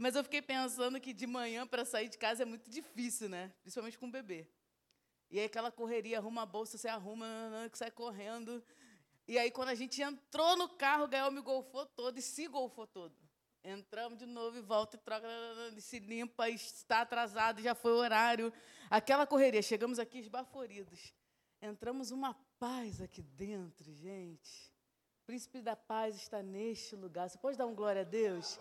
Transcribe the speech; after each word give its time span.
Mas 0.00 0.16
eu 0.16 0.24
fiquei 0.24 0.40
pensando 0.40 0.98
que 0.98 1.12
de 1.12 1.26
manhã 1.26 1.66
para 1.66 1.84
sair 1.84 2.08
de 2.08 2.16
casa 2.16 2.42
é 2.42 2.46
muito 2.46 2.70
difícil, 2.70 3.28
né? 3.28 3.52
Principalmente 3.60 3.98
com 3.98 4.06
o 4.06 4.10
bebê. 4.10 4.48
E 5.30 5.38
aí 5.38 5.44
aquela 5.44 5.70
correria, 5.70 6.16
arruma 6.16 6.40
a 6.40 6.46
bolsa, 6.46 6.78
você 6.78 6.88
arruma, 6.88 7.26
sai 7.74 7.90
correndo. 7.90 8.64
E 9.28 9.38
aí 9.38 9.50
quando 9.50 9.68
a 9.68 9.74
gente 9.74 10.00
entrou 10.00 10.56
no 10.56 10.70
carro, 10.70 11.04
o 11.04 11.06
Gael 11.06 11.30
me 11.30 11.42
golfou 11.42 11.84
todo 11.84 12.16
e 12.16 12.22
se 12.22 12.48
golfou 12.48 12.86
todo. 12.86 13.14
Entramos 13.62 14.18
de 14.18 14.24
novo 14.24 14.56
e 14.56 14.62
volta 14.62 14.96
e 14.96 15.00
troca, 15.00 15.28
se 15.78 15.98
limpa, 15.98 16.48
está 16.48 17.02
atrasado, 17.02 17.60
já 17.60 17.74
foi 17.74 17.92
o 17.92 17.96
horário. 17.96 18.50
Aquela 18.88 19.26
correria, 19.26 19.60
chegamos 19.60 19.98
aqui 19.98 20.20
esbaforidos. 20.20 21.12
Entramos 21.60 22.10
uma 22.10 22.32
paz 22.58 23.02
aqui 23.02 23.20
dentro, 23.20 23.92
gente. 23.92 24.72
O 25.22 25.26
príncipe 25.26 25.60
da 25.60 25.76
paz 25.76 26.16
está 26.16 26.42
neste 26.42 26.96
lugar. 26.96 27.28
Você 27.28 27.36
pode 27.36 27.58
dar 27.58 27.66
um 27.66 27.74
glória 27.74 28.00
a 28.00 28.04
Deus? 28.04 28.58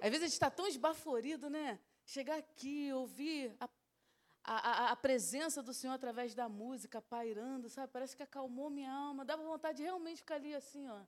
Às 0.00 0.10
vezes 0.10 0.22
a 0.22 0.26
gente 0.26 0.32
está 0.32 0.50
tão 0.50 0.66
esbaforido, 0.66 1.48
né? 1.48 1.78
Chegar 2.04 2.38
aqui, 2.38 2.92
ouvir 2.92 3.56
a, 3.60 3.68
a, 4.44 4.92
a, 4.92 4.96
presença 4.96 5.62
do 5.62 5.74
Senhor 5.74 5.94
através 5.94 6.34
da 6.34 6.48
música, 6.48 7.02
pairando, 7.02 7.68
sabe? 7.68 7.92
Parece 7.92 8.16
que 8.16 8.22
acalmou 8.22 8.70
minha 8.70 8.92
alma. 8.92 9.24
Dava 9.24 9.42
vontade 9.42 9.78
de 9.78 9.82
realmente 9.82 10.18
ficar 10.18 10.36
ali 10.36 10.54
assim, 10.54 10.88
ó. 10.88 11.00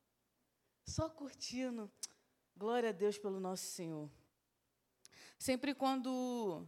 Só 0.84 1.08
curtindo. 1.08 1.90
Glória 2.56 2.88
a 2.88 2.92
Deus 2.92 3.16
pelo 3.16 3.38
nosso 3.38 3.64
Senhor. 3.64 4.10
Sempre 5.38 5.72
quando 5.72 6.66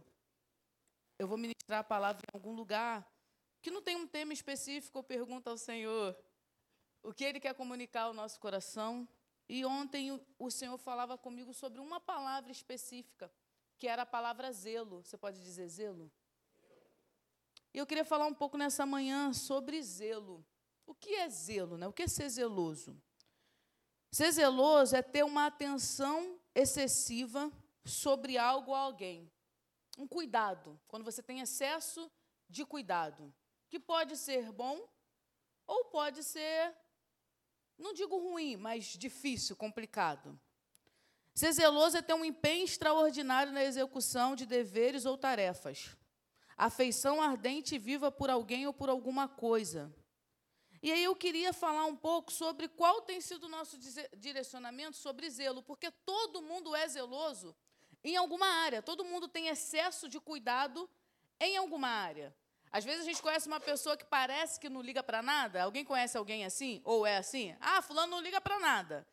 eu 1.19 1.27
vou 1.27 1.37
ministrar 1.37 1.79
a 1.79 1.83
palavra 1.83 2.21
em 2.21 2.37
algum 2.37 2.53
lugar 2.53 3.05
que 3.61 3.69
não 3.69 3.81
tem 3.81 3.95
um 3.97 4.07
tema 4.07 4.31
específico, 4.31 4.97
eu 4.97 5.03
pergunto 5.03 5.49
ao 5.49 5.57
Senhor 5.57 6.17
o 7.03 7.13
que 7.13 7.25
Ele 7.25 7.39
quer 7.39 7.53
comunicar 7.53 8.03
ao 8.03 8.13
nosso 8.13 8.39
coração. 8.39 9.07
E 9.53 9.65
ontem 9.65 10.17
o 10.39 10.49
Senhor 10.49 10.77
falava 10.77 11.17
comigo 11.17 11.53
sobre 11.53 11.81
uma 11.81 11.99
palavra 11.99 12.53
específica, 12.53 13.29
que 13.77 13.85
era 13.85 14.03
a 14.03 14.05
palavra 14.05 14.49
zelo. 14.53 15.03
Você 15.03 15.17
pode 15.17 15.41
dizer 15.41 15.67
zelo? 15.67 16.09
E 17.73 17.77
eu 17.77 17.85
queria 17.85 18.05
falar 18.05 18.27
um 18.27 18.33
pouco 18.33 18.57
nessa 18.57 18.85
manhã 18.85 19.33
sobre 19.33 19.83
zelo. 19.83 20.41
O 20.85 20.95
que 20.95 21.15
é 21.15 21.27
zelo? 21.27 21.77
Né? 21.77 21.85
O 21.85 21.91
que 21.91 22.03
é 22.03 22.07
ser 22.07 22.29
zeloso? 22.29 22.95
Ser 24.09 24.31
zeloso 24.31 24.95
é 24.95 25.01
ter 25.01 25.25
uma 25.25 25.47
atenção 25.47 26.39
excessiva 26.55 27.51
sobre 27.83 28.37
algo 28.37 28.71
ou 28.71 28.77
alguém. 28.77 29.29
Um 29.97 30.07
cuidado, 30.07 30.79
quando 30.87 31.03
você 31.03 31.21
tem 31.21 31.41
excesso 31.41 32.09
de 32.47 32.65
cuidado, 32.65 33.33
que 33.69 33.81
pode 33.81 34.15
ser 34.15 34.49
bom 34.53 34.89
ou 35.67 35.83
pode 35.85 36.23
ser, 36.23 36.73
não 37.81 37.93
digo 37.93 38.17
ruim, 38.17 38.55
mas 38.55 38.85
difícil, 38.85 39.55
complicado. 39.55 40.39
Ser 41.33 41.51
zeloso 41.53 41.97
é 41.97 42.01
ter 42.01 42.13
um 42.13 42.25
empenho 42.25 42.65
extraordinário 42.65 43.51
na 43.51 43.63
execução 43.63 44.35
de 44.35 44.45
deveres 44.45 45.05
ou 45.05 45.17
tarefas. 45.17 45.95
Afeição 46.57 47.21
ardente 47.21 47.75
e 47.75 47.79
viva 47.79 48.11
por 48.11 48.29
alguém 48.29 48.67
ou 48.67 48.73
por 48.73 48.89
alguma 48.89 49.27
coisa. 49.27 49.93
E 50.83 50.91
aí 50.91 51.03
eu 51.03 51.15
queria 51.15 51.53
falar 51.53 51.85
um 51.85 51.95
pouco 51.95 52.31
sobre 52.31 52.67
qual 52.67 53.01
tem 53.01 53.21
sido 53.21 53.45
o 53.45 53.49
nosso 53.49 53.77
direcionamento 54.17 54.97
sobre 54.97 55.29
zelo, 55.29 55.61
porque 55.61 55.91
todo 55.91 56.41
mundo 56.41 56.75
é 56.75 56.87
zeloso 56.87 57.55
em 58.03 58.15
alguma 58.15 58.47
área, 58.47 58.81
todo 58.81 59.05
mundo 59.05 59.27
tem 59.27 59.47
excesso 59.47 60.09
de 60.09 60.19
cuidado 60.19 60.89
em 61.39 61.55
alguma 61.55 61.87
área. 61.87 62.35
Às 62.71 62.85
vezes 62.85 63.01
a 63.01 63.05
gente 63.05 63.21
conhece 63.21 63.47
uma 63.47 63.59
pessoa 63.59 63.97
que 63.97 64.05
parece 64.05 64.59
que 64.59 64.69
não 64.69 64.81
liga 64.81 65.03
para 65.03 65.21
nada. 65.21 65.63
Alguém 65.63 65.83
conhece 65.83 66.17
alguém 66.17 66.45
assim? 66.45 66.81
Ou 66.85 67.05
é 67.05 67.17
assim? 67.17 67.55
Ah, 67.59 67.81
fulano 67.81 68.11
não 68.11 68.21
liga 68.21 68.39
para 68.39 68.59
nada. 68.59 69.05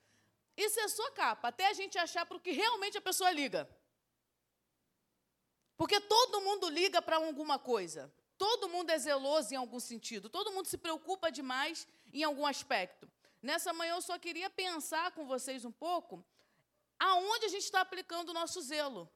Isso 0.57 0.79
é 0.81 0.89
sua 0.89 1.11
capa, 1.13 1.49
até 1.49 1.67
a 1.69 1.73
gente 1.73 1.99
achar 1.99 2.25
para 2.27 2.37
o 2.37 2.41
que 2.41 2.53
realmente 2.53 2.99
a 2.99 3.01
pessoa 3.01 3.31
liga. 3.31 3.69
Porque 5.77 6.01
todo 6.01 6.41
mundo 6.41 6.69
liga 6.69 7.01
para 7.01 7.17
alguma 7.17 7.59
coisa. 7.59 8.13
Todo 8.37 8.69
mundo 8.69 8.91
é 8.91 8.99
zeloso 8.99 9.53
em 9.53 9.57
algum 9.57 9.81
sentido, 9.81 10.29
todo 10.29 10.53
mundo 10.53 10.67
se 10.67 10.79
preocupa 10.79 11.31
demais 11.31 11.87
em 12.13 12.23
algum 12.23 12.47
aspecto. 12.47 13.11
Nessa 13.43 13.73
manhã 13.73 13.95
eu 13.95 14.03
só 14.03 14.19
queria 14.19 14.49
pensar 14.49 15.11
com 15.13 15.27
vocês 15.27 15.65
um 15.65 15.73
pouco 15.73 16.25
aonde 16.99 17.47
a 17.47 17.49
gente 17.49 17.65
está 17.65 17.81
aplicando 17.81 18.31
o 18.31 18.35
nosso 18.35 18.61
zelo. 18.61 19.11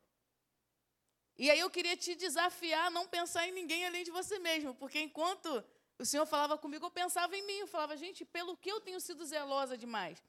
E 1.38 1.50
aí 1.50 1.59
eu 1.59 1.70
queria 1.70 1.97
te 1.97 2.15
desafiar 2.15 2.87
a 2.87 2.91
não 2.91 3.06
pensar 3.06 3.48
em 3.48 3.53
ninguém 3.53 3.87
além 3.87 4.04
de 4.04 4.10
você 4.10 4.38
mesmo, 4.38 4.75
porque 4.75 5.00
enquanto 5.00 5.65
o 5.98 6.04
Senhor 6.04 6.26
falava 6.26 6.59
comigo, 6.59 6.87
eu 6.87 6.91
pensava 6.91 7.37
em 7.37 7.47
mim, 7.47 7.59
eu 7.59 7.66
falava, 7.66 7.97
gente, 7.97 8.25
pelo 8.25 8.56
que 8.56 8.70
eu 8.70 8.81
tenho 8.81 9.00
sido 9.00 9.25
zelosa 9.25 9.76
demais, 9.76 10.22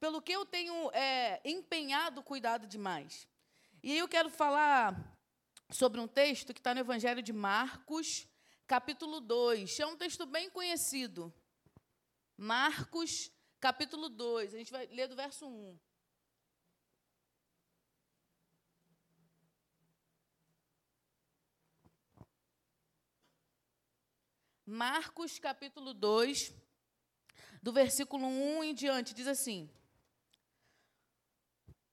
pelo 0.00 0.22
que 0.22 0.32
eu 0.32 0.46
tenho 0.46 0.90
é, 0.92 1.40
empenhado 1.44 2.22
cuidado 2.22 2.66
demais. 2.66 3.26
E 3.82 3.92
aí 3.92 3.98
eu 3.98 4.08
quero 4.08 4.30
falar 4.30 5.16
sobre 5.70 6.00
um 6.00 6.08
texto 6.08 6.54
que 6.54 6.60
está 6.60 6.74
no 6.74 6.80
Evangelho 6.80 7.22
de 7.22 7.32
Marcos, 7.32 8.26
capítulo 8.66 9.20
2. 9.20 9.78
É 9.80 9.86
um 9.86 9.96
texto 9.96 10.26
bem 10.26 10.48
conhecido. 10.50 11.32
Marcos, 12.36 13.30
capítulo 13.60 14.08
2. 14.08 14.54
A 14.54 14.58
gente 14.58 14.72
vai 14.72 14.86
ler 14.86 15.08
do 15.08 15.16
verso 15.16 15.46
1. 15.46 15.78
Marcos, 24.68 25.38
capítulo 25.38 25.94
2, 25.94 26.52
do 27.62 27.72
versículo 27.72 28.26
1 28.26 28.64
em 28.64 28.74
diante, 28.74 29.14
diz 29.14 29.28
assim: 29.28 29.70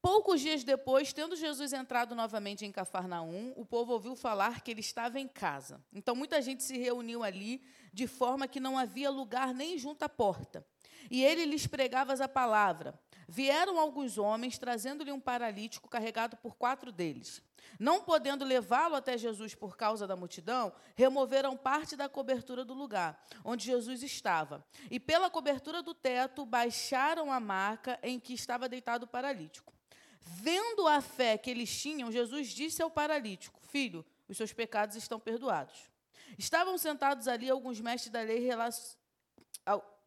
Poucos 0.01 0.41
dias 0.41 0.63
depois, 0.63 1.13
tendo 1.13 1.35
Jesus 1.35 1.71
entrado 1.71 2.15
novamente 2.15 2.65
em 2.65 2.71
Cafarnaum, 2.71 3.53
o 3.55 3.63
povo 3.63 3.93
ouviu 3.93 4.15
falar 4.15 4.61
que 4.61 4.71
ele 4.71 4.79
estava 4.79 5.19
em 5.19 5.27
casa. 5.27 5.85
Então 5.93 6.15
muita 6.15 6.41
gente 6.41 6.63
se 6.63 6.75
reuniu 6.75 7.23
ali, 7.23 7.63
de 7.93 8.07
forma 8.07 8.47
que 8.47 8.59
não 8.59 8.75
havia 8.75 9.11
lugar 9.11 9.53
nem 9.53 9.77
junto 9.77 10.01
à 10.01 10.09
porta. 10.09 10.65
E 11.11 11.23
ele 11.23 11.45
lhes 11.45 11.67
pregava 11.67 12.13
a 12.13 12.27
palavra. 12.27 12.99
Vieram 13.33 13.79
alguns 13.79 14.19
homens, 14.19 14.59
trazendo-lhe 14.59 15.11
um 15.11 15.19
paralítico 15.19 15.89
carregado 15.89 16.37
por 16.37 16.55
quatro 16.55 16.91
deles. 16.91 17.41
Não 17.79 18.03
podendo 18.03 18.45
levá-lo 18.45 18.93
até 18.93 19.17
Jesus 19.17 19.55
por 19.55 19.75
causa 19.75 20.05
da 20.05 20.15
multidão, 20.15 20.71
removeram 20.93 21.57
parte 21.57 21.95
da 21.95 22.07
cobertura 22.07 22.63
do 22.63 22.75
lugar 22.75 23.19
onde 23.43 23.65
Jesus 23.65 24.03
estava. 24.03 24.63
E 24.91 24.99
pela 24.99 25.31
cobertura 25.31 25.81
do 25.81 25.95
teto, 25.95 26.45
baixaram 26.45 27.31
a 27.31 27.39
marca 27.39 27.97
em 28.03 28.19
que 28.19 28.35
estava 28.35 28.69
deitado 28.69 29.05
o 29.05 29.07
paralítico. 29.07 29.73
Vendo 30.21 30.87
a 30.87 31.01
fé 31.01 31.35
que 31.35 31.49
eles 31.49 31.75
tinham, 31.75 32.11
Jesus 32.11 32.49
disse 32.49 32.83
ao 32.83 32.91
paralítico: 32.91 33.59
Filho, 33.63 34.05
os 34.29 34.37
seus 34.37 34.53
pecados 34.53 34.95
estão 34.95 35.19
perdoados. 35.19 35.89
Estavam 36.37 36.77
sentados 36.77 37.27
ali 37.27 37.49
alguns 37.49 37.81
mestres 37.81 38.11
da 38.11 38.21
lei, 38.21 38.47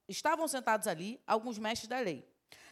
estavam 0.07 0.47
sentados 0.47 0.87
ali 0.87 1.21
alguns 1.27 1.59
mestres 1.59 1.89
da 1.89 1.99
lei, 1.99 2.25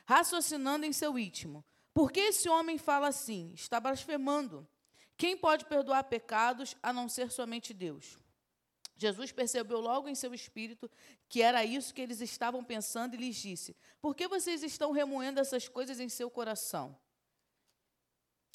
raciocinando 0.04 0.84
em 0.84 0.92
seu 0.92 1.18
íntimo. 1.18 1.64
Por 1.92 2.10
que 2.10 2.20
esse 2.20 2.48
homem 2.48 2.78
fala 2.78 3.08
assim? 3.08 3.52
Está 3.54 3.78
blasfemando. 3.80 4.66
Quem 5.16 5.36
pode 5.36 5.64
perdoar 5.66 6.04
pecados 6.04 6.76
a 6.82 6.92
não 6.92 7.08
ser 7.08 7.30
somente 7.30 7.72
Deus? 7.72 8.18
Jesus 8.96 9.32
percebeu 9.32 9.80
logo 9.80 10.08
em 10.08 10.14
seu 10.14 10.32
espírito 10.32 10.90
que 11.28 11.42
era 11.42 11.64
isso 11.64 11.92
que 11.92 12.00
eles 12.00 12.20
estavam 12.20 12.62
pensando 12.64 13.14
e 13.14 13.18
lhes 13.18 13.36
disse: 13.36 13.76
Por 14.00 14.14
que 14.14 14.28
vocês 14.28 14.62
estão 14.62 14.92
remoendo 14.92 15.40
essas 15.40 15.68
coisas 15.68 16.00
em 16.00 16.08
seu 16.08 16.30
coração? 16.30 16.96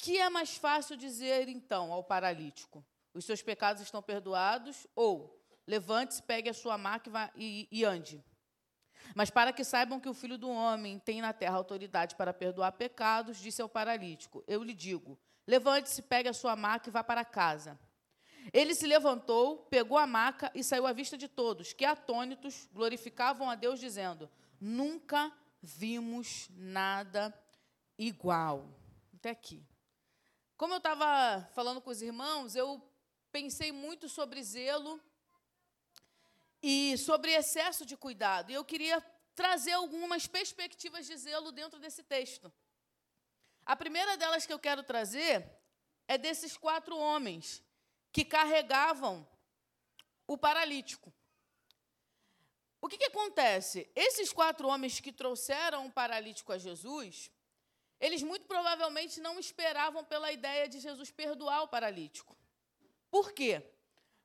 que 0.00 0.18
é 0.18 0.30
mais 0.30 0.56
fácil 0.56 0.96
dizer, 0.96 1.48
então, 1.48 1.92
ao 1.92 2.02
paralítico? 2.02 2.84
Os 3.12 3.24
seus 3.24 3.42
pecados 3.42 3.82
estão 3.82 4.02
perdoados? 4.02 4.86
Ou, 4.96 5.38
levante-se, 5.66 6.22
pegue 6.22 6.48
a 6.48 6.54
sua 6.54 6.78
maca 6.78 7.30
e, 7.36 7.68
e 7.70 7.84
ande. 7.84 8.24
Mas 9.14 9.30
para 9.30 9.52
que 9.52 9.64
saibam 9.64 10.00
que 10.00 10.08
o 10.08 10.14
Filho 10.14 10.38
do 10.38 10.50
Homem 10.50 10.98
tem 10.98 11.20
na 11.20 11.32
terra 11.32 11.56
autoridade 11.56 12.14
para 12.14 12.32
perdoar 12.32 12.72
pecados, 12.72 13.38
disse 13.38 13.60
ao 13.60 13.68
paralítico: 13.68 14.44
Eu 14.46 14.62
lhe 14.62 14.74
digo, 14.74 15.18
levante-se, 15.46 16.02
pegue 16.02 16.28
a 16.28 16.32
sua 16.32 16.56
maca 16.56 16.88
e 16.88 16.92
vá 16.92 17.02
para 17.02 17.24
casa. 17.24 17.78
Ele 18.52 18.74
se 18.74 18.86
levantou, 18.86 19.58
pegou 19.70 19.98
a 19.98 20.06
maca 20.06 20.50
e 20.54 20.64
saiu 20.64 20.86
à 20.86 20.92
vista 20.92 21.16
de 21.16 21.28
todos, 21.28 21.72
que 21.72 21.84
atônitos 21.84 22.68
glorificavam 22.72 23.50
a 23.50 23.54
Deus, 23.54 23.78
dizendo: 23.78 24.30
Nunca 24.60 25.32
vimos 25.60 26.48
nada 26.56 27.34
igual. 27.98 28.68
Até 29.14 29.30
aqui. 29.30 29.62
Como 30.56 30.74
eu 30.74 30.78
estava 30.78 31.48
falando 31.54 31.80
com 31.80 31.90
os 31.90 32.02
irmãos, 32.02 32.54
eu 32.54 32.82
pensei 33.30 33.72
muito 33.72 34.08
sobre 34.08 34.42
zelo 34.42 35.00
e 36.62 36.96
sobre 36.98 37.32
excesso 37.32 37.84
de 37.86 37.96
cuidado. 37.96 38.50
E 38.50 38.54
eu 38.54 38.64
queria 38.64 39.00
trazer 39.34 39.72
algumas 39.72 40.26
perspectivas 40.26 41.06
de 41.06 41.16
zelo 41.16 41.52
dentro 41.52 41.78
desse 41.78 42.02
texto. 42.02 42.52
A 43.64 43.76
primeira 43.76 44.16
delas 44.16 44.46
que 44.46 44.52
eu 44.52 44.58
quero 44.58 44.82
trazer 44.82 45.48
é 46.06 46.18
desses 46.18 46.56
quatro 46.56 46.96
homens 46.98 47.62
que 48.12 48.24
carregavam 48.24 49.26
o 50.26 50.36
paralítico. 50.36 51.12
O 52.80 52.88
que, 52.88 52.98
que 52.98 53.04
acontece? 53.04 53.90
Esses 53.94 54.32
quatro 54.32 54.66
homens 54.66 55.00
que 55.00 55.12
trouxeram 55.12 55.86
o 55.86 55.92
paralítico 55.92 56.52
a 56.52 56.58
Jesus, 56.58 57.30
eles 58.00 58.22
muito 58.22 58.46
provavelmente 58.46 59.20
não 59.20 59.38
esperavam 59.38 60.04
pela 60.04 60.32
ideia 60.32 60.66
de 60.66 60.80
Jesus 60.80 61.10
perdoar 61.10 61.62
o 61.62 61.68
paralítico. 61.68 62.36
Por 63.10 63.32
quê? 63.32 63.62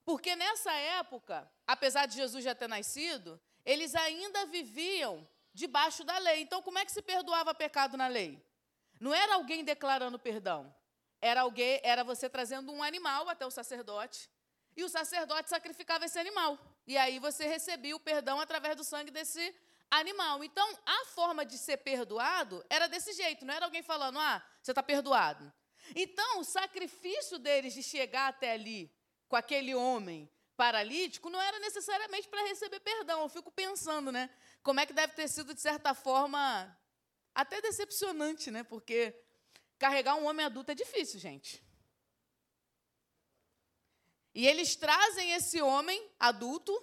Porque 0.06 0.36
nessa 0.36 0.72
época, 0.72 1.52
apesar 1.66 2.06
de 2.06 2.16
Jesus 2.16 2.44
já 2.44 2.54
ter 2.54 2.70
nascido, 2.70 3.42
eles 3.66 3.96
ainda 3.96 4.46
viviam 4.46 5.28
debaixo 5.52 6.04
da 6.04 6.18
lei. 6.20 6.42
Então, 6.42 6.62
como 6.62 6.78
é 6.78 6.86
que 6.86 6.92
se 6.92 7.02
perdoava 7.02 7.56
pecado 7.56 7.98
na 7.98 8.08
lei? 8.08 8.40
Não 9.00 9.14
era 9.14 9.34
alguém 9.34 9.64
declarando 9.64 10.20
perdão. 10.20 10.74
Era 11.20 11.42
alguém, 11.42 11.82
era 11.84 12.04
você 12.04 12.30
trazendo 12.30 12.72
um 12.72 12.84
animal 12.84 13.28
até 13.28 13.46
o 13.46 13.52
sacerdote, 13.52 14.30
e 14.78 14.84
o 14.84 14.90
sacerdote 14.90 15.50
sacrificava 15.50 16.06
esse 16.06 16.20
animal. 16.20 16.60
E 16.86 16.98
aí 16.98 17.18
você 17.18 17.48
recebia 17.48 17.96
o 17.96 18.00
perdão 18.00 18.40
através 18.40 18.76
do 18.76 18.84
sangue 18.84 19.10
desse 19.10 19.56
animal. 19.90 20.44
Então, 20.44 20.68
a 20.86 21.06
forma 21.06 21.46
de 21.46 21.58
ser 21.58 21.78
perdoado 21.78 22.64
era 22.70 22.88
desse 22.88 23.14
jeito, 23.14 23.46
não 23.46 23.54
era 23.54 23.66
alguém 23.66 23.82
falando, 23.82 24.20
ah, 24.20 24.46
você 24.62 24.72
está 24.72 24.84
perdoado. 24.84 25.52
Então, 25.96 26.40
o 26.40 26.44
sacrifício 26.44 27.40
deles 27.40 27.74
de 27.74 27.82
chegar 27.82 28.28
até 28.28 28.52
ali 28.52 28.92
com 29.36 29.40
aquele 29.40 29.76
homem 29.76 30.32
paralítico 30.56 31.30
não 31.30 31.42
era 31.42 31.60
necessariamente 31.60 32.30
para 32.30 32.48
receber 32.48 32.80
perdão. 32.80 33.20
Eu 33.20 33.28
fico 33.28 33.52
pensando, 33.52 34.10
né? 34.10 34.30
Como 34.64 34.80
é 34.80 34.86
que 34.86 34.94
deve 34.94 35.12
ter 35.14 35.28
sido, 35.28 35.54
de 35.54 35.60
certa 35.60 35.94
forma, 35.94 36.74
até 37.34 37.60
decepcionante, 37.60 38.50
né? 38.50 38.64
Porque 38.64 39.14
carregar 39.78 40.16
um 40.16 40.26
homem 40.26 40.46
adulto 40.46 40.72
é 40.72 40.76
difícil, 40.76 41.20
gente. 41.20 41.62
E 44.34 44.48
eles 44.48 44.78
trazem 44.78 45.34
esse 45.34 45.62
homem 45.62 46.10
adulto, 46.18 46.74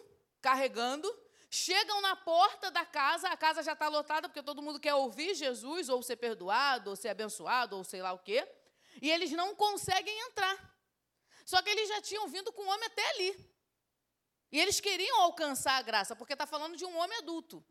carregando, 0.42 1.10
chegam 1.48 2.02
na 2.02 2.14
porta 2.16 2.70
da 2.70 2.84
casa, 2.84 3.28
a 3.28 3.36
casa 3.36 3.62
já 3.62 3.72
está 3.72 3.88
lotada, 3.88 4.28
porque 4.28 4.42
todo 4.42 4.60
mundo 4.60 4.78
quer 4.78 4.94
ouvir 4.94 5.34
Jesus, 5.34 5.88
ou 5.88 6.02
ser 6.02 6.16
perdoado, 6.16 6.90
ou 6.90 6.96
ser 6.96 7.08
abençoado, 7.08 7.78
ou 7.78 7.82
sei 7.82 8.02
lá 8.02 8.12
o 8.12 8.18
quê. 8.18 8.46
E 9.00 9.10
eles 9.10 9.30
não 9.30 9.54
conseguem 9.54 10.20
entrar. 10.28 10.71
Só 11.44 11.60
que 11.62 11.70
eles 11.70 11.88
já 11.88 12.00
tinham 12.00 12.28
vindo 12.28 12.52
com 12.52 12.62
o 12.62 12.68
homem 12.68 12.86
até 12.86 13.10
ali. 13.10 13.52
E 14.50 14.60
eles 14.60 14.80
queriam 14.80 15.20
alcançar 15.22 15.78
a 15.78 15.82
graça, 15.82 16.14
porque 16.14 16.34
está 16.34 16.46
falando 16.46 16.76
de 16.76 16.84
um 16.84 16.96
homem 16.98 17.18
adulto. 17.18 17.64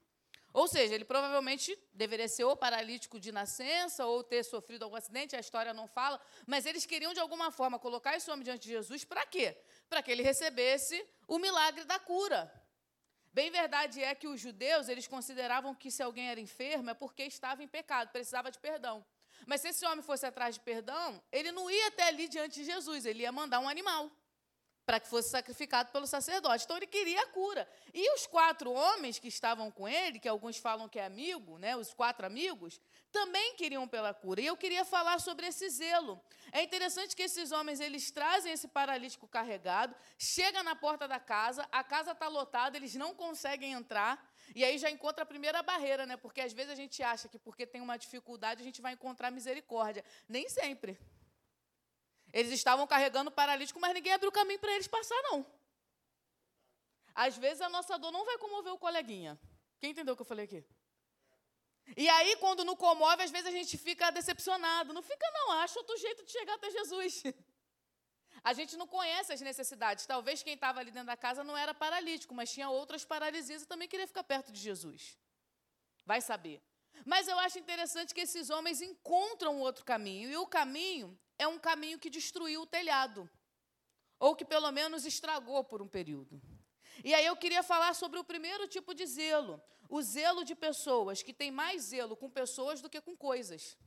Ou 0.54 0.68
seja, 0.68 0.94
ele 0.94 1.06
provavelmente 1.06 1.78
deveria 1.94 2.28
ser 2.28 2.44
ou 2.44 2.58
paralítico 2.58 3.20
de 3.20 3.32
nascença 3.32 4.06
ou 4.06 4.22
ter 4.22 4.44
sofrido 4.44 4.84
algum 4.84 4.98
acidente, 4.98 5.36
a 5.36 5.40
história 5.40 5.74
não 5.74 5.88
fala, 5.88 6.20
mas 6.46 6.66
eles 6.66 6.86
queriam 6.86 7.14
de 7.14 7.22
alguma 7.22 7.52
forma 7.52 7.80
colocar 7.80 8.18
esse 8.18 8.30
homem 8.30 8.44
diante 8.44 8.64
de 8.64 8.70
Jesus 8.70 9.06
para 9.06 9.26
quê? 9.26 9.58
Para 9.90 10.04
que 10.04 10.12
ele 10.12 10.24
recebesse 10.24 11.08
o 11.26 11.40
milagre 11.40 11.86
da 11.86 11.98
cura. 12.00 12.52
Bem 13.32 13.50
verdade 13.50 14.04
é 14.04 14.14
que 14.14 14.28
os 14.28 14.42
judeus, 14.42 14.90
eles 14.90 15.08
consideravam 15.08 15.74
que 15.74 15.90
se 15.90 16.04
alguém 16.04 16.30
era 16.30 16.40
enfermo 16.40 16.90
é 16.90 16.94
porque 16.94 17.24
estava 17.24 17.64
em 17.64 17.68
pecado, 17.68 18.12
precisava 18.12 18.52
de 18.52 18.60
perdão. 18.60 19.06
Mas 19.46 19.62
se 19.62 19.70
esse 19.70 19.86
homem 19.86 20.04
fosse 20.04 20.26
atrás 20.26 20.56
de 20.56 20.62
perdão, 20.62 21.22
ele 21.32 21.52
não 21.52 21.70
ia 21.70 21.88
até 21.88 22.04
ali 22.04 22.28
diante 22.28 22.60
de 22.62 22.66
Jesus, 22.66 23.06
ele 23.06 23.24
ia 23.24 23.32
mandar 23.32 23.60
um 23.60 23.70
animal 23.70 24.12
para 24.86 25.00
que 25.00 25.08
fosse 25.08 25.30
sacrificado 25.30 25.92
pelo 25.92 26.08
sacerdote. 26.08 26.66
Então 26.66 26.76
ele 26.76 26.88
queria 26.88 27.22
a 27.22 27.28
cura. 27.28 27.68
E 27.94 28.14
os 28.14 28.26
quatro 28.28 28.72
homens 28.72 29.20
que 29.20 29.28
estavam 29.28 29.72
com 29.72 29.88
ele, 29.88 30.20
que 30.20 30.28
alguns 30.28 30.58
falam 30.58 30.90
que 30.90 31.00
é 31.00 31.06
amigo, 31.06 31.58
né, 31.58 31.76
os 31.76 31.94
quatro 31.94 32.26
amigos, 32.26 32.80
também 33.12 33.56
queriam 33.56 33.88
pela 33.88 34.14
cura. 34.14 34.42
E 34.42 34.48
eu 34.48 34.58
queria 34.58 34.84
falar 34.84 35.20
sobre 35.20 35.48
esse 35.48 35.70
zelo. 35.70 36.22
É 36.52 36.62
interessante 36.64 37.16
que 37.16 37.24
esses 37.24 37.52
homens 37.52 37.80
eles 37.80 38.12
trazem 38.12 38.52
esse 38.52 38.68
paralítico 38.68 39.28
carregado, 39.28 39.96
chega 40.18 40.64
na 40.64 40.76
porta 40.76 41.08
da 41.08 41.20
casa, 41.20 41.68
a 41.72 41.84
casa 41.84 42.12
está 42.12 42.28
lotada, 42.28 42.76
eles 42.76 42.96
não 42.96 43.14
conseguem 43.14 43.74
entrar. 43.74 44.31
E 44.54 44.64
aí 44.64 44.78
já 44.78 44.90
encontra 44.90 45.24
a 45.24 45.26
primeira 45.26 45.64
barreira, 45.64 46.06
né? 46.06 46.18
Porque 46.18 46.42
às 46.42 46.54
vezes 46.54 46.72
a 46.72 46.76
gente 46.76 47.02
acha 47.02 47.28
que 47.28 47.40
porque 47.40 47.66
tem 47.66 47.82
uma 47.82 47.98
dificuldade 47.98 48.62
a 48.62 48.64
gente 48.64 48.82
vai 48.82 48.94
encontrar 48.94 49.32
misericórdia. 49.32 50.04
Nem 50.28 50.50
sempre. 50.50 50.98
Eles 52.34 52.52
estavam 52.52 52.86
carregando 52.88 53.30
o 53.30 53.34
paralítico, 53.34 53.80
mas 53.80 53.94
ninguém 53.94 54.14
abriu 54.14 54.32
caminho 54.32 54.60
para 54.60 54.74
eles 54.74 54.88
passar, 54.88 55.22
não. 55.24 55.46
Às 57.14 57.38
vezes 57.38 57.62
a 57.62 57.70
nossa 57.70 57.98
dor 57.98 58.12
não 58.12 58.26
vai 58.26 58.38
comover 58.38 58.74
o 58.74 58.78
coleguinha. 58.78 59.40
Quem 59.80 59.92
entendeu 59.92 60.14
o 60.14 60.18
que 60.18 60.22
eu 60.22 60.26
falei 60.26 60.46
aqui? 60.46 60.64
E 61.98 62.08
aí, 62.08 62.36
quando 62.38 62.64
não 62.64 62.76
comove, 62.76 63.24
às 63.24 63.32
vezes 63.32 63.48
a 63.48 63.52
gente 63.52 63.78
fica 63.78 64.12
decepcionado. 64.12 64.94
Não 64.94 65.02
fica, 65.02 65.26
não, 65.34 65.52
acha 65.54 65.80
outro 65.80 65.98
jeito 65.98 66.24
de 66.24 66.32
chegar 66.32 66.54
até 66.56 66.70
Jesus. 66.70 67.24
A 68.44 68.54
gente 68.54 68.76
não 68.76 68.88
conhece 68.88 69.32
as 69.32 69.42
necessidades. 69.42 70.06
Talvez 70.06 70.42
quem 70.42 70.56
estava 70.56 70.80
ali 70.80 70.92
dentro 70.92 71.08
da 71.08 71.18
casa 71.18 71.44
não 71.44 71.56
era 71.56 71.74
paralítico, 71.74 72.34
mas 72.34 72.52
tinha 72.52 72.70
outras 72.70 73.06
paralisias 73.06 73.62
e 73.62 73.68
também 73.68 73.88
queria 73.88 74.08
ficar 74.08 74.24
perto 74.24 74.52
de 74.52 74.60
Jesus. 74.60 75.18
Vai 76.06 76.22
saber. 76.22 76.62
Mas 77.06 77.28
eu 77.28 77.38
acho 77.40 77.60
interessante 77.60 78.14
que 78.14 78.22
esses 78.22 78.50
homens 78.50 78.82
encontram 78.82 79.60
outro 79.60 79.86
caminho. 79.86 80.30
E 80.30 80.38
o 80.38 80.48
caminho 80.48 81.18
é 81.38 81.48
um 81.48 81.60
caminho 81.60 82.00
que 82.00 82.10
destruiu 82.10 82.62
o 82.62 82.68
telhado, 82.68 83.30
ou 84.20 84.36
que 84.36 84.46
pelo 84.46 84.72
menos 84.72 85.06
estragou 85.06 85.64
por 85.64 85.82
um 85.82 85.88
período. 85.88 86.42
E 87.04 87.14
aí 87.14 87.26
eu 87.26 87.36
queria 87.36 87.64
falar 87.64 87.94
sobre 87.96 88.20
o 88.20 88.24
primeiro 88.24 88.68
tipo 88.68 88.94
de 88.94 89.06
zelo, 89.06 89.62
o 89.90 90.02
zelo 90.02 90.44
de 90.44 90.56
pessoas 90.56 91.24
que 91.24 91.34
têm 91.34 91.52
mais 91.52 91.84
zelo 91.84 92.16
com 92.16 92.30
pessoas 92.30 92.82
do 92.82 92.90
que 92.90 93.02
com 93.02 93.16
coisas. 93.16 93.78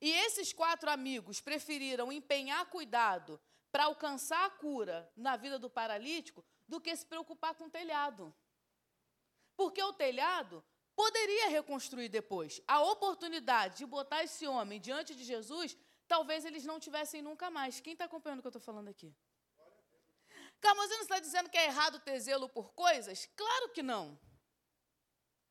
E 0.00 0.10
esses 0.10 0.52
quatro 0.52 0.90
amigos 0.90 1.40
preferiram 1.40 2.12
empenhar 2.12 2.66
cuidado 2.66 3.40
para 3.70 3.84
alcançar 3.84 4.44
a 4.46 4.50
cura 4.50 5.10
na 5.16 5.36
vida 5.36 5.58
do 5.58 5.68
paralítico 5.68 6.44
do 6.66 6.80
que 6.80 6.94
se 6.96 7.04
preocupar 7.06 7.54
com 7.54 7.64
o 7.64 7.70
telhado. 7.70 8.34
Porque 9.56 9.82
o 9.82 9.92
telhado 9.92 10.64
poderia 10.94 11.48
reconstruir 11.48 12.08
depois. 12.08 12.60
A 12.66 12.82
oportunidade 12.82 13.78
de 13.78 13.86
botar 13.86 14.24
esse 14.24 14.46
homem 14.46 14.80
diante 14.80 15.14
de 15.14 15.24
Jesus, 15.24 15.76
talvez 16.08 16.44
eles 16.44 16.64
não 16.64 16.80
tivessem 16.80 17.20
nunca 17.22 17.50
mais. 17.50 17.80
Quem 17.80 17.92
está 17.92 18.06
acompanhando 18.06 18.38
o 18.38 18.42
que 18.42 18.46
eu 18.46 18.50
estou 18.50 18.62
falando 18.62 18.88
aqui? 18.88 19.14
Camosino 20.60 21.02
está 21.02 21.18
dizendo 21.18 21.50
que 21.50 21.58
é 21.58 21.66
errado 21.66 22.00
ter 22.00 22.18
zelo 22.18 22.48
por 22.48 22.72
coisas? 22.72 23.28
Claro 23.36 23.68
que 23.70 23.82
não. 23.82 24.18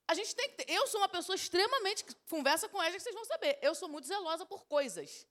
A 0.07 0.13
gente 0.13 0.35
tem 0.35 0.49
que 0.49 0.57
ter. 0.57 0.71
Eu 0.71 0.87
sou 0.87 0.99
uma 0.99 1.09
pessoa 1.09 1.35
extremamente. 1.35 2.05
Conversa 2.29 2.69
com 2.69 2.81
ela 2.81 2.95
que 2.95 2.99
vocês 2.99 3.15
vão 3.15 3.25
saber. 3.25 3.57
Eu 3.61 3.73
sou 3.73 3.89
muito 3.89 4.07
zelosa 4.07 4.45
por 4.45 4.65
coisas. 4.65 5.27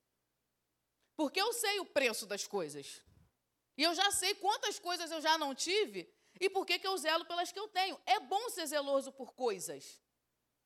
Porque 1.17 1.41
eu 1.41 1.53
sei 1.53 1.79
o 1.81 1.87
preço 1.87 2.27
das 2.27 2.47
coisas. 2.47 3.03
E 3.77 3.83
eu 3.83 3.95
já 3.95 4.11
sei 4.11 4.35
quantas 4.35 4.79
coisas 4.79 5.11
eu 5.11 5.21
já 5.21 5.37
não 5.39 5.55
tive 5.55 6.13
e 6.41 6.51
por 6.51 6.67
que, 6.67 6.81
eu 6.83 6.97
zelo 6.97 7.25
pelas 7.25 7.53
que 7.53 7.59
eu 7.59 7.69
tenho. 7.69 8.01
É 8.07 8.19
bom 8.21 8.49
ser 8.51 8.67
zeloso 8.67 9.13
por 9.13 9.33
coisas 9.35 10.01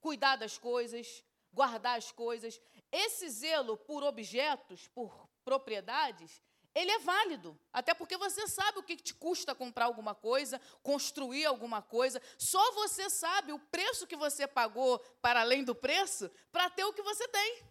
cuidar 0.01 0.37
das 0.37 0.57
coisas, 0.59 1.23
guardar 1.53 1.99
as 1.99 2.11
coisas. 2.13 2.61
Esse 2.91 3.29
zelo 3.29 3.77
por 3.77 4.03
objetos, 4.03 4.89
por 4.89 5.29
propriedades, 5.45 6.43
ele 6.79 6.93
é 6.93 6.99
válido. 7.01 7.59
Até 7.73 7.93
porque 7.93 8.17
você 8.17 8.47
sabe 8.47 8.79
o 8.79 8.83
que 8.85 8.97
te 8.97 9.13
custa 9.13 9.53
comprar 9.53 9.87
alguma 9.87 10.15
coisa, 10.15 10.61
construir 10.81 11.45
alguma 11.45 11.83
coisa. 11.83 12.23
Só 12.39 12.73
você 12.73 13.11
sabe 13.11 13.53
o 13.53 13.59
preço 13.59 14.07
que 14.07 14.15
você 14.15 14.47
pagou 14.47 15.01
para 15.21 15.41
além 15.41 15.65
do 15.65 15.75
preço 15.75 16.31
para 16.53 16.71
ter 16.71 16.85
o 16.85 16.93
que 16.93 17.03
você 17.03 17.27
tem. 17.27 17.63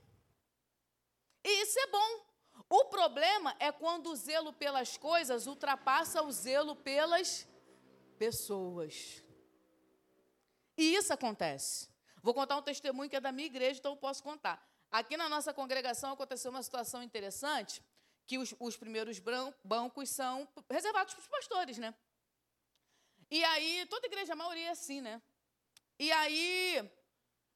E 1.41 1.61
isso 1.61 1.79
é 1.79 1.87
bom. 1.87 2.25
O 2.69 2.85
problema 2.85 3.55
é 3.59 3.71
quando 3.71 4.07
o 4.07 4.15
zelo 4.15 4.51
pelas 4.51 4.97
coisas 4.97 5.47
ultrapassa 5.47 6.21
o 6.21 6.29
zelo 6.29 6.75
pelas 6.75 7.47
pessoas. 8.19 9.23
E 10.77 10.95
isso 10.95 11.13
acontece. 11.13 11.89
Vou 12.21 12.33
contar 12.33 12.57
um 12.57 12.61
testemunho 12.61 13.09
que 13.09 13.15
é 13.15 13.21
da 13.21 13.31
minha 13.31 13.45
igreja, 13.45 13.79
então 13.79 13.93
eu 13.93 13.97
posso 13.97 14.21
contar. 14.21 14.61
Aqui 14.91 15.15
na 15.15 15.29
nossa 15.29 15.53
congregação 15.53 16.11
aconteceu 16.11 16.51
uma 16.51 16.61
situação 16.61 17.01
interessante, 17.01 17.81
que 18.27 18.37
os, 18.37 18.53
os 18.59 18.75
primeiros 18.75 19.19
bancos 19.63 20.09
são 20.09 20.47
reservados 20.69 21.13
para 21.13 21.21
os 21.21 21.27
pastores, 21.27 21.77
né? 21.77 21.95
E 23.31 23.43
aí, 23.43 23.85
toda 23.89 24.05
igreja, 24.05 24.33
a 24.33 24.35
maioria 24.35 24.67
é 24.67 24.71
assim, 24.71 24.99
né? 24.99 25.21
E 25.97 26.11
aí, 26.11 26.91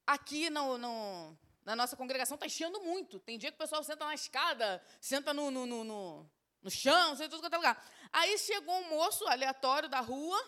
aqui 0.07 0.49
no, 0.49 0.77
no, 0.77 1.37
na 1.63 1.75
nossa 1.75 1.95
congregação 1.97 2.35
está 2.35 2.45
enchendo 2.45 2.81
muito. 2.81 3.19
Tem 3.19 3.37
dia 3.37 3.51
que 3.51 3.55
o 3.55 3.59
pessoal 3.59 3.83
senta 3.83 4.05
na 4.05 4.15
escada, 4.15 4.81
senta 4.99 5.33
no, 5.33 5.51
no, 5.51 5.65
no, 5.65 5.83
no, 5.83 6.31
no 6.61 6.71
chão, 6.71 7.15
senta 7.15 7.25
em 7.25 7.29
tudo 7.29 7.41
quanto 7.41 7.53
é 7.53 7.57
lugar. 7.57 7.85
Aí 8.11 8.37
chegou 8.37 8.75
um 8.75 8.89
moço 8.89 9.27
aleatório 9.27 9.89
da 9.89 9.99
rua, 9.99 10.41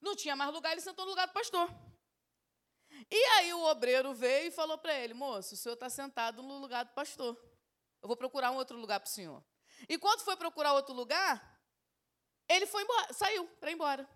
não 0.00 0.14
tinha 0.14 0.36
mais 0.36 0.52
lugar, 0.52 0.72
ele 0.72 0.80
sentou 0.80 1.04
no 1.04 1.10
lugar 1.10 1.26
do 1.26 1.32
pastor. 1.32 1.68
E 3.10 3.24
aí 3.36 3.52
o 3.52 3.64
obreiro 3.64 4.14
veio 4.14 4.48
e 4.48 4.52
falou 4.52 4.78
para 4.78 4.94
ele: 4.98 5.14
moço, 5.14 5.54
o 5.54 5.56
senhor 5.56 5.74
está 5.74 5.90
sentado 5.90 6.42
no 6.42 6.58
lugar 6.58 6.84
do 6.84 6.92
pastor. 6.92 7.36
Eu 8.00 8.06
vou 8.06 8.16
procurar 8.16 8.50
um 8.50 8.56
outro 8.56 8.78
lugar 8.78 9.00
para 9.00 9.08
o 9.08 9.10
senhor. 9.10 9.42
E 9.88 9.98
quando 9.98 10.20
foi 10.20 10.36
procurar 10.36 10.72
outro 10.72 10.94
lugar, 10.94 11.60
ele 12.48 12.66
foi 12.66 12.82
embora, 12.82 13.12
saiu 13.12 13.46
para 13.60 13.70
ir 13.70 13.74
embora. 13.74 14.08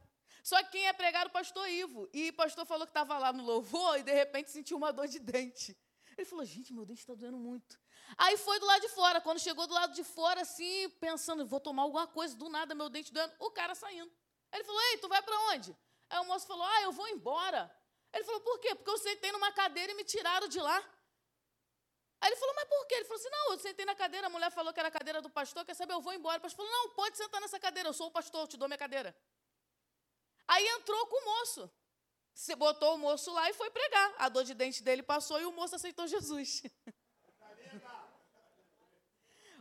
Só 0.43 0.63
que 0.63 0.71
quem 0.71 0.83
ia 0.85 0.95
pregar 0.95 1.21
era 1.23 1.29
o 1.29 1.33
pastor 1.33 1.69
Ivo. 1.69 2.09
E 2.13 2.31
o 2.31 2.35
pastor 2.35 2.65
falou 2.67 2.87
que 2.87 2.91
estava 2.91 3.19
lá 3.19 3.33
no 3.33 3.45
louvor 3.45 3.99
e 3.99 4.03
de 4.03 4.13
repente 4.13 4.51
sentiu 4.51 4.77
uma 4.77 4.93
dor 4.93 5.09
de 5.09 5.19
dente. 5.19 5.77
Ele 6.17 6.25
falou: 6.25 6.45
gente, 6.45 6.73
meu 6.73 6.85
dente 6.85 7.01
está 7.01 7.15
doendo 7.15 7.37
muito. 7.37 7.79
Aí 8.17 8.37
foi 8.37 8.59
do 8.59 8.67
lado 8.67 8.81
de 8.81 8.89
fora. 8.89 9.21
Quando 9.21 9.39
chegou 9.39 9.67
do 9.67 9.75
lado 9.75 9.95
de 9.95 10.05
fora, 10.05 10.41
assim, 10.41 10.89
pensando, 11.01 11.47
vou 11.47 11.61
tomar 11.61 11.83
alguma 11.83 12.07
coisa, 12.07 12.37
do 12.37 12.49
nada, 12.49 12.75
meu 12.75 12.89
dente 12.89 13.13
doendo, 13.13 13.33
o 13.39 13.51
cara 13.51 13.75
saindo. 13.75 14.11
Ele 14.53 14.65
falou: 14.65 14.81
Ei, 14.91 14.99
tu 14.99 15.09
vai 15.09 15.23
para 15.23 15.39
onde? 15.53 15.77
Aí 16.09 16.19
o 16.21 16.25
moço 16.25 16.47
falou: 16.47 16.65
Ah, 16.65 16.83
eu 16.83 16.93
vou 16.93 17.09
embora. 17.09 17.71
Ele 18.13 18.25
falou, 18.25 18.41
por 18.41 18.59
quê? 18.59 18.75
Porque 18.75 18.91
eu 18.91 18.99
sentei 18.99 19.31
numa 19.33 19.53
cadeira 19.53 19.93
e 19.93 19.95
me 19.95 20.05
tiraram 20.05 20.49
de 20.49 20.61
lá. 20.61 20.83
Aí 22.21 22.29
ele 22.31 22.37
falou, 22.37 22.55
mas 22.55 22.69
por 22.69 22.87
quê? 22.87 22.95
Ele 22.97 23.05
falou 23.05 23.21
assim, 23.21 23.31
não, 23.31 23.53
eu 23.53 23.59
sentei 23.59 23.85
na 23.85 23.95
cadeira, 23.95 24.27
a 24.27 24.31
mulher 24.31 24.51
falou 24.51 24.73
que 24.73 24.81
era 24.81 24.89
a 24.89 24.93
cadeira 24.93 25.23
do 25.23 25.31
pastor, 25.31 25.65
quer 25.65 25.75
saber, 25.75 25.93
eu 25.93 26.01
vou 26.01 26.13
embora. 26.13 26.39
O 26.39 26.41
pastor 26.41 26.67
falou, 26.67 26.73
não, 26.73 26.95
pode 26.95 27.17
sentar 27.17 27.41
nessa 27.41 27.61
cadeira, 27.61 27.89
eu 27.89 27.93
sou 27.93 28.09
o 28.09 28.11
pastor, 28.11 28.43
eu 28.43 28.49
te 28.49 28.57
dou 28.57 28.69
minha 28.69 28.79
cadeira. 28.79 29.17
Aí 30.47 30.67
entrou 30.67 31.07
com 31.07 31.17
o 31.17 31.25
moço. 31.25 31.71
Você 32.35 32.57
botou 32.57 32.95
o 32.95 32.99
moço 32.99 33.33
lá 33.33 33.51
e 33.51 33.53
foi 33.53 33.71
pregar. 33.71 34.15
A 34.19 34.29
dor 34.29 34.45
de 34.45 34.55
dente 34.55 34.83
dele 34.83 35.03
passou 35.03 35.41
e 35.41 35.45
o 35.45 35.53
moço 35.53 35.75
aceitou 35.75 36.07
Jesus. 36.07 36.63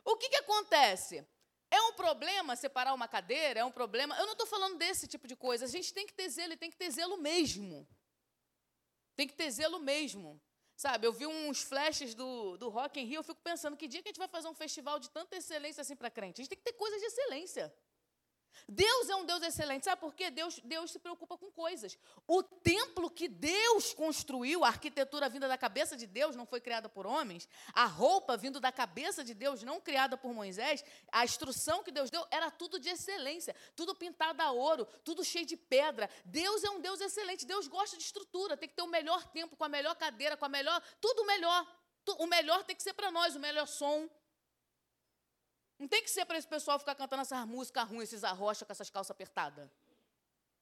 o 0.05 0.15
que, 0.15 0.29
que 0.29 0.35
acontece? 0.37 1.27
É 1.69 1.81
um 1.81 1.93
problema 1.93 2.55
separar 2.55 2.93
uma 2.93 3.07
cadeira? 3.07 3.59
É 3.59 3.65
um 3.65 3.71
problema? 3.71 4.15
Eu 4.17 4.25
não 4.25 4.33
estou 4.33 4.47
falando 4.47 4.77
desse 4.77 5.07
tipo 5.07 5.27
de 5.27 5.35
coisa. 5.35 5.65
A 5.65 5.67
gente 5.67 5.93
tem 5.93 6.07
que 6.07 6.13
ter 6.13 6.29
zelo 6.29 6.53
e 6.53 6.57
tem 6.57 6.69
que 6.69 6.77
ter 6.77 6.89
zelo 6.89 7.17
mesmo. 7.17 7.87
Tem 9.15 9.27
que 9.27 9.33
ter 9.33 9.49
zelo 9.51 9.79
mesmo. 9.79 10.39
Sabe, 10.77 11.07
eu 11.07 11.11
vi 11.11 11.25
uns 11.25 11.63
flashes 11.63 12.13
do, 12.13 12.55
do 12.55 12.69
Rock 12.69 12.99
in 12.99 13.05
Rio, 13.05 13.17
eu 13.17 13.23
fico 13.23 13.41
pensando, 13.43 13.75
que 13.75 13.87
dia 13.87 13.99
que 14.03 14.09
a 14.09 14.11
gente 14.11 14.19
vai 14.19 14.27
fazer 14.27 14.47
um 14.47 14.53
festival 14.53 14.99
de 14.99 15.09
tanta 15.09 15.35
excelência 15.35 15.81
assim 15.81 15.95
para 15.95 16.11
crente? 16.11 16.39
A 16.39 16.43
gente 16.43 16.49
tem 16.49 16.57
que 16.59 16.63
ter 16.63 16.73
coisas 16.73 16.99
de 16.99 17.07
excelência. 17.07 17.73
Deus 18.67 19.09
é 19.09 19.15
um 19.15 19.25
Deus 19.25 19.41
excelente. 19.41 19.85
Sabe 19.85 19.99
por 19.99 20.13
quê? 20.13 20.29
Deus, 20.29 20.59
Deus 20.63 20.91
se 20.91 20.99
preocupa 20.99 21.37
com 21.37 21.51
coisas. 21.51 21.97
O 22.27 22.41
templo 22.41 23.09
que 23.09 23.27
Deus 23.27 23.93
construiu, 23.93 24.63
a 24.63 24.67
arquitetura 24.67 25.29
vinda 25.29 25.47
da 25.47 25.57
cabeça 25.57 25.95
de 25.95 26.07
Deus, 26.07 26.35
não 26.35 26.45
foi 26.45 26.61
criada 26.61 26.87
por 26.87 27.05
homens. 27.05 27.47
A 27.73 27.85
roupa 27.85 28.37
vindo 28.37 28.59
da 28.59 28.71
cabeça 28.71 29.23
de 29.23 29.33
Deus, 29.33 29.63
não 29.63 29.81
criada 29.81 30.17
por 30.17 30.33
Moisés. 30.33 30.83
A 31.11 31.25
instrução 31.25 31.83
que 31.83 31.91
Deus 31.91 32.09
deu 32.09 32.25
era 32.31 32.49
tudo 32.49 32.79
de 32.79 32.89
excelência. 32.89 33.55
Tudo 33.75 33.95
pintado 33.95 34.41
a 34.41 34.51
ouro, 34.51 34.85
tudo 35.03 35.23
cheio 35.23 35.45
de 35.45 35.57
pedra. 35.57 36.09
Deus 36.25 36.63
é 36.63 36.69
um 36.69 36.79
Deus 36.79 37.01
excelente. 37.01 37.45
Deus 37.45 37.67
gosta 37.67 37.97
de 37.97 38.03
estrutura. 38.03 38.57
Tem 38.57 38.69
que 38.69 38.75
ter 38.75 38.81
o 38.81 38.87
melhor 38.87 39.25
tempo, 39.27 39.55
com 39.55 39.63
a 39.63 39.69
melhor 39.69 39.95
cadeira, 39.95 40.37
com 40.37 40.45
a 40.45 40.49
melhor. 40.49 40.81
Tudo 41.01 41.25
melhor. 41.25 41.65
O 42.19 42.25
melhor 42.25 42.63
tem 42.63 42.75
que 42.75 42.83
ser 42.83 42.93
para 42.93 43.11
nós, 43.11 43.35
o 43.35 43.39
melhor 43.39 43.67
som, 43.67 44.09
não 45.79 45.87
tem 45.87 46.01
que 46.01 46.09
ser 46.09 46.25
para 46.25 46.37
esse 46.37 46.47
pessoal 46.47 46.79
ficar 46.79 46.95
cantando 46.95 47.21
essas 47.21 47.45
músicas 47.45 47.87
ruins, 47.87 48.09
esses 48.09 48.23
arrocha 48.23 48.65
com 48.65 48.71
essas 48.71 48.89
calças 48.89 49.11
apertadas. 49.11 49.69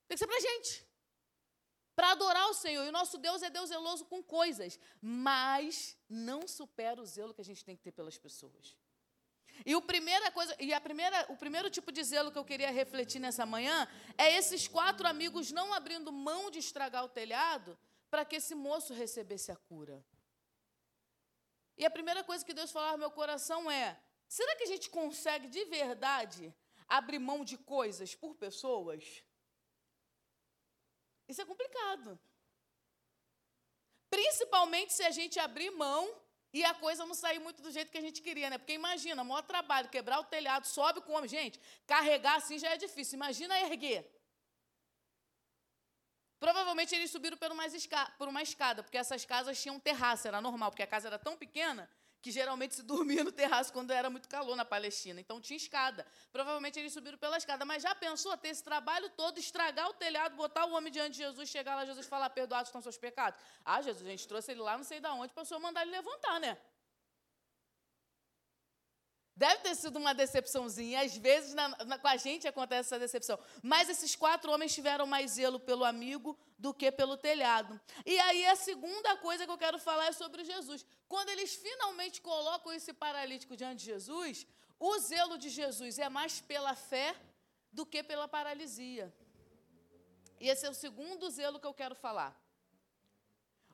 Tem 0.07 0.15
que 0.15 0.19
ser 0.19 0.27
para 0.27 0.37
a 0.37 0.39
gente. 0.39 0.85
Para 1.95 2.11
adorar 2.11 2.49
o 2.49 2.53
Senhor. 2.53 2.83
E 2.85 2.89
o 2.89 2.91
nosso 2.91 3.17
Deus 3.17 3.41
é 3.41 3.49
Deus 3.49 3.69
zeloso 3.69 4.05
com 4.05 4.21
coisas. 4.21 4.77
Mas 5.01 5.97
não 6.09 6.47
supera 6.47 7.01
o 7.01 7.05
zelo 7.05 7.33
que 7.33 7.41
a 7.41 7.45
gente 7.45 7.63
tem 7.63 7.75
que 7.75 7.83
ter 7.83 7.93
pelas 7.93 8.17
pessoas. 8.17 8.75
E, 9.65 9.73
o 9.75 9.81
primeira 9.81 10.29
coisa, 10.31 10.53
e 10.59 10.73
a 10.73 10.81
primeira, 10.81 11.25
o 11.29 11.37
primeiro 11.37 11.69
tipo 11.69 11.91
de 11.91 12.03
zelo 12.03 12.31
que 12.31 12.37
eu 12.37 12.43
queria 12.43 12.71
refletir 12.71 13.19
nessa 13.19 13.45
manhã 13.45 13.87
é 14.17 14.35
esses 14.35 14.67
quatro 14.67 15.07
amigos 15.07 15.51
não 15.51 15.73
abrindo 15.73 16.11
mão 16.11 16.51
de 16.51 16.59
estragar 16.59 17.05
o 17.05 17.09
telhado 17.09 17.77
para 18.09 18.25
que 18.25 18.35
esse 18.35 18.53
moço 18.53 18.93
recebesse 18.93 19.51
a 19.51 19.55
cura. 19.55 20.03
E 21.77 21.85
a 21.85 21.89
primeira 21.89 22.23
coisa 22.23 22.43
que 22.43 22.53
Deus 22.53 22.71
falou 22.71 22.91
no 22.93 22.97
meu 22.97 23.11
coração 23.11 23.71
é: 23.71 23.97
Será 24.27 24.55
que 24.55 24.63
a 24.63 24.67
gente 24.67 24.89
consegue 24.89 25.47
de 25.47 25.63
verdade 25.65 26.53
abrir 26.87 27.19
mão 27.19 27.43
de 27.43 27.57
coisas 27.57 28.15
por 28.15 28.35
pessoas? 28.35 29.23
Isso 31.27 31.41
é 31.41 31.45
complicado. 31.45 32.19
Principalmente 34.09 34.93
se 34.93 35.03
a 35.03 35.11
gente 35.11 35.39
abrir 35.39 35.71
mão 35.71 36.03
e 36.53 36.63
a 36.63 36.73
coisa 36.73 37.05
não 37.05 37.13
sair 37.13 37.39
muito 37.39 37.61
do 37.61 37.71
jeito 37.71 37.91
que 37.91 37.97
a 37.97 38.01
gente 38.01 38.21
queria, 38.21 38.49
né? 38.49 38.57
Porque 38.57 38.73
imagina, 38.73 39.23
maior 39.23 39.41
trabalho, 39.41 39.89
quebrar 39.89 40.19
o 40.19 40.23
telhado, 40.23 40.65
sobe 40.65 41.01
com 41.01 41.11
o 41.11 41.15
homem. 41.15 41.29
Gente, 41.29 41.59
carregar 41.85 42.35
assim 42.35 42.57
já 42.57 42.69
é 42.69 42.77
difícil. 42.77 43.15
Imagina 43.15 43.59
erguer. 43.59 44.09
Provavelmente 46.39 46.93
eles 46.93 47.11
subiram 47.11 47.37
por 47.37 47.51
uma, 47.51 48.41
escada, 48.43 48.83
porque 48.83 48.97
essas 48.97 49.25
casas 49.25 49.61
tinham 49.61 49.79
terraço, 49.79 50.27
era 50.27 50.39
normal, 50.39 50.69
porque 50.69 50.83
a 50.83 50.87
casa 50.87 51.07
era 51.07 51.17
tão 51.17 51.35
pequena 51.35 51.89
que 52.25 52.31
geralmente 52.31 52.73
se 52.73 52.81
dormia 52.81 53.23
no 53.23 53.31
terraço 53.31 53.71
quando 53.71 53.91
era 53.91 54.09
muito 54.09 54.27
calor 54.27 54.55
na 54.55 54.65
Palestina. 54.65 55.21
Então 55.21 55.39
tinha 55.39 55.57
escada. 55.57 56.03
Provavelmente 56.31 56.79
eles 56.79 56.91
subiram 56.91 57.19
pela 57.19 57.37
escada. 57.37 57.63
Mas 57.65 57.83
já 57.83 57.93
pensou 57.93 58.35
ter 58.35 58.47
esse 58.47 58.63
trabalho 58.63 59.07
todo, 59.11 59.37
estragar 59.37 59.87
o 59.89 59.93
telhado, 59.93 60.35
botar 60.35 60.65
o 60.65 60.71
homem 60.71 60.91
diante 60.91 61.11
de 61.11 61.17
Jesus, 61.19 61.47
chegar 61.47 61.75
lá, 61.75 61.85
Jesus 61.85 62.07
falar, 62.07 62.31
perdoados 62.31 62.69
estão 62.69 62.81
seus 62.81 62.97
pecados? 62.97 63.39
Ah, 63.63 63.79
Jesus, 63.79 64.07
a 64.07 64.09
gente 64.09 64.27
trouxe 64.27 64.53
ele 64.53 64.61
lá, 64.61 64.75
não 64.75 64.83
sei 64.83 64.99
de 64.99 65.07
onde, 65.07 65.33
para 65.35 65.43
o 65.43 65.45
senhor 65.45 65.59
mandar 65.59 65.83
ele 65.83 65.91
levantar, 65.91 66.39
né? 66.39 66.57
Deve 69.35 69.57
ter 69.63 69.75
sido 69.75 69.97
uma 69.97 70.13
decepçãozinha. 70.13 71.01
Às 71.01 71.17
vezes 71.17 71.53
na, 71.53 71.67
na, 71.85 71.99
com 71.99 72.07
a 72.07 72.15
gente 72.15 72.47
acontece 72.47 72.87
essa 72.87 72.99
decepção. 72.99 73.37
Mas 73.61 73.89
esses 73.89 74.15
quatro 74.15 74.51
homens 74.51 74.73
tiveram 74.73 75.05
mais 75.05 75.31
zelo 75.31 75.59
pelo 75.59 75.83
amigo 75.83 76.37
do 76.57 76.73
que 76.73 76.89
pelo 76.91 77.17
telhado. 77.17 77.79
E 78.05 78.17
aí 78.19 78.45
a 78.45 78.55
segunda 78.55 79.17
coisa 79.17 79.45
que 79.45 79.51
eu 79.51 79.57
quero 79.57 79.77
falar 79.77 80.07
é 80.07 80.13
sobre 80.13 80.45
Jesus. 80.45 80.85
Quando 81.07 81.29
eles 81.29 81.53
finalmente 81.53 82.21
colocam 82.21 82.71
esse 82.71 82.93
paralítico 82.93 83.57
diante 83.57 83.79
de 83.79 83.85
Jesus, 83.85 84.47
o 84.79 84.97
zelo 84.99 85.37
de 85.37 85.49
Jesus 85.49 85.99
é 85.99 86.07
mais 86.07 86.39
pela 86.39 86.73
fé 86.73 87.13
do 87.73 87.85
que 87.85 88.01
pela 88.01 88.27
paralisia. 88.27 89.13
E 90.39 90.47
esse 90.47 90.65
é 90.65 90.69
o 90.69 90.73
segundo 90.73 91.29
zelo 91.29 91.59
que 91.59 91.67
eu 91.67 91.73
quero 91.73 91.95
falar. 91.95 92.33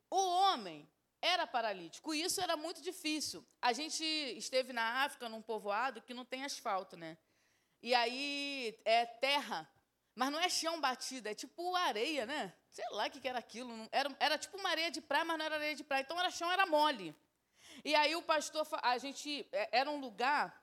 O 0.10 0.18
homem 0.18 0.90
era 1.22 1.46
paralítico. 1.46 2.14
E 2.14 2.24
isso 2.24 2.42
era 2.42 2.58
muito 2.58 2.82
difícil. 2.82 3.46
A 3.62 3.74
gente 3.74 4.04
esteve 4.04 4.74
na 4.74 5.04
África, 5.04 5.30
num 5.30 5.42
povoado 5.42 6.02
que 6.02 6.14
não 6.14 6.26
tem 6.26 6.44
asfalto, 6.44 6.98
né? 6.98 7.18
E 7.82 7.94
aí 7.94 8.80
é 8.86 9.06
terra, 9.06 9.70
mas 10.16 10.32
não 10.32 10.40
é 10.40 10.50
chão 10.50 10.80
batido, 10.80 11.30
é 11.30 11.34
tipo 11.34 11.76
areia, 11.76 12.26
né? 12.26 12.54
Sei 12.72 12.86
lá 12.92 13.08
o 13.08 13.12
que 13.12 13.28
era 13.28 13.40
aquilo. 13.40 13.88
Era, 13.92 14.16
era 14.20 14.38
tipo 14.38 14.58
uma 14.58 14.70
areia 14.70 14.92
de 14.92 15.02
praia, 15.02 15.26
mas 15.26 15.38
não 15.38 15.46
era 15.46 15.56
areia 15.56 15.76
de 15.76 15.84
praia. 15.84 16.02
Então 16.02 16.20
era 16.20 16.32
chão, 16.32 16.52
era 16.52 16.66
mole. 16.66 17.16
E 17.84 17.96
aí 17.96 18.16
o 18.16 18.22
pastor, 18.22 18.68
a 18.82 18.98
gente, 18.98 19.48
é, 19.52 19.80
era 19.80 19.90
um 19.90 20.00
lugar 20.00 20.61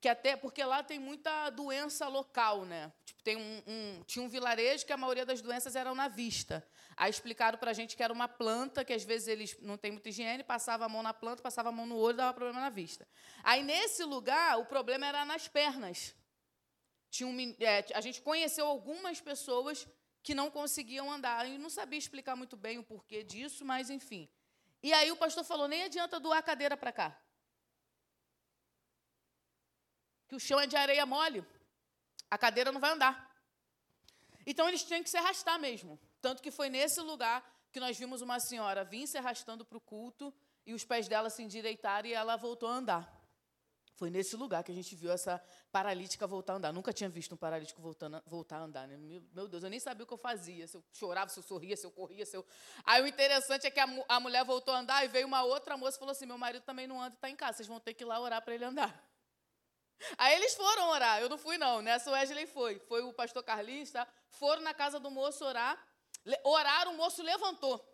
que 0.00 0.08
até, 0.08 0.34
porque 0.34 0.64
lá 0.64 0.82
tem 0.82 0.98
muita 0.98 1.50
doença 1.50 2.08
local, 2.08 2.64
né? 2.64 2.90
Tipo, 3.04 3.22
tem 3.22 3.36
um, 3.36 3.62
um, 3.66 4.02
tinha 4.04 4.24
um 4.24 4.28
vilarejo 4.28 4.86
que 4.86 4.92
a 4.92 4.96
maioria 4.96 5.26
das 5.26 5.42
doenças 5.42 5.76
eram 5.76 5.94
na 5.94 6.08
vista. 6.08 6.66
Aí 6.96 7.10
explicaram 7.10 7.58
para 7.58 7.70
a 7.70 7.74
gente 7.74 7.96
que 7.96 8.02
era 8.02 8.12
uma 8.12 8.26
planta, 8.26 8.82
que 8.84 8.94
às 8.94 9.04
vezes 9.04 9.28
eles 9.28 9.56
não 9.60 9.76
têm 9.76 9.92
muita 9.92 10.08
higiene, 10.08 10.42
passava 10.42 10.86
a 10.86 10.88
mão 10.88 11.02
na 11.02 11.12
planta, 11.12 11.42
passava 11.42 11.68
a 11.68 11.72
mão 11.72 11.84
no 11.84 11.96
olho, 11.96 12.16
dava 12.16 12.32
problema 12.32 12.60
na 12.60 12.70
vista. 12.70 13.06
Aí, 13.42 13.62
nesse 13.62 14.02
lugar, 14.04 14.58
o 14.58 14.64
problema 14.64 15.06
era 15.06 15.24
nas 15.26 15.46
pernas. 15.48 16.14
Tinha 17.10 17.28
um, 17.28 17.56
é, 17.60 17.84
a 17.94 18.00
gente 18.00 18.22
conheceu 18.22 18.66
algumas 18.66 19.20
pessoas 19.20 19.86
que 20.22 20.34
não 20.34 20.50
conseguiam 20.50 21.10
andar. 21.12 21.46
E 21.46 21.58
não 21.58 21.68
sabia 21.68 21.98
explicar 21.98 22.36
muito 22.36 22.56
bem 22.56 22.78
o 22.78 22.82
porquê 22.82 23.22
disso, 23.22 23.64
mas 23.64 23.90
enfim. 23.90 24.28
E 24.82 24.92
aí 24.94 25.10
o 25.12 25.16
pastor 25.16 25.44
falou: 25.44 25.68
nem 25.68 25.84
adianta 25.84 26.18
doar 26.18 26.38
a 26.38 26.42
cadeira 26.42 26.76
para 26.76 26.92
cá. 26.92 27.20
Que 30.30 30.36
o 30.36 30.38
chão 30.38 30.60
é 30.60 30.66
de 30.72 30.76
areia 30.76 31.04
mole, 31.04 31.44
a 32.30 32.38
cadeira 32.38 32.70
não 32.70 32.80
vai 32.80 32.92
andar. 32.92 33.14
Então 34.46 34.68
eles 34.68 34.84
tinham 34.84 35.02
que 35.02 35.10
se 35.10 35.16
arrastar 35.16 35.58
mesmo. 35.58 35.98
Tanto 36.22 36.40
que 36.40 36.52
foi 36.52 36.68
nesse 36.68 37.00
lugar 37.00 37.38
que 37.72 37.80
nós 37.80 37.98
vimos 37.98 38.22
uma 38.22 38.38
senhora 38.38 38.84
vir 38.84 39.08
se 39.08 39.18
arrastando 39.18 39.64
para 39.64 39.76
o 39.76 39.80
culto 39.80 40.32
e 40.64 40.72
os 40.72 40.84
pés 40.84 41.08
dela 41.08 41.28
se 41.30 41.42
endireitaram 41.42 42.08
e 42.08 42.12
ela 42.12 42.36
voltou 42.36 42.68
a 42.68 42.74
andar. 42.74 43.20
Foi 43.96 44.08
nesse 44.08 44.36
lugar 44.36 44.62
que 44.62 44.70
a 44.70 44.74
gente 44.74 44.94
viu 44.94 45.10
essa 45.10 45.42
paralítica 45.72 46.28
voltar 46.28 46.52
a 46.52 46.56
andar. 46.56 46.72
Nunca 46.72 46.92
tinha 46.92 47.10
visto 47.10 47.34
um 47.34 47.36
paralítico 47.36 47.82
voltando, 47.82 48.22
voltar 48.24 48.58
a 48.58 48.62
andar. 48.62 48.86
Né? 48.86 48.96
Meu, 49.34 49.48
Deus, 49.48 49.64
eu 49.64 49.68
nem 49.68 49.80
sabia 49.80 50.04
o 50.04 50.06
que 50.06 50.14
eu 50.14 50.18
fazia. 50.18 50.68
Se 50.68 50.76
eu 50.76 50.84
chorava, 50.92 51.28
se 51.28 51.40
eu 51.40 51.42
sorria, 51.42 51.76
se 51.76 51.84
eu 51.84 51.90
corria. 51.90 52.24
Se 52.24 52.36
eu... 52.36 52.46
Aí 52.84 53.02
o 53.02 53.06
interessante 53.08 53.66
é 53.66 53.70
que 53.70 53.80
a, 53.80 53.88
a 54.08 54.20
mulher 54.20 54.44
voltou 54.44 54.72
a 54.72 54.78
andar 54.78 55.04
e 55.04 55.08
veio 55.08 55.26
uma 55.26 55.42
outra 55.42 55.76
moça 55.76 55.96
e 55.96 55.98
falou 55.98 56.12
assim: 56.12 56.24
Meu 56.24 56.38
marido 56.38 56.62
também 56.62 56.86
não 56.86 57.02
anda 57.02 57.14
e 57.14 57.16
está 57.16 57.28
em 57.28 57.36
casa. 57.36 57.58
Vocês 57.58 57.68
vão 57.68 57.80
ter 57.80 57.92
que 57.92 58.04
ir 58.04 58.06
lá 58.06 58.18
orar 58.20 58.40
para 58.42 58.54
ele 58.54 58.64
andar. 58.64 59.09
Aí 60.16 60.34
eles 60.36 60.54
foram 60.54 60.88
orar, 60.88 61.20
eu 61.20 61.28
não 61.28 61.38
fui 61.38 61.58
não, 61.58 61.82
nessa 61.82 62.10
Wesley 62.10 62.46
foi. 62.46 62.78
Foi 62.80 63.02
o 63.02 63.12
pastor 63.12 63.42
Carlinhos, 63.42 63.90
tá? 63.90 64.06
Foram 64.28 64.62
na 64.62 64.74
casa 64.74 64.98
do 64.98 65.10
moço 65.10 65.44
orar, 65.44 65.78
oraram, 66.44 66.94
o 66.94 66.96
moço 66.96 67.22
levantou. 67.22 67.84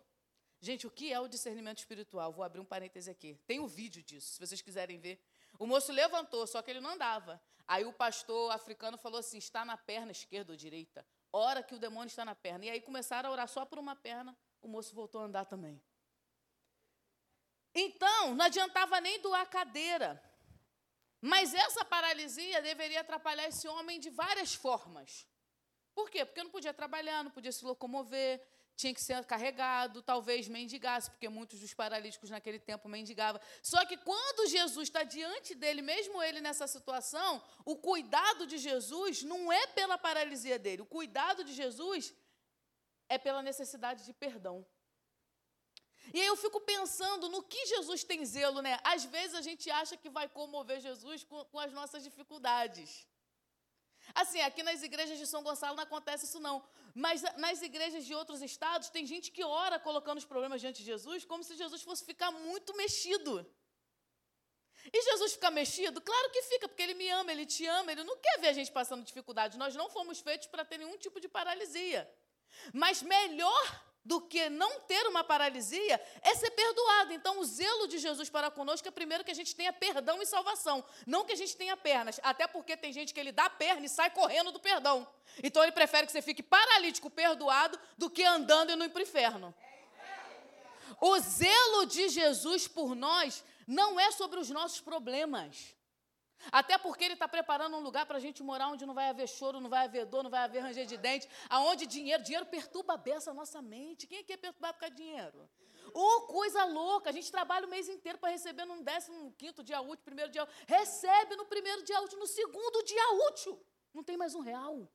Gente, 0.59 0.87
o 0.87 0.91
que 0.91 1.13
é 1.13 1.19
o 1.19 1.27
discernimento 1.27 1.79
espiritual? 1.79 2.31
Vou 2.31 2.43
abrir 2.43 2.59
um 2.59 2.65
parêntese 2.65 3.09
aqui. 3.09 3.39
Tem 3.45 3.59
um 3.59 3.67
vídeo 3.67 4.01
disso, 4.01 4.33
se 4.33 4.39
vocês 4.39 4.61
quiserem 4.61 4.97
ver. 4.97 5.21
O 5.59 5.67
moço 5.67 5.91
levantou, 5.91 6.47
só 6.47 6.61
que 6.61 6.71
ele 6.71 6.79
não 6.79 6.91
andava. 6.91 7.41
Aí 7.67 7.85
o 7.85 7.93
pastor 7.93 8.51
africano 8.51 8.97
falou 8.97 9.19
assim: 9.19 9.37
está 9.37 9.63
na 9.63 9.77
perna 9.77 10.11
esquerda 10.11 10.53
ou 10.53 10.57
direita. 10.57 11.05
Ora 11.31 11.61
que 11.61 11.75
o 11.75 11.79
demônio 11.79 12.07
está 12.07 12.23
na 12.25 12.33
perna. 12.33 12.65
E 12.65 12.69
aí 12.69 12.81
começaram 12.81 13.29
a 13.29 13.31
orar 13.31 13.47
só 13.47 13.65
por 13.65 13.77
uma 13.77 13.95
perna, 13.95 14.35
o 14.61 14.67
moço 14.67 14.95
voltou 14.95 15.21
a 15.21 15.25
andar 15.25 15.45
também. 15.45 15.81
Então, 17.75 18.33
não 18.33 18.45
adiantava 18.45 18.99
nem 18.99 19.21
doar 19.21 19.47
cadeira. 19.47 20.21
Mas 21.21 21.53
essa 21.53 21.83
paralisia 21.83 22.61
deveria 22.61 23.01
atrapalhar 23.01 23.47
esse 23.47 23.67
homem 23.67 23.99
de 23.99 24.09
várias 24.09 24.53
formas. 24.53 25.27
Por 25.95 26.09
quê? 26.09 26.23
Porque 26.23 26.43
não 26.43 26.51
podia 26.51 26.73
trabalhar, 26.73 27.23
não 27.23 27.31
podia 27.31 27.51
se 27.51 27.65
locomover, 27.65 28.39
tinha 28.75 28.93
que 28.93 29.01
ser 29.01 29.25
carregado, 29.25 30.03
talvez 30.03 30.47
mendigasse, 30.47 31.09
porque 31.09 31.27
muitos 31.27 31.59
dos 31.59 31.73
paralíticos 31.73 32.29
naquele 32.29 32.59
tempo 32.59 32.87
mendigavam. 32.87 33.41
Só 33.63 33.83
que 33.83 33.97
quando 33.97 34.47
Jesus 34.47 34.87
está 34.89 35.01
diante 35.01 35.55
dele, 35.55 35.81
mesmo 35.81 36.21
ele 36.21 36.39
nessa 36.39 36.67
situação, 36.67 37.43
o 37.65 37.75
cuidado 37.75 38.45
de 38.45 38.59
Jesus 38.59 39.23
não 39.23 39.51
é 39.51 39.65
pela 39.67 39.97
paralisia 39.97 40.59
dele, 40.59 40.83
o 40.83 40.85
cuidado 40.85 41.43
de 41.43 41.53
Jesus 41.53 42.13
é 43.09 43.17
pela 43.17 43.41
necessidade 43.41 44.05
de 44.05 44.13
perdão. 44.13 44.63
E 46.13 46.21
aí 46.21 46.27
eu 46.27 46.35
fico 46.35 46.59
pensando 46.61 47.29
no 47.29 47.43
que 47.43 47.65
Jesus 47.65 48.03
tem 48.03 48.25
zelo, 48.25 48.61
né? 48.61 48.79
Às 48.83 49.03
vezes 49.05 49.35
a 49.35 49.41
gente 49.41 49.69
acha 49.69 49.97
que 49.97 50.09
vai 50.09 50.27
comover 50.29 50.79
Jesus 50.79 51.23
com, 51.23 51.43
com 51.45 51.59
as 51.59 51.71
nossas 51.73 52.03
dificuldades. 52.03 53.07
Assim, 54.15 54.39
aqui 54.41 54.63
nas 54.63 54.83
igrejas 54.83 55.17
de 55.17 55.27
São 55.27 55.43
Gonçalo 55.43 55.75
não 55.75 55.83
acontece 55.83 56.25
isso 56.25 56.39
não. 56.39 56.63
Mas 56.95 57.21
nas 57.37 57.61
igrejas 57.61 58.05
de 58.05 58.13
outros 58.15 58.41
estados, 58.41 58.89
tem 58.89 59.05
gente 59.05 59.31
que 59.31 59.43
ora 59.43 59.79
colocando 59.79 60.17
os 60.17 60.25
problemas 60.25 60.61
diante 60.61 60.79
de 60.79 60.85
Jesus 60.85 61.25
como 61.25 61.43
se 61.43 61.55
Jesus 61.55 61.81
fosse 61.81 62.05
ficar 62.05 62.31
muito 62.31 62.75
mexido. 62.75 63.45
E 64.93 65.01
Jesus 65.01 65.33
fica 65.33 65.51
mexido? 65.51 65.99
Claro 65.99 66.29
que 66.31 66.41
fica, 66.43 66.67
porque 66.67 66.81
ele 66.81 66.93
me 66.93 67.09
ama, 67.09 67.31
ele 67.31 67.45
te 67.45 67.65
ama, 67.65 67.91
ele 67.91 68.03
não 68.03 68.17
quer 68.17 68.39
ver 68.39 68.47
a 68.49 68.53
gente 68.53 68.71
passando 68.71 69.03
dificuldade. 69.03 69.57
Nós 69.57 69.75
não 69.75 69.89
fomos 69.89 70.19
feitos 70.19 70.47
para 70.47 70.63
ter 70.63 70.77
nenhum 70.77 70.97
tipo 70.97 71.19
de 71.19 71.27
paralisia. 71.27 72.09
Mas 72.73 73.01
melhor 73.01 73.86
do 74.07 74.21
que 74.21 74.49
não 74.49 74.79
ter 74.79 75.05
uma 75.05 75.21
paralisia 75.21 76.01
é 76.21 76.33
ser 76.33 76.49
perdoado. 76.51 77.11
Então, 77.11 77.39
o 77.41 77.43
zelo 77.43 77.89
de 77.89 77.97
Jesus 77.97 78.29
para 78.29 78.49
conosco 78.49 78.87
é 78.87 78.91
primeiro 78.91 79.21
que 79.21 79.31
a 79.31 79.35
gente 79.35 79.53
tenha 79.53 79.73
perdão 79.73 80.21
e 80.21 80.25
salvação, 80.25 80.81
não 81.05 81.25
que 81.25 81.33
a 81.33 81.35
gente 81.35 81.57
tenha 81.57 81.75
pernas. 81.75 82.17
Até 82.23 82.47
porque 82.47 82.77
tem 82.77 82.93
gente 82.93 83.13
que 83.13 83.19
ele 83.19 83.33
dá 83.33 83.49
perna 83.49 83.85
e 83.85 83.89
sai 83.89 84.09
correndo 84.09 84.53
do 84.53 84.61
perdão. 84.61 85.05
Então, 85.43 85.61
ele 85.61 85.73
prefere 85.73 86.07
que 86.07 86.13
você 86.13 86.21
fique 86.21 86.41
paralítico, 86.41 87.09
perdoado, 87.09 87.77
do 87.97 88.09
que 88.09 88.23
andando 88.23 88.71
e 88.71 88.77
no 88.77 88.85
inferno. 88.85 89.53
O 91.01 91.19
zelo 91.19 91.85
de 91.85 92.07
Jesus 92.07 92.65
por 92.65 92.95
nós 92.95 93.43
não 93.67 93.99
é 93.99 94.09
sobre 94.11 94.39
os 94.39 94.49
nossos 94.49 94.79
problemas. 94.79 95.75
Até 96.51 96.77
porque 96.77 97.03
ele 97.03 97.13
está 97.13 97.27
preparando 97.27 97.75
um 97.77 97.79
lugar 97.79 98.05
para 98.05 98.17
a 98.17 98.19
gente 98.19 98.43
morar 98.43 98.69
onde 98.69 98.85
não 98.85 98.93
vai 98.93 99.09
haver 99.09 99.27
choro, 99.27 99.59
não 99.59 99.69
vai 99.69 99.85
haver 99.85 100.05
dor, 100.05 100.23
não 100.23 100.29
vai 100.29 100.41
haver 100.41 100.61
ranger 100.61 100.85
de 100.85 100.97
dente, 100.97 101.27
aonde 101.49 101.85
dinheiro, 101.85 102.23
dinheiro 102.23 102.45
perturba 102.45 102.93
a 102.93 102.97
beça 102.97 103.31
a 103.31 103.33
nossa 103.33 103.61
mente. 103.61 104.07
Quem 104.07 104.19
é 104.19 104.23
que 104.23 104.33
é 104.33 104.37
perturbado 104.37 104.75
por 104.75 104.81
causa 104.81 104.95
de 104.95 105.03
dinheiro? 105.03 105.49
Ô, 105.93 105.99
oh, 105.99 106.21
coisa 106.27 106.63
louca! 106.65 107.09
A 107.09 107.13
gente 107.13 107.31
trabalha 107.31 107.65
o 107.65 107.69
mês 107.69 107.87
inteiro 107.87 108.17
para 108.17 108.29
receber 108.29 108.65
no 108.65 108.81
décimo 108.83 109.33
quinto 109.37 109.63
dia 109.63 109.81
útil, 109.81 110.03
primeiro 110.05 110.31
dia 110.31 110.43
útil. 110.43 110.55
Recebe 110.67 111.35
no 111.35 111.45
primeiro 111.45 111.83
dia 111.83 111.99
útil, 112.01 112.19
no 112.19 112.27
segundo 112.27 112.83
dia 112.83 113.09
útil. 113.29 113.59
Não 113.93 114.03
tem 114.03 114.17
mais 114.17 114.35
um 114.35 114.41
real. 114.41 114.87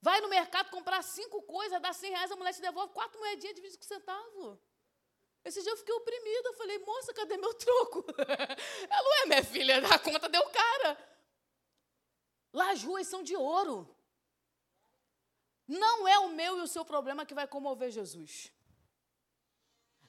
Vai 0.00 0.20
no 0.20 0.28
mercado 0.28 0.70
comprar 0.70 1.02
cinco 1.02 1.42
coisas, 1.42 1.80
dá 1.80 1.92
cem 1.92 2.10
reais, 2.10 2.30
a 2.30 2.36
mulher 2.36 2.54
te 2.54 2.60
devolve 2.60 2.92
quatro 2.92 3.18
moedinhas 3.18 3.54
de 3.54 3.60
25 3.60 3.84
centavos. 3.84 4.58
Esse 5.44 5.62
dia 5.62 5.72
eu 5.72 5.76
fiquei 5.76 5.94
oprimida. 5.94 6.48
Eu 6.48 6.54
falei, 6.54 6.78
moça, 6.78 7.14
cadê 7.14 7.36
meu 7.36 7.54
troco? 7.54 8.04
Ela, 8.88 9.08
ué, 9.08 9.26
minha 9.26 9.44
filha, 9.44 9.78
a 9.78 9.98
conta 9.98 10.28
deu 10.28 10.42
cara. 10.50 11.10
Lá 12.52 12.72
as 12.72 12.82
ruas 12.82 13.06
são 13.06 13.22
de 13.22 13.36
ouro. 13.36 13.88
Não 15.66 16.08
é 16.08 16.18
o 16.18 16.30
meu 16.30 16.58
e 16.58 16.62
o 16.62 16.66
seu 16.66 16.84
problema 16.84 17.24
que 17.24 17.34
vai 17.34 17.46
comover 17.46 17.90
Jesus. 17.90 18.52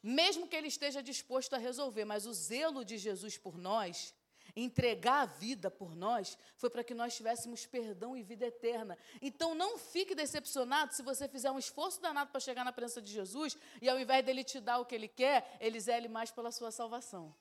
Mesmo 0.02 0.48
que 0.48 0.56
ele 0.56 0.68
esteja 0.68 1.04
disposto 1.04 1.54
a 1.54 1.60
resolver, 1.60 2.06
mas 2.06 2.26
o 2.26 2.34
zelo 2.34 2.84
de 2.84 2.98
Jesus 2.98 3.38
por 3.38 3.58
nós 3.58 4.14
entregar 4.56 5.22
a 5.22 5.26
vida 5.26 5.70
por 5.72 5.96
nós, 5.96 6.38
foi 6.56 6.70
para 6.70 6.84
que 6.84 6.94
nós 6.94 7.16
tivéssemos 7.16 7.66
perdão 7.66 8.16
e 8.16 8.24
vida 8.24 8.46
eterna. 8.46 8.98
Então 9.22 9.54
não 9.56 9.78
fique 9.78 10.16
decepcionado 10.16 10.94
se 10.94 11.02
você 11.02 11.28
fizer 11.28 11.52
um 11.52 11.60
esforço 11.60 12.02
danado 12.02 12.32
para 12.32 12.40
chegar 12.40 12.64
na 12.64 12.72
presença 12.72 13.02
de 13.02 13.12
Jesus 13.12 13.58
e 13.82 13.90
ao 13.90 14.00
invés 14.00 14.26
dele 14.26 14.44
te 14.44 14.60
dar 14.60 14.80
o 14.80 14.86
que 14.86 14.96
ele 14.96 15.08
quer, 15.08 15.58
ele 15.60 15.80
zele 15.80 16.08
mais 16.08 16.32
pela 16.32 16.52
sua 16.52 16.72
salvação. 16.72 17.36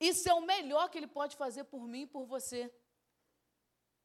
Isso 0.00 0.28
é 0.28 0.34
o 0.34 0.40
melhor 0.40 0.88
que 0.90 0.98
ele 0.98 1.08
pode 1.08 1.36
fazer 1.36 1.64
por 1.64 1.82
mim 1.86 2.02
e 2.02 2.06
por 2.06 2.24
você. 2.24 2.72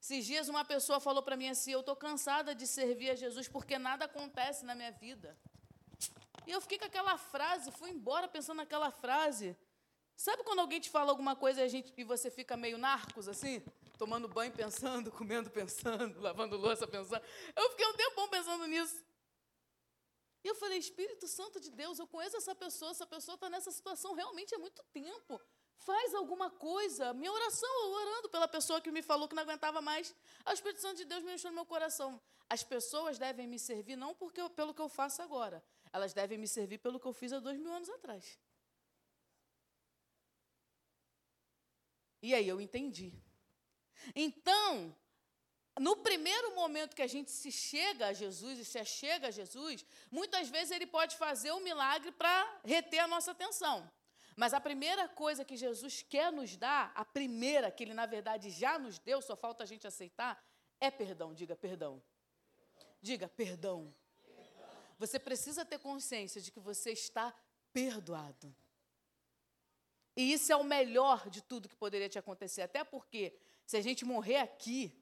Esses 0.01 0.25
dias 0.25 0.49
uma 0.49 0.65
pessoa 0.65 0.99
falou 0.99 1.23
para 1.23 1.37
mim 1.37 1.49
assim: 1.49 1.71
Eu 1.71 1.79
estou 1.79 1.95
cansada 1.95 2.53
de 2.53 2.67
servir 2.67 3.11
a 3.11 3.15
Jesus 3.15 3.47
porque 3.47 3.77
nada 3.77 4.05
acontece 4.05 4.65
na 4.65 4.75
minha 4.75 4.91
vida. 4.91 5.37
E 6.45 6.51
eu 6.51 6.59
fiquei 6.59 6.77
com 6.77 6.85
aquela 6.85 7.17
frase, 7.17 7.71
fui 7.71 7.89
embora 7.89 8.27
pensando 8.27 8.57
naquela 8.57 8.91
frase. 8.91 9.55
Sabe 10.15 10.43
quando 10.43 10.59
alguém 10.59 10.79
te 10.79 10.89
fala 10.89 11.11
alguma 11.11 11.35
coisa 11.35 11.61
e, 11.61 11.63
a 11.63 11.67
gente, 11.67 11.93
e 11.97 12.03
você 12.03 12.29
fica 12.29 12.55
meio 12.55 12.77
narcos 12.77 13.27
assim? 13.27 13.61
Tomando 13.97 14.27
banho 14.27 14.51
pensando, 14.51 15.11
comendo 15.13 15.49
pensando, 15.49 16.21
lavando 16.21 16.57
louça 16.57 16.87
pensando. 16.87 17.23
Eu 17.55 17.69
fiquei 17.71 17.85
um 17.85 17.93
tempão 17.93 18.29
pensando 18.29 18.67
nisso. 18.67 19.03
E 20.43 20.47
eu 20.47 20.55
falei, 20.55 20.77
Espírito 20.77 21.25
Santo 21.27 21.59
de 21.59 21.71
Deus, 21.71 21.99
eu 21.99 22.07
conheço 22.07 22.35
essa 22.35 22.53
pessoa, 22.53 22.91
essa 22.91 23.07
pessoa 23.07 23.35
está 23.35 23.49
nessa 23.49 23.71
situação 23.71 24.13
realmente 24.13 24.53
há 24.53 24.59
muito 24.59 24.83
tempo. 24.91 25.39
Faz 25.77 26.13
alguma 26.13 26.49
coisa. 26.49 27.13
Minha 27.13 27.31
oração, 27.31 27.69
eu 27.85 27.91
orando 27.91 28.29
pela 28.29 28.47
pessoa 28.47 28.81
que 28.81 28.91
me 28.91 29.01
falou 29.01 29.27
que 29.27 29.35
não 29.35 29.43
aguentava 29.43 29.81
mais. 29.81 30.13
O 30.45 30.51
Espírito 30.51 30.81
Santo 30.81 30.97
de 30.97 31.05
Deus 31.05 31.21
me 31.21 31.29
deixou 31.29 31.49
no 31.49 31.55
meu 31.55 31.65
coração. 31.65 32.21
As 32.49 32.61
pessoas 32.61 33.17
devem 33.17 33.47
me 33.47 33.57
servir 33.57 33.95
não 33.95 34.13
porque 34.13 34.39
eu, 34.39 34.49
pelo 34.49 34.73
que 34.73 34.81
eu 34.81 34.89
faço 34.89 35.21
agora. 35.21 35.63
Elas 35.93 36.13
devem 36.13 36.37
me 36.37 36.47
servir 36.47 36.77
pelo 36.77 36.99
que 36.99 37.05
eu 37.05 37.13
fiz 37.13 37.31
há 37.31 37.39
dois 37.39 37.57
mil 37.57 37.71
anos 37.71 37.89
atrás. 37.89 38.37
E 42.23 42.33
aí 42.33 42.47
eu 42.47 42.61
entendi. 42.61 43.13
Então, 44.15 44.95
no 45.77 45.97
primeiro 45.97 46.55
momento 46.55 46.95
que 46.95 47.01
a 47.01 47.07
gente 47.15 47.29
se 47.29 47.51
chega 47.51 48.07
a 48.07 48.13
Jesus 48.13 48.59
e 48.59 48.63
se 48.63 48.79
achega 48.79 49.27
a 49.27 49.31
Jesus, 49.31 49.85
muitas 50.09 50.49
vezes 50.49 50.71
ele 50.71 50.87
pode 50.87 51.17
fazer 51.17 51.51
um 51.51 51.59
milagre 51.59 52.13
para 52.13 52.61
reter 52.63 52.99
a 52.99 53.07
nossa 53.07 53.31
atenção. 53.31 53.91
Mas 54.37 54.53
a 54.53 54.61
primeira 54.61 55.07
coisa 55.09 55.43
que 55.43 55.57
Jesus 55.57 56.01
quer 56.01 56.31
nos 56.31 56.55
dar, 56.55 56.93
a 56.95 57.03
primeira 57.03 57.69
que 57.69 57.83
ele 57.83 57.93
na 57.93 58.05
verdade 58.05 58.49
já 58.49 58.79
nos 58.79 58.97
deu, 58.99 59.21
só 59.21 59.35
falta 59.35 59.63
a 59.63 59.67
gente 59.67 59.85
aceitar, 59.85 60.41
é 60.79 60.89
perdão. 60.89 61.33
Diga 61.33 61.57
perdão. 61.57 62.01
Diga 63.01 63.27
perdão. 63.27 63.93
Você 64.97 65.19
precisa 65.19 65.65
ter 65.65 65.77
consciência 65.77 66.39
de 66.39 66.51
que 66.51 66.59
você 66.61 66.91
está 66.91 67.35
perdoado. 67.73 68.55
E 70.15 70.33
isso 70.33 70.51
é 70.51 70.55
o 70.55 70.63
melhor 70.63 71.29
de 71.29 71.41
tudo 71.41 71.67
que 71.67 71.75
poderia 71.75 72.07
te 72.07 72.19
acontecer. 72.19 72.61
Até 72.61 72.83
porque, 72.83 73.35
se 73.65 73.77
a 73.77 73.81
gente 73.81 74.05
morrer 74.05 74.37
aqui. 74.37 74.99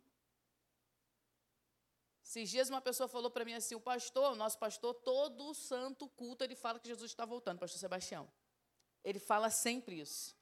Esses 2.24 2.50
dias 2.50 2.70
uma 2.70 2.80
pessoa 2.80 3.10
falou 3.10 3.30
para 3.30 3.44
mim 3.44 3.54
assim: 3.54 3.76
o 3.76 3.82
pastor, 3.82 4.32
o 4.32 4.36
nosso 4.36 4.58
pastor, 4.58 4.94
todo 4.94 5.54
santo 5.54 6.08
culto, 6.10 6.44
ele 6.44 6.56
fala 6.56 6.80
que 6.80 6.88
Jesus 6.88 7.12
está 7.12 7.26
voltando, 7.26 7.60
pastor 7.60 7.80
Sebastião. 7.80 8.32
Ele 9.04 9.20
fala 9.20 9.50
sempre 9.50 10.00
isso. 10.00 10.36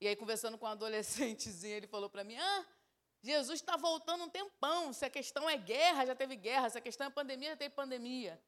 E 0.00 0.06
aí, 0.06 0.14
conversando 0.14 0.56
com 0.56 0.66
um 0.66 0.68
adolescentezinho, 0.76 1.74
ele 1.74 1.86
falou 1.88 2.08
para 2.08 2.22
mim: 2.22 2.36
ah, 2.36 2.66
Jesus 3.22 3.60
está 3.60 3.76
voltando 3.76 4.22
um 4.22 4.28
tempão. 4.28 4.92
Se 4.92 5.04
a 5.04 5.10
questão 5.10 5.50
é 5.50 5.56
guerra, 5.56 6.06
já 6.06 6.14
teve 6.14 6.36
guerra. 6.36 6.70
Se 6.70 6.78
a 6.78 6.80
questão 6.80 7.08
é 7.08 7.10
pandemia, 7.10 7.50
já 7.50 7.56
teve 7.56 7.74
pandemia. 7.74 8.40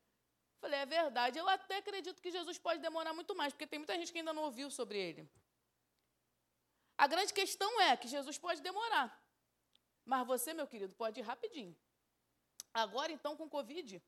Falei, 0.60 0.80
é 0.80 0.86
verdade. 0.86 1.38
Eu 1.38 1.48
até 1.48 1.78
acredito 1.78 2.20
que 2.20 2.30
Jesus 2.30 2.58
pode 2.58 2.80
demorar 2.80 3.12
muito 3.12 3.34
mais, 3.34 3.52
porque 3.52 3.66
tem 3.66 3.78
muita 3.78 3.96
gente 3.96 4.12
que 4.12 4.18
ainda 4.18 4.32
não 4.32 4.44
ouviu 4.44 4.70
sobre 4.70 4.98
ele. 4.98 5.28
A 6.98 7.06
grande 7.06 7.32
questão 7.32 7.80
é 7.80 7.96
que 7.96 8.08
Jesus 8.08 8.36
pode 8.36 8.60
demorar. 8.60 9.08
Mas 10.04 10.26
você, 10.26 10.52
meu 10.52 10.66
querido, 10.66 10.94
pode 10.96 11.20
ir 11.20 11.22
rapidinho. 11.22 11.76
Agora, 12.74 13.12
então, 13.12 13.36
com 13.36 13.48
Covid. 13.48 14.02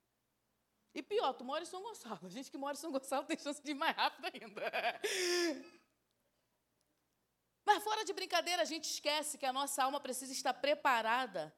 E 0.93 1.03
pior, 1.03 1.33
tu 1.35 1.45
mora 1.45 1.63
em 1.63 1.67
São 1.67 1.81
Gonçalo. 1.83 2.27
A 2.27 2.29
gente 2.29 2.51
que 2.51 2.59
mora 2.59 2.75
em 2.75 2.81
São 2.81 2.91
Gonçalo 2.91 3.27
tem 3.27 3.39
chance 3.39 3.63
de 3.63 3.71
ir 3.71 3.75
mais 3.75 3.97
rápido 3.97 4.27
ainda. 4.35 4.63
Mas 7.65 7.85
fora 7.85 8.05
de 8.05 8.13
brincadeira, 8.13 8.63
a 8.63 8.65
gente 8.65 8.91
esquece 8.91 9.39
que 9.39 9.47
a 9.47 9.53
nossa 9.53 9.85
alma 9.85 10.01
precisa 10.01 10.33
estar 10.33 10.55
preparada 10.55 11.57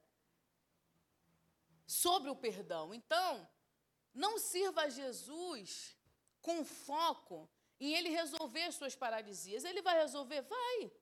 sobre 1.87 2.29
o 2.29 2.37
perdão. 2.37 2.93
Então, 2.93 3.49
não 4.13 4.39
sirva 4.39 4.83
a 4.83 4.91
Jesus 4.91 5.97
com 6.43 6.63
foco 6.63 7.49
em 7.81 7.95
ele 7.95 8.11
resolver 8.11 8.71
suas 8.73 8.95
paralisias. 8.95 9.65
Ele 9.65 9.81
vai 9.81 9.97
resolver? 9.99 10.43
Vai. 10.43 10.93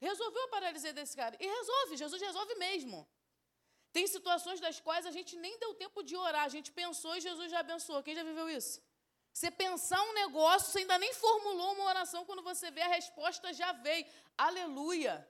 Resolveu 0.00 0.44
a 0.44 0.48
paralisia 0.48 0.92
desse 0.92 1.16
cara. 1.16 1.36
E 1.38 1.46
resolve, 1.46 1.96
Jesus 1.96 2.20
resolve 2.22 2.54
mesmo. 2.56 3.08
Tem 3.92 4.06
situações 4.06 4.60
das 4.60 4.80
quais 4.80 5.04
a 5.04 5.10
gente 5.10 5.36
nem 5.36 5.58
deu 5.58 5.74
tempo 5.74 6.02
de 6.02 6.16
orar, 6.16 6.44
a 6.44 6.48
gente 6.48 6.70
pensou 6.72 7.16
e 7.16 7.20
Jesus 7.20 7.50
já 7.50 7.60
abençoou. 7.60 8.02
Quem 8.02 8.14
já 8.14 8.22
viveu 8.22 8.48
isso? 8.48 8.80
Você 9.32 9.50
pensar 9.50 10.00
um 10.02 10.14
negócio, 10.14 10.70
você 10.70 10.80
ainda 10.80 10.98
nem 10.98 11.12
formulou 11.14 11.74
uma 11.74 11.84
oração, 11.84 12.24
quando 12.24 12.42
você 12.42 12.70
vê 12.70 12.82
a 12.82 12.88
resposta 12.88 13.52
já 13.52 13.72
veio. 13.72 14.06
Aleluia! 14.36 15.28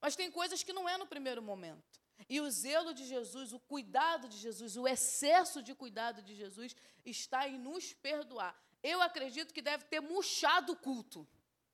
Mas 0.00 0.16
tem 0.16 0.30
coisas 0.30 0.62
que 0.62 0.72
não 0.72 0.88
é 0.88 0.96
no 0.96 1.06
primeiro 1.06 1.42
momento. 1.42 2.00
E 2.28 2.40
o 2.40 2.50
zelo 2.50 2.92
de 2.94 3.04
Jesus, 3.04 3.52
o 3.52 3.60
cuidado 3.60 4.28
de 4.28 4.38
Jesus, 4.38 4.76
o 4.76 4.86
excesso 4.86 5.62
de 5.62 5.74
cuidado 5.74 6.22
de 6.22 6.34
Jesus 6.34 6.74
está 7.04 7.48
em 7.48 7.58
nos 7.58 7.92
perdoar. 7.92 8.56
Eu 8.82 9.00
acredito 9.02 9.52
que 9.52 9.62
deve 9.62 9.84
ter 9.84 10.00
murchado 10.00 10.72
o 10.72 10.76
culto. 10.76 11.26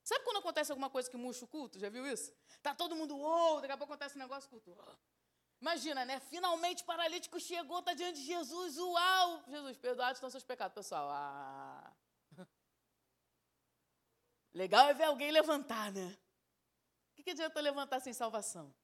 Sabe 0.04 0.24
quando 0.24 0.38
acontece 0.38 0.72
alguma 0.72 0.90
coisa 0.90 1.10
que 1.10 1.16
murcha 1.16 1.44
o 1.44 1.48
culto? 1.48 1.78
Já 1.78 1.88
viu 1.88 2.06
isso? 2.06 2.32
Tá 2.62 2.74
todo 2.74 2.96
mundo, 2.96 3.16
uou, 3.16 3.60
daqui 3.60 3.72
a 3.72 3.76
pouco 3.76 3.92
acontece 3.92 4.16
um 4.16 4.18
negócio, 4.18 4.50
culto. 4.50 4.76
Imagina, 5.60 6.04
né? 6.04 6.18
Finalmente 6.20 6.82
o 6.82 6.86
paralítico 6.86 7.38
chegou, 7.38 7.78
está 7.78 7.94
diante 7.94 8.18
de 8.20 8.26
Jesus, 8.26 8.78
uau! 8.78 9.44
Jesus, 9.46 9.76
perdoados 9.76 10.16
estão 10.16 10.28
seus 10.28 10.42
pecados, 10.42 10.74
pessoal. 10.74 11.08
Ah. 11.10 11.92
Legal 14.52 14.88
é 14.88 14.94
ver 14.94 15.04
alguém 15.04 15.30
levantar, 15.30 15.92
né? 15.92 16.18
O 17.10 17.14
que, 17.14 17.22
que 17.22 17.30
adianta 17.30 17.60
levantar 17.60 18.00
sem 18.00 18.12
salvação? 18.12 18.74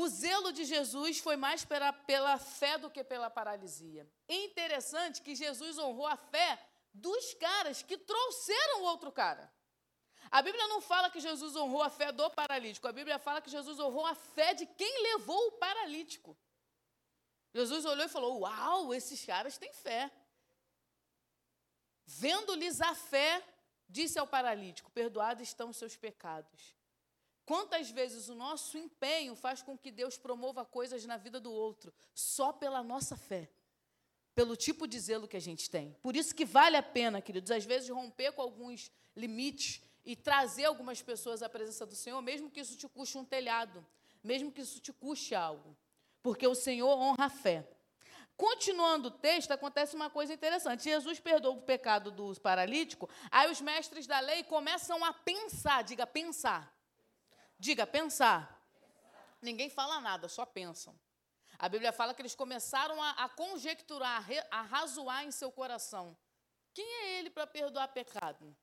o 0.00 0.08
zelo 0.08 0.50
de 0.50 0.64
Jesus 0.64 1.18
foi 1.18 1.36
mais 1.36 1.64
pela, 1.64 1.92
pela 1.92 2.38
fé 2.38 2.78
do 2.78 2.90
que 2.90 3.04
pela 3.04 3.28
paralisia. 3.28 4.10
É 4.26 4.34
interessante 4.44 5.20
que 5.20 5.34
Jesus 5.34 5.76
honrou 5.78 6.06
a 6.06 6.16
fé 6.16 6.58
dos 6.92 7.34
caras 7.34 7.82
que 7.82 7.96
trouxeram 7.96 8.82
o 8.82 8.84
outro 8.84 9.10
cara. 9.12 9.52
A 10.30 10.42
Bíblia 10.42 10.66
não 10.68 10.80
fala 10.80 11.10
que 11.10 11.20
Jesus 11.20 11.56
honrou 11.56 11.82
a 11.82 11.90
fé 11.90 12.12
do 12.12 12.30
paralítico, 12.30 12.86
a 12.86 12.92
Bíblia 12.92 13.18
fala 13.18 13.40
que 13.40 13.50
Jesus 13.50 13.78
honrou 13.80 14.06
a 14.06 14.14
fé 14.14 14.54
de 14.54 14.64
quem 14.66 15.02
levou 15.02 15.48
o 15.48 15.52
paralítico. 15.52 16.36
Jesus 17.52 17.84
olhou 17.84 18.06
e 18.06 18.08
falou: 18.08 18.40
Uau, 18.40 18.94
esses 18.94 19.24
caras 19.24 19.58
têm 19.58 19.72
fé. 19.72 20.10
Vendo-lhes 22.06 22.80
a 22.80 22.94
fé, 22.94 23.42
disse 23.88 24.18
ao 24.18 24.26
paralítico: 24.26 24.90
Perdoados 24.92 25.42
estão 25.42 25.70
os 25.70 25.76
seus 25.76 25.96
pecados. 25.96 26.76
Quantas 27.44 27.90
vezes 27.90 28.28
o 28.28 28.34
nosso 28.36 28.78
empenho 28.78 29.34
faz 29.34 29.60
com 29.60 29.76
que 29.76 29.90
Deus 29.90 30.16
promova 30.16 30.64
coisas 30.64 31.04
na 31.04 31.16
vida 31.16 31.40
do 31.40 31.52
outro 31.52 31.92
só 32.14 32.52
pela 32.52 32.80
nossa 32.80 33.16
fé, 33.16 33.50
pelo 34.34 34.56
tipo 34.56 34.86
de 34.86 34.98
zelo 34.98 35.28
que 35.28 35.36
a 35.36 35.40
gente 35.40 35.68
tem. 35.68 35.96
Por 36.02 36.16
isso 36.16 36.34
que 36.34 36.44
vale 36.44 36.76
a 36.76 36.82
pena, 36.82 37.20
queridos, 37.20 37.50
às 37.50 37.64
vezes 37.64 37.88
romper 37.88 38.32
com 38.32 38.42
alguns 38.42 38.90
limites 39.16 39.82
e 40.04 40.16
trazer 40.16 40.64
algumas 40.64 41.02
pessoas 41.02 41.42
à 41.42 41.48
presença 41.48 41.84
do 41.84 41.94
Senhor, 41.94 42.20
mesmo 42.22 42.50
que 42.50 42.60
isso 42.60 42.76
te 42.76 42.88
custe 42.88 43.18
um 43.18 43.24
telhado, 43.24 43.84
mesmo 44.22 44.50
que 44.50 44.60
isso 44.60 44.80
te 44.80 44.92
custe 44.92 45.34
algo, 45.34 45.76
porque 46.22 46.46
o 46.46 46.54
Senhor 46.54 46.88
honra 46.88 47.26
a 47.26 47.30
fé. 47.30 47.68
Continuando 48.36 49.08
o 49.08 49.10
texto, 49.10 49.50
acontece 49.50 49.94
uma 49.94 50.08
coisa 50.08 50.32
interessante. 50.32 50.84
Jesus 50.84 51.20
perdoa 51.20 51.52
o 51.52 51.60
pecado 51.60 52.10
do 52.10 52.34
paralítico, 52.40 53.08
aí 53.30 53.50
os 53.50 53.60
mestres 53.60 54.06
da 54.06 54.18
lei 54.20 54.42
começam 54.44 55.04
a 55.04 55.12
pensar, 55.12 55.84
diga 55.84 56.06
pensar. 56.06 56.74
Diga 57.58 57.86
pensar. 57.86 58.58
Ninguém 59.42 59.68
fala 59.68 60.00
nada, 60.00 60.26
só 60.28 60.46
pensam. 60.46 60.98
A 61.60 61.68
Bíblia 61.68 61.92
fala 61.92 62.14
que 62.14 62.22
eles 62.22 62.34
começaram 62.34 63.02
a, 63.02 63.10
a 63.10 63.28
conjecturar, 63.28 64.26
a 64.50 64.62
razoar 64.62 65.26
em 65.26 65.30
seu 65.30 65.52
coração. 65.52 66.16
Quem 66.72 66.86
é 66.86 67.18
ele 67.18 67.28
para 67.28 67.46
perdoar 67.46 67.88
pecado? 67.88 68.56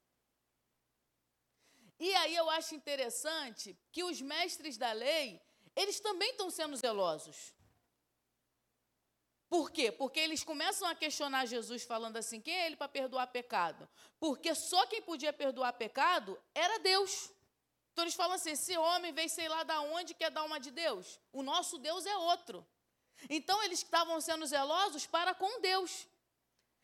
E 2.00 2.12
aí 2.16 2.36
eu 2.36 2.50
acho 2.50 2.74
interessante 2.74 3.78
que 3.92 4.04
os 4.04 4.20
mestres 4.20 4.78
da 4.78 4.92
lei, 4.94 5.40
eles 5.76 6.00
também 6.00 6.32
estão 6.32 6.50
sendo 6.50 6.76
zelosos. 6.76 7.54
Por 9.48 9.70
quê? 9.70 9.92
Porque 9.92 10.20
eles 10.20 10.44
começam 10.44 10.88
a 10.88 10.96
questionar 10.96 11.46
Jesus 11.46 11.84
falando 11.84 12.18
assim: 12.18 12.42
quem 12.42 12.56
é 12.56 12.66
ele 12.66 12.76
para 12.76 12.88
perdoar 12.88 13.28
pecado? 13.28 13.88
Porque 14.20 14.56
só 14.56 14.88
quem 14.88 15.04
podia 15.04 15.32
perdoar 15.32 15.74
pecado 15.74 16.36
era 16.56 16.80
Deus. 16.80 17.32
Então 17.94 18.04
eles 18.06 18.16
falam 18.16 18.34
assim: 18.34 18.54
esse 18.54 18.76
homem 18.76 19.14
veio 19.14 19.30
sei 19.30 19.48
lá 19.48 19.62
da 19.64 19.82
onde 19.82 20.16
quer 20.16 20.32
dar 20.32 20.44
uma 20.46 20.60
de 20.60 20.72
Deus. 20.72 21.20
O 21.32 21.44
nosso 21.44 21.78
Deus 21.78 22.04
é 22.08 22.18
outro. 22.18 22.68
Então 23.30 23.62
eles 23.64 23.80
estavam 23.80 24.20
sendo 24.22 24.46
zelosos 24.46 25.06
para 25.06 25.34
com 25.34 25.62
Deus. 25.62 26.08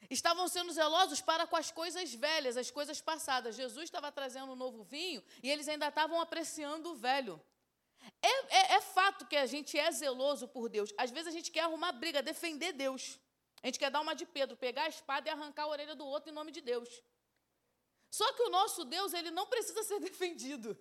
Estavam 0.10 0.48
sendo 0.48 0.72
zelosos 0.72 1.22
para 1.22 1.48
com 1.48 1.56
as 1.56 1.72
coisas 1.72 2.14
velhas, 2.14 2.58
as 2.58 2.70
coisas 2.70 3.02
passadas. 3.02 3.56
Jesus 3.56 3.86
estava 3.86 4.12
trazendo 4.12 4.52
um 4.52 4.56
novo 4.56 4.84
vinho 4.84 5.24
e 5.42 5.50
eles 5.50 5.68
ainda 5.68 5.88
estavam 5.88 6.20
apreciando 6.20 6.92
o 6.92 6.96
velho. 6.96 7.42
É, 8.22 8.58
é, 8.58 8.76
é, 8.76 8.82
fato 8.82 9.26
que 9.26 9.36
a 9.36 9.46
gente 9.46 9.78
é 9.78 9.90
zeloso 9.92 10.48
por 10.48 10.68
Deus. 10.70 10.94
Às 10.98 11.12
vezes 11.12 11.28
a 11.28 11.32
gente 11.32 11.52
quer 11.52 11.62
arrumar 11.62 11.94
briga, 11.94 12.22
defender 12.22 12.74
Deus. 12.74 13.20
A 13.62 13.68
gente 13.68 13.80
quer 13.80 13.90
dar 13.90 14.02
uma 14.02 14.14
de 14.14 14.26
Pedro, 14.26 14.58
pegar 14.58 14.84
a 14.84 14.90
espada 14.90 15.30
e 15.30 15.32
arrancar 15.32 15.64
a 15.64 15.68
orelha 15.68 15.96
do 15.96 16.06
outro 16.06 16.30
em 16.30 16.34
nome 16.34 16.52
de 16.52 16.60
Deus. 16.60 17.02
Só 18.10 18.32
que 18.34 18.44
o 18.44 18.50
nosso 18.50 18.84
Deus, 18.84 19.14
ele 19.14 19.32
não 19.32 19.48
precisa 19.48 19.82
ser 19.84 20.00
defendido. 20.02 20.78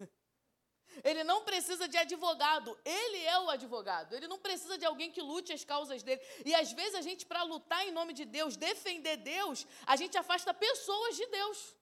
Ele 1.03 1.25
não 1.25 1.43
precisa 1.43 1.89
de 1.89 1.97
advogado, 1.97 2.79
ele 2.85 3.25
é 3.25 3.39
o 3.41 3.51
advogado. 3.51 4.15
Ele 4.15 4.29
não 4.29 4.39
precisa 4.39 4.77
de 4.79 4.85
alguém 4.85 5.11
que 5.11 5.21
lute 5.21 5.53
as 5.53 5.65
causas 5.65 6.03
dele. 6.03 6.21
E 6.45 6.55
às 6.55 6.73
vezes 6.73 6.95
a 6.95 7.01
gente, 7.01 7.27
para 7.27 7.43
lutar 7.43 7.87
em 7.87 7.91
nome 7.91 8.13
de 8.13 8.25
Deus, 8.25 8.57
defender 8.57 9.17
Deus, 9.19 9.67
a 9.87 9.97
gente 9.97 10.17
afasta 10.17 10.53
pessoas 10.55 11.17
de 11.17 11.27
Deus. 11.27 11.77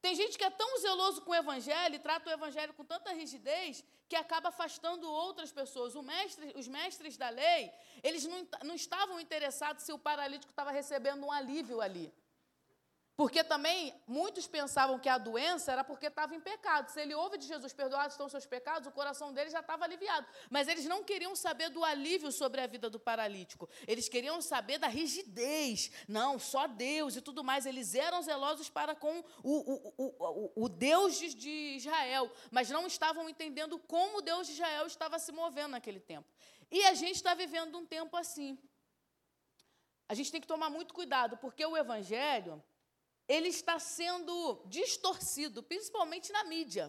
Tem 0.00 0.14
gente 0.14 0.38
que 0.38 0.44
é 0.44 0.50
tão 0.50 0.78
zeloso 0.78 1.20
com 1.22 1.32
o 1.32 1.34
evangelho 1.34 1.94
e 1.94 1.98
trata 1.98 2.30
o 2.30 2.32
evangelho 2.32 2.72
com 2.72 2.84
tanta 2.84 3.12
rigidez 3.12 3.84
que 4.08 4.16
acaba 4.16 4.48
afastando 4.48 5.10
outras 5.10 5.52
pessoas. 5.52 5.94
Mestre, 5.94 6.52
os 6.56 6.66
mestres 6.66 7.16
da 7.18 7.28
lei, 7.28 7.70
eles 8.02 8.24
não, 8.24 8.48
não 8.64 8.74
estavam 8.74 9.20
interessados 9.20 9.84
se 9.84 9.92
o 9.92 9.98
paralítico 9.98 10.50
estava 10.50 10.70
recebendo 10.70 11.24
um 11.24 11.30
alívio 11.30 11.80
ali. 11.82 12.12
Porque 13.20 13.44
também 13.44 13.92
muitos 14.06 14.46
pensavam 14.46 14.98
que 14.98 15.06
a 15.06 15.18
doença 15.18 15.70
era 15.70 15.84
porque 15.84 16.06
estava 16.06 16.34
em 16.34 16.40
pecado. 16.40 16.88
Se 16.88 17.02
ele 17.02 17.14
ouve 17.14 17.36
de 17.36 17.46
Jesus, 17.46 17.70
perdoados 17.70 18.14
estão 18.14 18.30
seus 18.30 18.46
pecados, 18.46 18.88
o 18.88 18.90
coração 18.90 19.30
dele 19.30 19.50
já 19.50 19.60
estava 19.60 19.84
aliviado. 19.84 20.26
Mas 20.48 20.68
eles 20.68 20.86
não 20.86 21.04
queriam 21.04 21.36
saber 21.36 21.68
do 21.68 21.84
alívio 21.84 22.32
sobre 22.32 22.62
a 22.62 22.66
vida 22.66 22.88
do 22.88 22.98
paralítico. 22.98 23.68
Eles 23.86 24.08
queriam 24.08 24.40
saber 24.40 24.78
da 24.78 24.88
rigidez. 24.88 25.90
Não, 26.08 26.38
só 26.38 26.66
Deus 26.66 27.14
e 27.14 27.20
tudo 27.20 27.44
mais. 27.44 27.66
Eles 27.66 27.94
eram 27.94 28.22
zelosos 28.22 28.70
para 28.70 28.94
com 28.94 29.22
o, 29.42 29.74
o, 29.74 29.94
o, 29.98 30.64
o 30.64 30.68
Deus 30.70 31.18
de 31.18 31.76
Israel, 31.76 32.32
mas 32.50 32.70
não 32.70 32.86
estavam 32.86 33.28
entendendo 33.28 33.78
como 33.80 34.20
o 34.20 34.22
Deus 34.22 34.46
de 34.46 34.54
Israel 34.54 34.86
estava 34.86 35.18
se 35.18 35.30
movendo 35.30 35.72
naquele 35.72 36.00
tempo. 36.00 36.26
E 36.70 36.86
a 36.86 36.94
gente 36.94 37.16
está 37.16 37.34
vivendo 37.34 37.76
um 37.76 37.84
tempo 37.84 38.16
assim. 38.16 38.58
A 40.08 40.14
gente 40.14 40.32
tem 40.32 40.40
que 40.40 40.46
tomar 40.46 40.70
muito 40.70 40.94
cuidado, 40.94 41.36
porque 41.36 41.66
o 41.66 41.76
evangelho 41.76 42.64
ele 43.34 43.48
está 43.48 43.78
sendo 43.78 44.60
distorcido, 44.66 45.62
principalmente 45.62 46.32
na 46.32 46.42
mídia. 46.44 46.86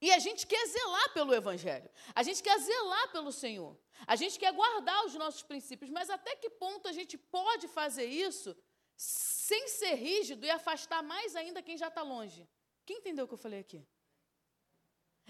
E 0.00 0.10
a 0.12 0.20
gente 0.20 0.46
quer 0.46 0.64
zelar 0.68 1.12
pelo 1.12 1.34
Evangelho, 1.34 1.90
a 2.14 2.22
gente 2.22 2.40
quer 2.42 2.58
zelar 2.60 3.10
pelo 3.10 3.32
Senhor, 3.32 3.76
a 4.06 4.14
gente 4.14 4.38
quer 4.38 4.52
guardar 4.52 5.04
os 5.04 5.14
nossos 5.14 5.42
princípios, 5.42 5.90
mas 5.90 6.08
até 6.10 6.36
que 6.36 6.50
ponto 6.50 6.86
a 6.86 6.92
gente 6.92 7.18
pode 7.18 7.66
fazer 7.68 8.04
isso 8.04 8.56
sem 8.96 9.66
ser 9.68 9.94
rígido 9.94 10.46
e 10.46 10.50
afastar 10.50 11.02
mais 11.02 11.34
ainda 11.34 11.62
quem 11.62 11.76
já 11.76 11.88
está 11.88 12.02
longe? 12.02 12.48
Quem 12.86 12.98
entendeu 12.98 13.24
o 13.24 13.28
que 13.28 13.34
eu 13.34 13.38
falei 13.46 13.60
aqui? 13.60 13.84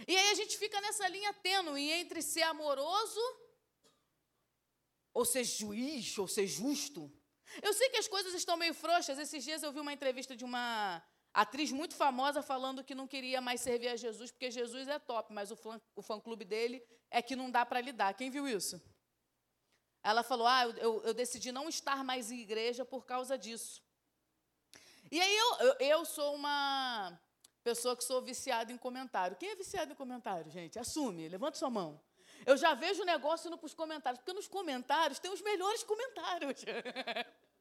E 0.07 0.15
aí 0.15 0.29
a 0.31 0.35
gente 0.35 0.59
fica 0.59 0.79
nessa 0.81 1.09
linha 1.09 1.33
tênue 1.35 1.91
entre 1.91 2.21
ser 2.21 2.43
amoroso, 2.43 3.21
ou 5.15 5.25
ser 5.25 5.45
juiz, 5.45 6.17
ou 6.19 6.29
ser 6.29 6.47
justo. 6.47 7.11
Eu 7.61 7.73
sei 7.75 7.89
que 7.91 7.97
as 7.97 8.09
coisas 8.09 8.33
estão 8.35 8.57
meio 8.57 8.73
frouxas. 8.73 9.19
Esses 9.19 9.45
dias 9.45 9.63
eu 9.63 9.73
vi 9.73 9.81
uma 9.81 9.93
entrevista 9.93 10.37
de 10.37 10.45
uma 10.45 11.03
atriz 11.35 11.73
muito 11.73 11.95
famosa 11.95 12.43
falando 12.43 12.85
que 12.85 12.95
não 12.95 13.07
queria 13.07 13.41
mais 13.41 13.61
servir 13.61 13.89
a 13.89 13.97
Jesus 13.97 14.31
porque 14.31 14.51
Jesus 14.51 14.87
é 14.87 14.99
top, 14.99 15.33
mas 15.33 15.51
o 15.51 15.57
fã, 15.57 15.81
o 15.97 16.03
fã 16.03 16.21
clube 16.21 16.45
dele 16.45 16.83
é 17.11 17.21
que 17.23 17.35
não 17.35 17.51
dá 17.51 17.65
para 17.65 17.81
lidar. 17.81 18.15
Quem 18.15 18.31
viu 18.31 18.47
isso? 18.47 18.81
Ela 20.03 20.23
falou: 20.23 20.47
Ah, 20.47 20.65
eu, 20.65 21.03
eu, 21.05 21.15
decidi 21.15 21.53
não 21.53 21.69
estar 21.69 22.03
mais 22.05 22.31
em 22.31 22.41
igreja 22.41 22.85
por 22.85 23.05
causa 23.05 23.39
disso. 23.39 23.83
E 25.11 25.21
aí 25.21 25.37
eu, 25.37 25.57
eu, 25.59 25.77
eu 25.81 26.05
sou 26.05 26.35
uma 26.35 27.19
pessoa 27.63 27.97
que 27.97 28.03
sou 28.03 28.21
viciada 28.21 28.73
em 28.73 28.79
comentário. 28.79 29.37
Quem 29.37 29.51
é 29.51 29.57
viciado 29.57 29.93
em 29.93 29.95
comentário, 29.95 30.51
gente? 30.51 30.79
Assume, 30.79 31.29
levanta 31.29 31.59
sua 31.59 31.71
mão. 31.71 32.01
Eu 32.45 32.57
já 32.57 32.75
vejo 32.75 33.03
o 33.03 33.07
negócio 33.07 33.49
indo 33.49 33.59
para 33.59 33.67
os 33.67 33.75
comentários, 33.75 34.19
porque 34.21 34.33
nos 34.33 34.49
comentários 34.49 35.19
tem 35.19 35.31
os 35.31 35.41
melhores 35.41 35.83
comentários. 35.83 36.61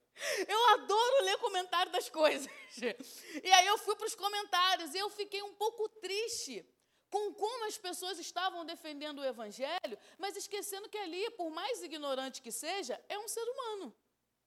Eu 0.47 0.65
adoro 0.75 1.23
ler 1.23 1.37
comentário 1.37 1.91
das 1.91 2.09
coisas. 2.09 2.47
E 3.43 3.51
aí 3.51 3.67
eu 3.67 3.77
fui 3.77 3.95
para 3.95 4.07
os 4.07 4.15
comentários 4.15 4.93
e 4.93 4.97
eu 4.97 5.09
fiquei 5.09 5.41
um 5.41 5.53
pouco 5.53 5.87
triste 5.89 6.65
com 7.09 7.33
como 7.33 7.65
as 7.65 7.77
pessoas 7.77 8.17
estavam 8.19 8.65
defendendo 8.65 9.19
o 9.19 9.25
evangelho, 9.25 9.97
mas 10.17 10.35
esquecendo 10.35 10.89
que 10.89 10.97
ali, 10.97 11.29
por 11.31 11.49
mais 11.49 11.81
ignorante 11.81 12.41
que 12.41 12.51
seja, 12.51 13.01
é 13.09 13.17
um 13.19 13.27
ser 13.27 13.43
humano. 13.43 13.93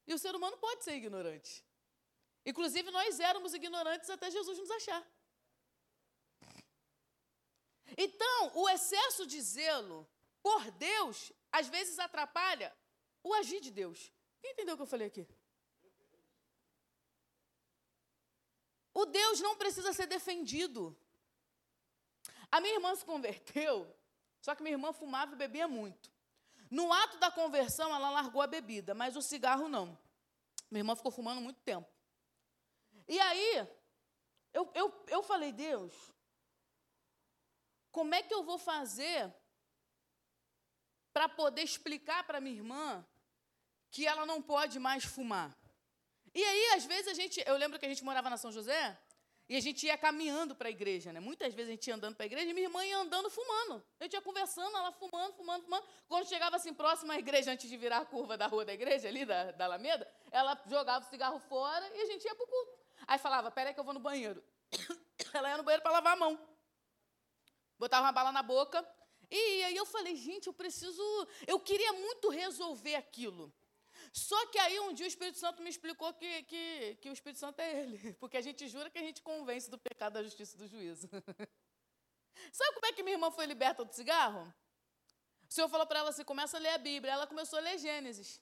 E 0.06 0.14
o 0.14 0.18
ser 0.18 0.34
humano 0.34 0.56
pode 0.56 0.84
ser 0.84 0.94
ignorante. 0.94 1.64
Inclusive, 2.46 2.90
nós 2.90 3.20
éramos 3.20 3.52
ignorantes 3.52 4.08
até 4.08 4.30
Jesus 4.30 4.58
nos 4.58 4.70
achar. 4.70 5.06
Então, 7.96 8.52
o 8.54 8.68
excesso 8.68 9.26
de 9.26 9.40
zelo 9.40 10.08
por 10.44 10.70
Deus, 10.72 11.32
às 11.50 11.68
vezes 11.68 11.98
atrapalha 11.98 12.70
o 13.22 13.32
agir 13.32 13.60
de 13.62 13.70
Deus. 13.70 14.12
Quem 14.42 14.52
entendeu 14.52 14.74
o 14.74 14.76
que 14.76 14.82
eu 14.82 14.86
falei 14.94 15.06
aqui? 15.06 15.26
O 18.92 19.06
Deus 19.06 19.40
não 19.40 19.56
precisa 19.56 19.94
ser 19.94 20.06
defendido. 20.06 20.94
A 22.52 22.60
minha 22.60 22.74
irmã 22.74 22.94
se 22.94 23.06
converteu, 23.06 23.90
só 24.38 24.54
que 24.54 24.62
minha 24.62 24.74
irmã 24.74 24.92
fumava 24.92 25.32
e 25.32 25.36
bebia 25.36 25.66
muito. 25.66 26.12
No 26.70 26.92
ato 26.92 27.16
da 27.18 27.30
conversão, 27.30 27.94
ela 27.94 28.10
largou 28.10 28.42
a 28.42 28.46
bebida, 28.46 28.94
mas 28.94 29.16
o 29.16 29.22
cigarro 29.22 29.66
não. 29.66 29.98
Minha 30.70 30.80
irmã 30.80 30.94
ficou 30.94 31.10
fumando 31.10 31.40
muito 31.40 31.60
tempo. 31.62 31.90
E 33.08 33.18
aí, 33.18 33.66
eu, 34.52 34.70
eu, 34.74 35.04
eu 35.08 35.22
falei, 35.22 35.52
Deus, 35.52 35.94
como 37.90 38.14
é 38.14 38.22
que 38.22 38.34
eu 38.34 38.44
vou 38.44 38.58
fazer 38.58 39.34
para 41.14 41.28
poder 41.28 41.62
explicar 41.62 42.24
para 42.24 42.40
minha 42.40 42.56
irmã 42.56 43.06
que 43.90 44.04
ela 44.04 44.26
não 44.26 44.42
pode 44.42 44.78
mais 44.80 45.04
fumar? 45.04 45.56
E 46.34 46.42
aí, 46.44 46.74
às 46.74 46.84
vezes, 46.84 47.06
a 47.06 47.14
gente. 47.14 47.42
Eu 47.46 47.56
lembro 47.56 47.78
que 47.78 47.86
a 47.86 47.88
gente 47.88 48.02
morava 48.02 48.28
na 48.28 48.36
São 48.36 48.50
José, 48.50 48.98
E 49.46 49.56
a 49.56 49.60
gente 49.60 49.84
ia 49.86 49.96
caminhando 49.96 50.54
para 50.54 50.68
a 50.68 50.70
igreja, 50.70 51.12
né? 51.12 51.20
Muitas 51.20 51.52
vezes 51.54 51.68
a 51.68 51.72
gente 51.72 51.86
ia 51.86 51.94
andando 51.94 52.16
para 52.16 52.24
a 52.24 52.30
igreja 52.30 52.50
e 52.50 52.54
minha 52.54 52.66
irmã 52.66 52.82
ia 52.84 52.98
andando 52.98 53.28
fumando. 53.28 53.84
A 54.00 54.04
gente 54.04 54.14
ia 54.14 54.22
conversando, 54.22 54.74
ela 54.74 54.90
fumando, 54.90 55.34
fumando, 55.34 55.62
fumando. 55.64 55.86
Quando 56.08 56.26
chegava 56.26 56.56
assim 56.56 56.72
próximo 56.72 57.12
à 57.12 57.18
igreja, 57.18 57.52
antes 57.52 57.68
de 57.68 57.76
virar 57.76 57.98
a 57.98 58.06
curva 58.06 58.38
da 58.38 58.46
rua 58.46 58.64
da 58.64 58.72
igreja, 58.72 59.06
ali 59.06 59.24
da, 59.26 59.52
da 59.52 59.66
Alameda, 59.66 60.10
ela 60.32 60.58
jogava 60.66 61.04
o 61.04 61.08
cigarro 61.10 61.38
fora 61.40 61.86
e 61.94 62.00
a 62.00 62.06
gente 62.06 62.24
ia 62.24 62.34
para 62.34 62.44
o 62.44 62.48
culto. 62.48 62.78
Aí 63.06 63.18
falava, 63.18 63.50
peraí 63.50 63.74
que 63.74 63.80
eu 63.80 63.84
vou 63.84 63.94
no 63.94 64.00
banheiro. 64.00 64.42
Ela 65.32 65.50
ia 65.50 65.56
no 65.58 65.62
banheiro 65.62 65.82
para 65.82 65.92
lavar 65.92 66.14
a 66.14 66.16
mão. 66.16 66.38
Botava 67.78 68.06
uma 68.06 68.12
bala 68.12 68.32
na 68.32 68.42
boca. 68.42 68.82
E 69.30 69.64
aí 69.64 69.76
eu 69.76 69.86
falei, 69.86 70.16
gente, 70.16 70.46
eu 70.46 70.52
preciso. 70.52 71.02
Eu 71.46 71.58
queria 71.60 71.92
muito 71.92 72.28
resolver 72.28 72.94
aquilo. 72.96 73.52
Só 74.12 74.46
que 74.46 74.58
aí 74.58 74.78
um 74.80 74.92
dia 74.92 75.06
o 75.06 75.08
Espírito 75.08 75.38
Santo 75.38 75.62
me 75.62 75.68
explicou 75.68 76.12
que, 76.14 76.42
que, 76.44 76.98
que 77.00 77.10
o 77.10 77.12
Espírito 77.12 77.40
Santo 77.40 77.58
é 77.60 77.80
ele. 77.80 78.14
Porque 78.20 78.36
a 78.36 78.40
gente 78.40 78.68
jura 78.68 78.88
que 78.88 78.98
a 78.98 79.02
gente 79.02 79.20
convence 79.22 79.68
do 79.68 79.78
pecado, 79.78 80.14
da 80.14 80.22
justiça 80.22 80.54
e 80.54 80.58
do 80.58 80.68
juízo. 80.68 81.08
Sabe 82.52 82.74
como 82.74 82.86
é 82.86 82.92
que 82.92 83.02
minha 83.02 83.16
irmã 83.16 83.30
foi 83.30 83.46
liberta 83.46 83.84
do 83.84 83.92
cigarro? 83.92 84.52
O 85.48 85.52
Senhor 85.52 85.68
falou 85.68 85.86
para 85.86 85.98
ela 86.00 86.10
assim: 86.10 86.24
começa 86.24 86.56
a 86.56 86.60
ler 86.60 86.70
a 86.70 86.78
Bíblia. 86.78 87.12
Ela 87.12 87.26
começou 87.26 87.58
a 87.58 87.62
ler 87.62 87.78
Gênesis. 87.78 88.40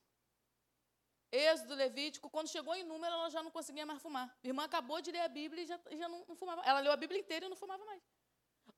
Êxodo, 1.31 1.75
Levítico. 1.75 2.29
Quando 2.29 2.49
chegou 2.49 2.75
em 2.75 2.85
número, 2.85 3.15
ela 3.15 3.31
já 3.31 3.43
não 3.43 3.51
conseguia 3.51 3.87
mais 3.87 4.03
fumar. 4.03 4.27
Minha 4.43 4.51
irmã 4.51 4.65
acabou 4.65 5.01
de 5.01 5.11
ler 5.11 5.21
a 5.21 5.29
Bíblia 5.29 5.63
e 5.63 5.67
já, 5.67 5.81
já 5.93 6.09
não, 6.09 6.25
não 6.29 6.37
fumava. 6.37 6.63
Ela 6.63 6.81
leu 6.81 6.93
a 6.93 6.97
Bíblia 6.97 7.19
inteira 7.19 7.47
e 7.47 7.49
não 7.49 7.57
fumava 7.57 7.83
mais. 7.87 8.03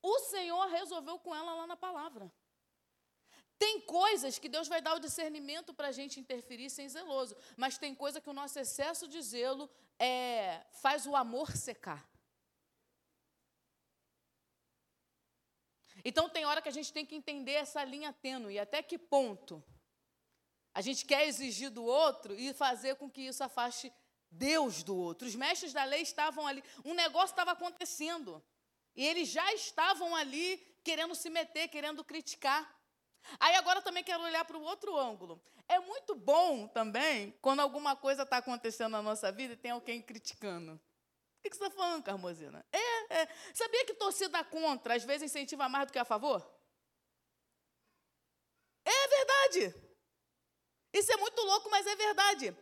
O 0.07 0.19
Senhor 0.19 0.67
resolveu 0.67 1.19
com 1.19 1.35
ela 1.35 1.55
lá 1.55 1.67
na 1.67 1.79
palavra. 1.79 2.31
Tem 3.59 3.81
coisas 3.81 4.39
que 4.39 4.51
Deus 4.51 4.69
vai 4.69 4.83
dar 4.83 4.95
o 4.95 4.99
discernimento 4.99 5.73
para 5.73 5.89
a 5.89 5.93
gente 5.93 6.21
interferir 6.21 6.69
sem 6.69 6.87
zeloso, 6.87 7.35
mas 7.57 7.79
tem 7.79 7.95
coisa 7.95 8.21
que 8.21 8.29
o 8.29 8.35
nosso 8.35 8.59
excesso 8.59 9.09
de 9.09 9.23
zelo 9.23 9.67
é, 9.99 10.63
faz 10.83 11.07
o 11.07 11.17
amor 11.17 11.57
secar. 11.57 12.07
Então 16.05 16.29
tem 16.29 16.45
hora 16.45 16.61
que 16.61 16.69
a 16.69 16.77
gente 16.79 16.93
tem 16.93 17.07
que 17.07 17.15
entender 17.15 17.53
essa 17.53 17.83
linha 17.83 18.13
tênue, 18.13 18.59
até 18.59 18.83
que 18.83 18.99
ponto 18.99 19.65
a 20.75 20.83
gente 20.83 21.07
quer 21.07 21.27
exigir 21.27 21.71
do 21.71 21.83
outro 21.83 22.35
e 22.35 22.53
fazer 22.53 22.97
com 22.97 23.11
que 23.11 23.23
isso 23.23 23.43
afaste 23.43 23.91
Deus 24.31 24.83
do 24.83 24.95
outro. 24.95 25.27
Os 25.27 25.35
mestres 25.35 25.73
da 25.73 25.85
lei 25.85 26.03
estavam 26.03 26.47
ali, 26.47 26.63
um 26.85 26.93
negócio 26.93 27.33
estava 27.33 27.53
acontecendo, 27.53 28.45
e 28.95 29.05
eles 29.07 29.29
já 29.29 29.53
estavam 29.55 30.15
ali 30.15 30.57
querendo 30.83 31.15
se 31.15 31.29
meter, 31.31 31.69
querendo 31.69 32.05
criticar. 32.05 32.73
Aí 33.41 33.55
agora 33.57 33.81
também 33.83 34.05
quero 34.05 34.23
olhar 34.23 34.45
para 34.45 34.57
o 34.57 34.63
outro 34.63 34.97
ângulo. 34.97 35.43
É 35.67 35.79
muito 35.81 36.15
bom 36.15 36.69
também 36.69 37.33
quando 37.41 37.61
alguma 37.61 37.97
coisa 37.97 38.23
está 38.23 38.37
acontecendo 38.37 38.93
na 38.93 39.03
nossa 39.03 39.33
vida 39.33 39.55
e 39.55 39.57
tem 39.57 39.71
alguém 39.71 40.03
criticando. 40.03 40.75
O 40.75 41.51
que 41.51 41.57
você 41.57 41.65
está 41.65 41.71
falando, 41.71 42.03
Carmosina? 42.03 42.65
É, 42.73 43.23
é. 43.23 43.29
Sabia 43.53 43.85
que 43.85 43.95
torcida 43.95 44.43
contra 44.45 44.95
às 44.95 45.05
vezes 45.05 45.31
incentiva 45.31 45.69
mais 45.69 45.87
do 45.87 45.93
que 45.93 45.99
a 45.99 46.05
favor? 46.05 46.47
É 48.85 49.09
verdade. 49.09 49.75
Isso 50.93 51.13
é 51.13 51.17
muito 51.17 51.41
louco, 51.43 51.71
mas 51.71 51.87
é 51.87 51.97
verdade. 51.97 52.57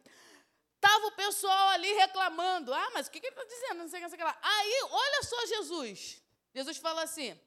Estava 0.77 1.07
o 1.07 1.13
pessoal 1.13 1.69
ali 1.71 1.93
reclamando. 1.93 2.73
Ah, 2.73 2.91
mas 2.95 3.07
o 3.07 3.11
que, 3.11 3.21
que 3.21 3.27
ele 3.27 3.37
está 3.37 3.45
dizendo? 3.45 3.79
Não 3.79 3.89
sei 3.89 4.01
que, 4.01 4.05
não 4.05 4.11
sei 4.11 4.17
o 4.17 4.19
que 4.19 4.25
lá. 4.25 4.39
Aí, 4.43 4.83
olha 4.91 5.23
só 5.23 5.47
Jesus. 5.47 6.22
Jesus 6.55 6.77
fala 6.79 7.03
assim: 7.03 7.39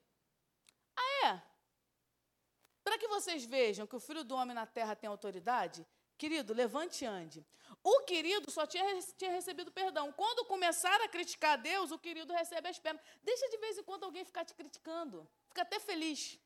Ah, 0.96 1.28
é? 1.28 1.42
Para 2.84 2.98
que 2.98 3.08
vocês 3.08 3.46
vejam 3.46 3.88
que 3.88 3.96
o 3.96 4.00
filho 4.00 4.24
do 4.24 4.36
homem 4.36 4.56
na 4.56 4.66
terra 4.66 4.96
tem 4.96 5.10
autoridade, 5.10 5.86
querido, 6.18 6.54
levante 6.54 7.04
e 7.04 7.08
ande. 7.08 7.46
O 7.84 8.02
querido 8.02 8.50
só 8.52 8.66
tinha, 8.66 8.86
tinha 9.18 9.32
recebido 9.32 9.72
perdão. 9.72 10.12
Quando 10.12 10.46
começar 10.46 11.00
a 11.02 11.08
criticar 11.08 11.58
Deus, 11.58 11.92
o 11.92 12.00
querido 12.00 12.34
recebe 12.34 12.68
as 12.70 12.80
pernas. 12.80 13.04
Deixa 13.24 13.50
de 13.50 13.58
vez 13.58 13.78
em 13.78 13.84
quando 13.84 14.04
alguém 14.04 14.24
ficar 14.24 14.46
te 14.46 14.54
criticando. 14.54 15.28
Fica 15.48 15.62
até 15.62 15.80
feliz. 15.80 16.40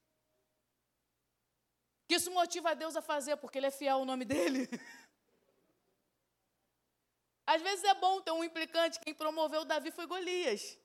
Que 2.08 2.16
isso 2.16 2.32
motiva 2.32 2.76
Deus 2.76 2.96
a 2.96 3.02
fazer, 3.02 3.38
porque 3.38 3.58
Ele 3.60 3.68
é 3.68 3.72
fiel 3.72 3.98
ao 3.98 4.06
nome 4.06 4.26
dele. 4.26 4.68
Às 7.46 7.62
vezes 7.62 7.84
é 7.84 7.94
bom 7.96 8.22
ter 8.22 8.32
um 8.32 8.44
implicante. 8.44 9.00
Quem 9.00 9.14
promoveu 9.14 9.66
Davi 9.66 9.92
foi 9.92 10.06
Golias. 10.06 10.78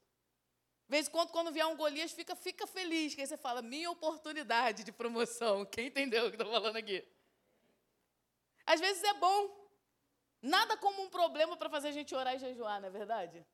Vez 0.88 1.08
em 1.08 1.10
quando, 1.10 1.30
quando 1.30 1.52
vier 1.52 1.66
um 1.66 1.76
Golias, 1.76 2.12
fica, 2.12 2.36
fica 2.36 2.66
feliz. 2.66 3.14
Que 3.14 3.22
aí 3.22 3.26
você 3.26 3.36
fala, 3.36 3.62
minha 3.62 3.90
oportunidade 3.90 4.84
de 4.84 4.92
promoção. 4.92 5.64
Quem 5.72 5.86
entendeu 5.86 6.26
o 6.26 6.30
que 6.30 6.36
estou 6.36 6.52
falando 6.52 6.76
aqui? 6.76 7.06
Às 8.66 8.80
vezes 8.80 9.02
é 9.02 9.14
bom. 9.14 9.64
Nada 10.42 10.76
como 10.76 11.02
um 11.02 11.08
problema 11.08 11.56
para 11.56 11.70
fazer 11.70 11.88
a 11.88 11.92
gente 11.92 12.14
orar 12.14 12.34
e 12.34 12.38
jejuar, 12.38 12.80
não 12.80 12.88
é 12.88 12.90
verdade? 12.90 13.46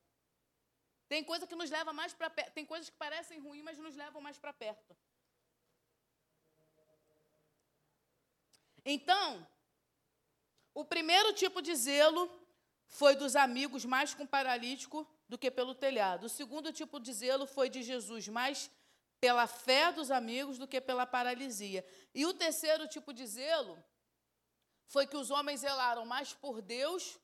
Tem 1.09 1.23
coisa 1.23 1.47
que 1.47 1.55
nos 1.55 1.71
leva 1.71 1.93
mais 1.93 2.13
para 2.13 2.29
perto. 2.29 2.53
Tem 2.53 2.67
coisas 2.67 2.91
que 2.91 2.97
parecem 2.97 3.39
ruins, 3.39 3.63
mas 3.63 3.79
nos 3.79 3.95
levam 3.95 4.21
mais 4.21 4.39
para 4.39 4.53
perto. 4.53 4.97
Então, 8.85 9.47
o 10.75 10.85
primeiro 10.85 11.33
tipo 11.33 11.61
de 11.61 11.75
zelo 11.75 12.31
foi 12.87 13.15
dos 13.15 13.37
amigos 13.37 13.85
mais 13.85 14.15
com 14.15 14.27
paralítico 14.27 15.07
do 15.31 15.39
que 15.39 15.49
pelo 15.49 15.77
telhado. 15.77 16.25
O 16.25 16.29
segundo 16.29 16.73
tipo 16.73 16.99
de 16.99 17.13
zelo 17.13 17.47
foi 17.47 17.71
de 17.71 17.85
Jesus, 17.85 18.27
mais 18.27 18.69
pela 19.21 19.47
fé 19.47 19.93
dos 19.93 20.11
amigos 20.11 20.59
do 20.59 20.67
que 20.67 20.81
pela 20.81 21.07
paralisia. 21.07 21.85
E 22.13 22.27
o 22.27 22.35
terceiro 22.35 22.89
tipo 22.89 23.13
de 23.13 23.25
zelo 23.29 23.79
foi 24.87 25.07
que 25.07 25.17
os 25.17 25.31
homens 25.31 25.61
zelaram 25.61 26.05
mais 26.05 26.35
por 26.35 26.61
Deus 26.61 27.17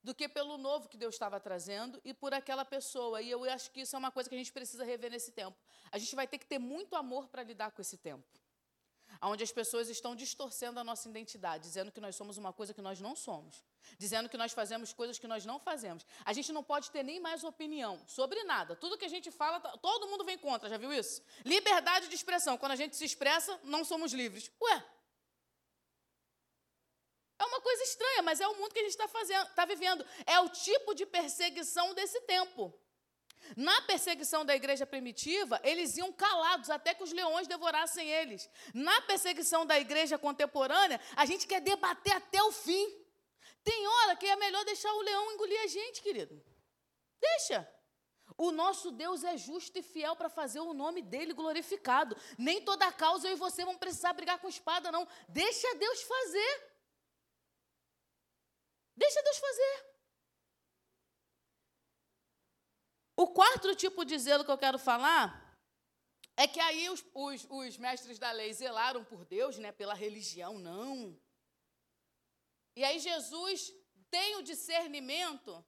do 0.00 0.14
que 0.14 0.28
pelo 0.28 0.56
novo 0.58 0.88
que 0.88 0.96
Deus 0.96 1.16
estava 1.16 1.40
trazendo 1.40 2.00
e 2.04 2.14
por 2.14 2.32
aquela 2.32 2.64
pessoa. 2.64 3.20
E 3.20 3.28
eu 3.28 3.42
acho 3.50 3.72
que 3.72 3.80
isso 3.80 3.96
é 3.96 3.98
uma 3.98 4.12
coisa 4.12 4.28
que 4.28 4.36
a 4.36 4.38
gente 4.38 4.52
precisa 4.52 4.84
rever 4.84 5.10
nesse 5.10 5.32
tempo. 5.32 5.58
A 5.90 5.98
gente 5.98 6.14
vai 6.14 6.28
ter 6.28 6.38
que 6.38 6.46
ter 6.46 6.60
muito 6.60 6.94
amor 6.94 7.26
para 7.26 7.42
lidar 7.42 7.72
com 7.72 7.82
esse 7.82 7.98
tempo 7.98 8.24
onde 9.22 9.44
as 9.44 9.52
pessoas 9.52 9.88
estão 9.88 10.16
distorcendo 10.16 10.80
a 10.80 10.84
nossa 10.84 11.08
identidade, 11.08 11.64
dizendo 11.64 11.92
que 11.92 12.00
nós 12.00 12.16
somos 12.16 12.38
uma 12.38 12.52
coisa 12.52 12.72
que 12.72 12.80
nós 12.80 13.00
não 13.00 13.14
somos, 13.14 13.62
dizendo 13.98 14.28
que 14.28 14.36
nós 14.36 14.52
fazemos 14.52 14.92
coisas 14.92 15.18
que 15.18 15.28
nós 15.28 15.44
não 15.44 15.58
fazemos. 15.58 16.06
A 16.24 16.32
gente 16.32 16.52
não 16.52 16.62
pode 16.62 16.90
ter 16.90 17.02
nem 17.02 17.20
mais 17.20 17.44
opinião 17.44 18.00
sobre 18.06 18.42
nada. 18.44 18.74
Tudo 18.74 18.96
que 18.96 19.04
a 19.04 19.08
gente 19.08 19.30
fala, 19.30 19.60
tá, 19.60 19.76
todo 19.78 20.08
mundo 20.08 20.24
vem 20.24 20.38
contra, 20.38 20.68
já 20.68 20.78
viu 20.78 20.92
isso? 20.92 21.22
Liberdade 21.44 22.08
de 22.08 22.14
expressão. 22.14 22.56
Quando 22.56 22.72
a 22.72 22.76
gente 22.76 22.96
se 22.96 23.04
expressa, 23.04 23.58
não 23.64 23.84
somos 23.84 24.12
livres. 24.12 24.50
Ué, 24.62 24.84
é 27.38 27.44
uma 27.44 27.60
coisa 27.60 27.82
estranha, 27.84 28.22
mas 28.22 28.40
é 28.40 28.48
o 28.48 28.56
mundo 28.56 28.72
que 28.72 28.80
a 28.80 28.82
gente 28.82 28.98
está 28.98 29.06
está 29.42 29.64
vivendo. 29.64 30.04
É 30.26 30.40
o 30.40 30.48
tipo 30.48 30.94
de 30.94 31.04
perseguição 31.04 31.94
desse 31.94 32.20
tempo. 32.22 32.72
Na 33.56 33.82
perseguição 33.82 34.44
da 34.44 34.54
igreja 34.54 34.86
primitiva, 34.86 35.60
eles 35.64 35.96
iam 35.96 36.12
calados 36.12 36.70
até 36.70 36.94
que 36.94 37.02
os 37.02 37.12
leões 37.12 37.48
devorassem 37.48 38.08
eles. 38.08 38.48
Na 38.72 39.00
perseguição 39.02 39.66
da 39.66 39.78
igreja 39.78 40.18
contemporânea, 40.18 41.00
a 41.16 41.24
gente 41.26 41.46
quer 41.46 41.60
debater 41.60 42.14
até 42.14 42.42
o 42.42 42.52
fim. 42.52 43.00
Tem 43.64 43.86
hora 43.86 44.16
que 44.16 44.26
é 44.26 44.36
melhor 44.36 44.64
deixar 44.64 44.92
o 44.92 45.02
leão 45.02 45.32
engolir 45.32 45.60
a 45.62 45.66
gente, 45.66 46.00
querido. 46.00 46.42
Deixa. 47.20 47.68
O 48.36 48.50
nosso 48.52 48.90
Deus 48.90 49.22
é 49.24 49.36
justo 49.36 49.78
e 49.78 49.82
fiel 49.82 50.16
para 50.16 50.30
fazer 50.30 50.60
o 50.60 50.72
nome 50.72 51.02
dele 51.02 51.34
glorificado. 51.34 52.16
Nem 52.38 52.64
toda 52.64 52.90
causa 52.92 53.28
eu 53.28 53.32
e 53.32 53.36
você 53.36 53.64
vão 53.64 53.76
precisar 53.76 54.12
brigar 54.12 54.38
com 54.38 54.48
espada, 54.48 54.90
não. 54.90 55.06
Deixa 55.28 55.74
Deus 55.74 56.02
fazer. 56.02 56.70
Deixa 58.96 59.22
Deus 59.22 59.38
fazer. 59.38 59.89
O 63.22 63.26
quarto 63.26 63.74
tipo 63.74 64.02
de 64.02 64.18
zelo 64.18 64.46
que 64.46 64.50
eu 64.50 64.56
quero 64.56 64.78
falar 64.78 65.26
é 66.38 66.48
que 66.48 66.58
aí 66.58 66.88
os, 66.88 67.04
os, 67.12 67.46
os 67.50 67.76
mestres 67.76 68.18
da 68.18 68.32
lei 68.32 68.50
zelaram 68.54 69.04
por 69.04 69.26
Deus, 69.26 69.58
né, 69.58 69.72
pela 69.72 69.92
religião, 69.92 70.58
não. 70.58 71.14
E 72.74 72.82
aí 72.82 72.98
Jesus 72.98 73.74
tem 74.10 74.36
o 74.36 74.42
discernimento 74.42 75.62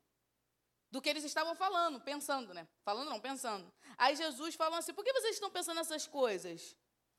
do 0.91 1.03
que 1.03 1.11
eles 1.11 1.25
estavam 1.25 1.55
falando, 1.55 2.01
pensando, 2.01 2.55
né? 2.55 2.67
Falando 2.87 3.11
não, 3.11 3.21
pensando. 3.21 3.71
Aí 3.99 4.17
Jesus 4.17 4.55
falou 4.55 4.79
assim: 4.79 4.95
por 4.95 5.05
que 5.05 5.13
vocês 5.13 5.35
estão 5.35 5.51
pensando 5.51 5.77
nessas 5.77 6.07
coisas? 6.07 6.75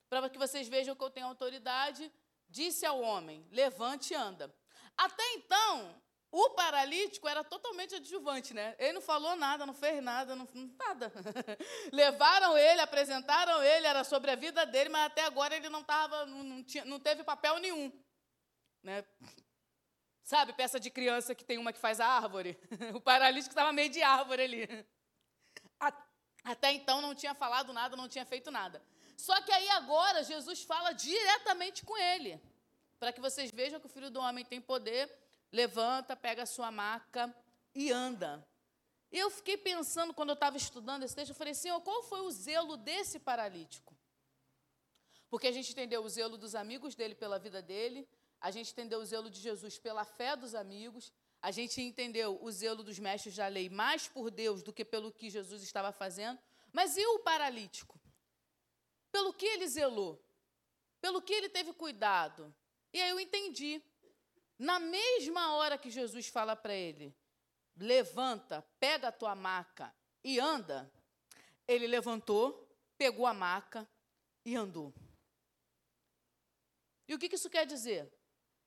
Para 0.09 0.27
que 0.31 0.39
vocês 0.39 0.67
vejam 0.67 0.95
que 0.95 1.03
eu 1.03 1.11
tenho 1.11 1.27
autoridade, 1.27 2.11
disse 2.49 2.87
ao 2.87 2.99
homem: 3.01 3.47
levante 3.51 4.13
e 4.13 4.15
anda. 4.15 4.51
Até 4.97 5.33
então, 5.33 6.02
o 6.35 6.49
paralítico 6.49 7.29
era 7.29 7.43
totalmente 7.43 7.93
adjuvante, 7.93 8.55
né? 8.55 8.75
Ele 8.79 8.93
não 8.93 9.01
falou 9.01 9.35
nada, 9.35 9.67
não 9.67 9.73
fez 9.73 10.01
nada, 10.01 10.35
não, 10.35 10.47
nada. 10.79 11.13
Levaram 11.93 12.57
ele, 12.57 12.81
apresentaram 12.81 13.61
ele, 13.61 13.85
era 13.85 14.03
sobre 14.03 14.31
a 14.31 14.35
vida 14.35 14.65
dele, 14.65 14.89
mas 14.89 15.05
até 15.05 15.23
agora 15.25 15.55
ele 15.55 15.69
não, 15.69 15.83
tava, 15.83 16.25
não, 16.25 16.63
tinha, 16.63 16.83
não 16.85 16.99
teve 16.99 17.23
papel 17.23 17.59
nenhum. 17.59 17.93
Né? 18.81 19.05
Sabe, 20.23 20.53
peça 20.53 20.79
de 20.79 20.89
criança 20.89 21.35
que 21.35 21.45
tem 21.45 21.59
uma 21.59 21.71
que 21.71 21.77
faz 21.77 21.99
a 21.99 22.07
árvore? 22.07 22.57
O 22.95 22.99
paralítico 22.99 23.51
estava 23.51 23.71
meio 23.71 23.89
de 23.89 24.01
árvore 24.01 24.41
ali. 24.41 24.87
Até 26.43 26.71
então 26.71 26.99
não 26.99 27.13
tinha 27.13 27.35
falado 27.35 27.71
nada, 27.71 27.95
não 27.95 28.09
tinha 28.09 28.25
feito 28.25 28.49
nada. 28.49 28.83
Só 29.15 29.39
que 29.43 29.51
aí 29.51 29.69
agora 29.69 30.23
Jesus 30.23 30.63
fala 30.63 30.93
diretamente 30.93 31.85
com 31.85 31.95
ele, 31.95 32.41
para 32.99 33.13
que 33.13 33.21
vocês 33.21 33.51
vejam 33.51 33.79
que 33.79 33.85
o 33.85 33.89
Filho 33.89 34.09
do 34.09 34.19
Homem 34.19 34.43
tem 34.43 34.59
poder 34.59 35.22
levanta, 35.53 36.15
pega 36.15 36.43
a 36.43 36.47
sua 36.47 36.71
maca 36.71 37.33
e 37.73 37.91
anda. 37.91 38.45
E 39.11 39.19
eu 39.19 39.29
fiquei 39.29 39.55
pensando, 39.55 40.11
quando 40.11 40.29
eu 40.29 40.33
estava 40.33 40.57
estudando 40.57 41.03
esse 41.03 41.15
texto, 41.15 41.29
eu 41.29 41.35
falei, 41.35 41.53
Senhor, 41.53 41.79
qual 41.81 42.01
foi 42.01 42.21
o 42.21 42.31
zelo 42.31 42.75
desse 42.75 43.19
paralítico? 43.19 43.95
Porque 45.29 45.45
a 45.45 45.51
gente 45.51 45.71
entendeu 45.71 46.03
o 46.03 46.09
zelo 46.09 46.35
dos 46.35 46.55
amigos 46.55 46.95
dele 46.95 47.13
pela 47.13 47.37
vida 47.37 47.61
dele, 47.61 48.09
a 48.41 48.49
gente 48.49 48.71
entendeu 48.71 48.99
o 48.99 49.05
zelo 49.05 49.29
de 49.29 49.39
Jesus 49.39 49.77
pela 49.77 50.03
fé 50.03 50.35
dos 50.35 50.55
amigos, 50.55 51.13
a 51.39 51.51
gente 51.51 51.79
entendeu 51.79 52.39
o 52.41 52.51
zelo 52.51 52.83
dos 52.83 52.97
mestres 52.97 53.35
da 53.35 53.47
lei 53.47 53.69
mais 53.69 54.07
por 54.07 54.31
Deus 54.31 54.63
do 54.63 54.73
que 54.73 54.83
pelo 54.83 55.11
que 55.11 55.29
Jesus 55.29 55.61
estava 55.61 55.91
fazendo. 55.91 56.39
Mas 56.71 56.97
e 56.97 57.05
o 57.05 57.19
paralítico? 57.19 57.99
Pelo 59.11 59.31
que 59.31 59.45
ele 59.45 59.67
zelou? 59.67 60.19
Pelo 60.99 61.21
que 61.21 61.33
ele 61.33 61.49
teve 61.49 61.71
cuidado? 61.73 62.53
E 62.91 62.99
aí 62.99 63.09
eu 63.11 63.19
entendi. 63.19 63.81
Na 64.57 64.79
mesma 64.79 65.53
hora 65.55 65.77
que 65.77 65.89
Jesus 65.89 66.27
fala 66.27 66.55
para 66.55 66.73
ele: 66.73 67.15
levanta, 67.75 68.61
pega 68.79 69.09
a 69.09 69.11
tua 69.11 69.35
maca 69.35 69.93
e 70.23 70.39
anda, 70.39 70.91
ele 71.67 71.87
levantou, 71.87 72.67
pegou 72.97 73.25
a 73.25 73.33
maca 73.33 73.87
e 74.45 74.55
andou. 74.55 74.93
E 77.07 77.13
o 77.13 77.19
que 77.19 77.33
isso 77.33 77.49
quer 77.49 77.65
dizer? 77.65 78.11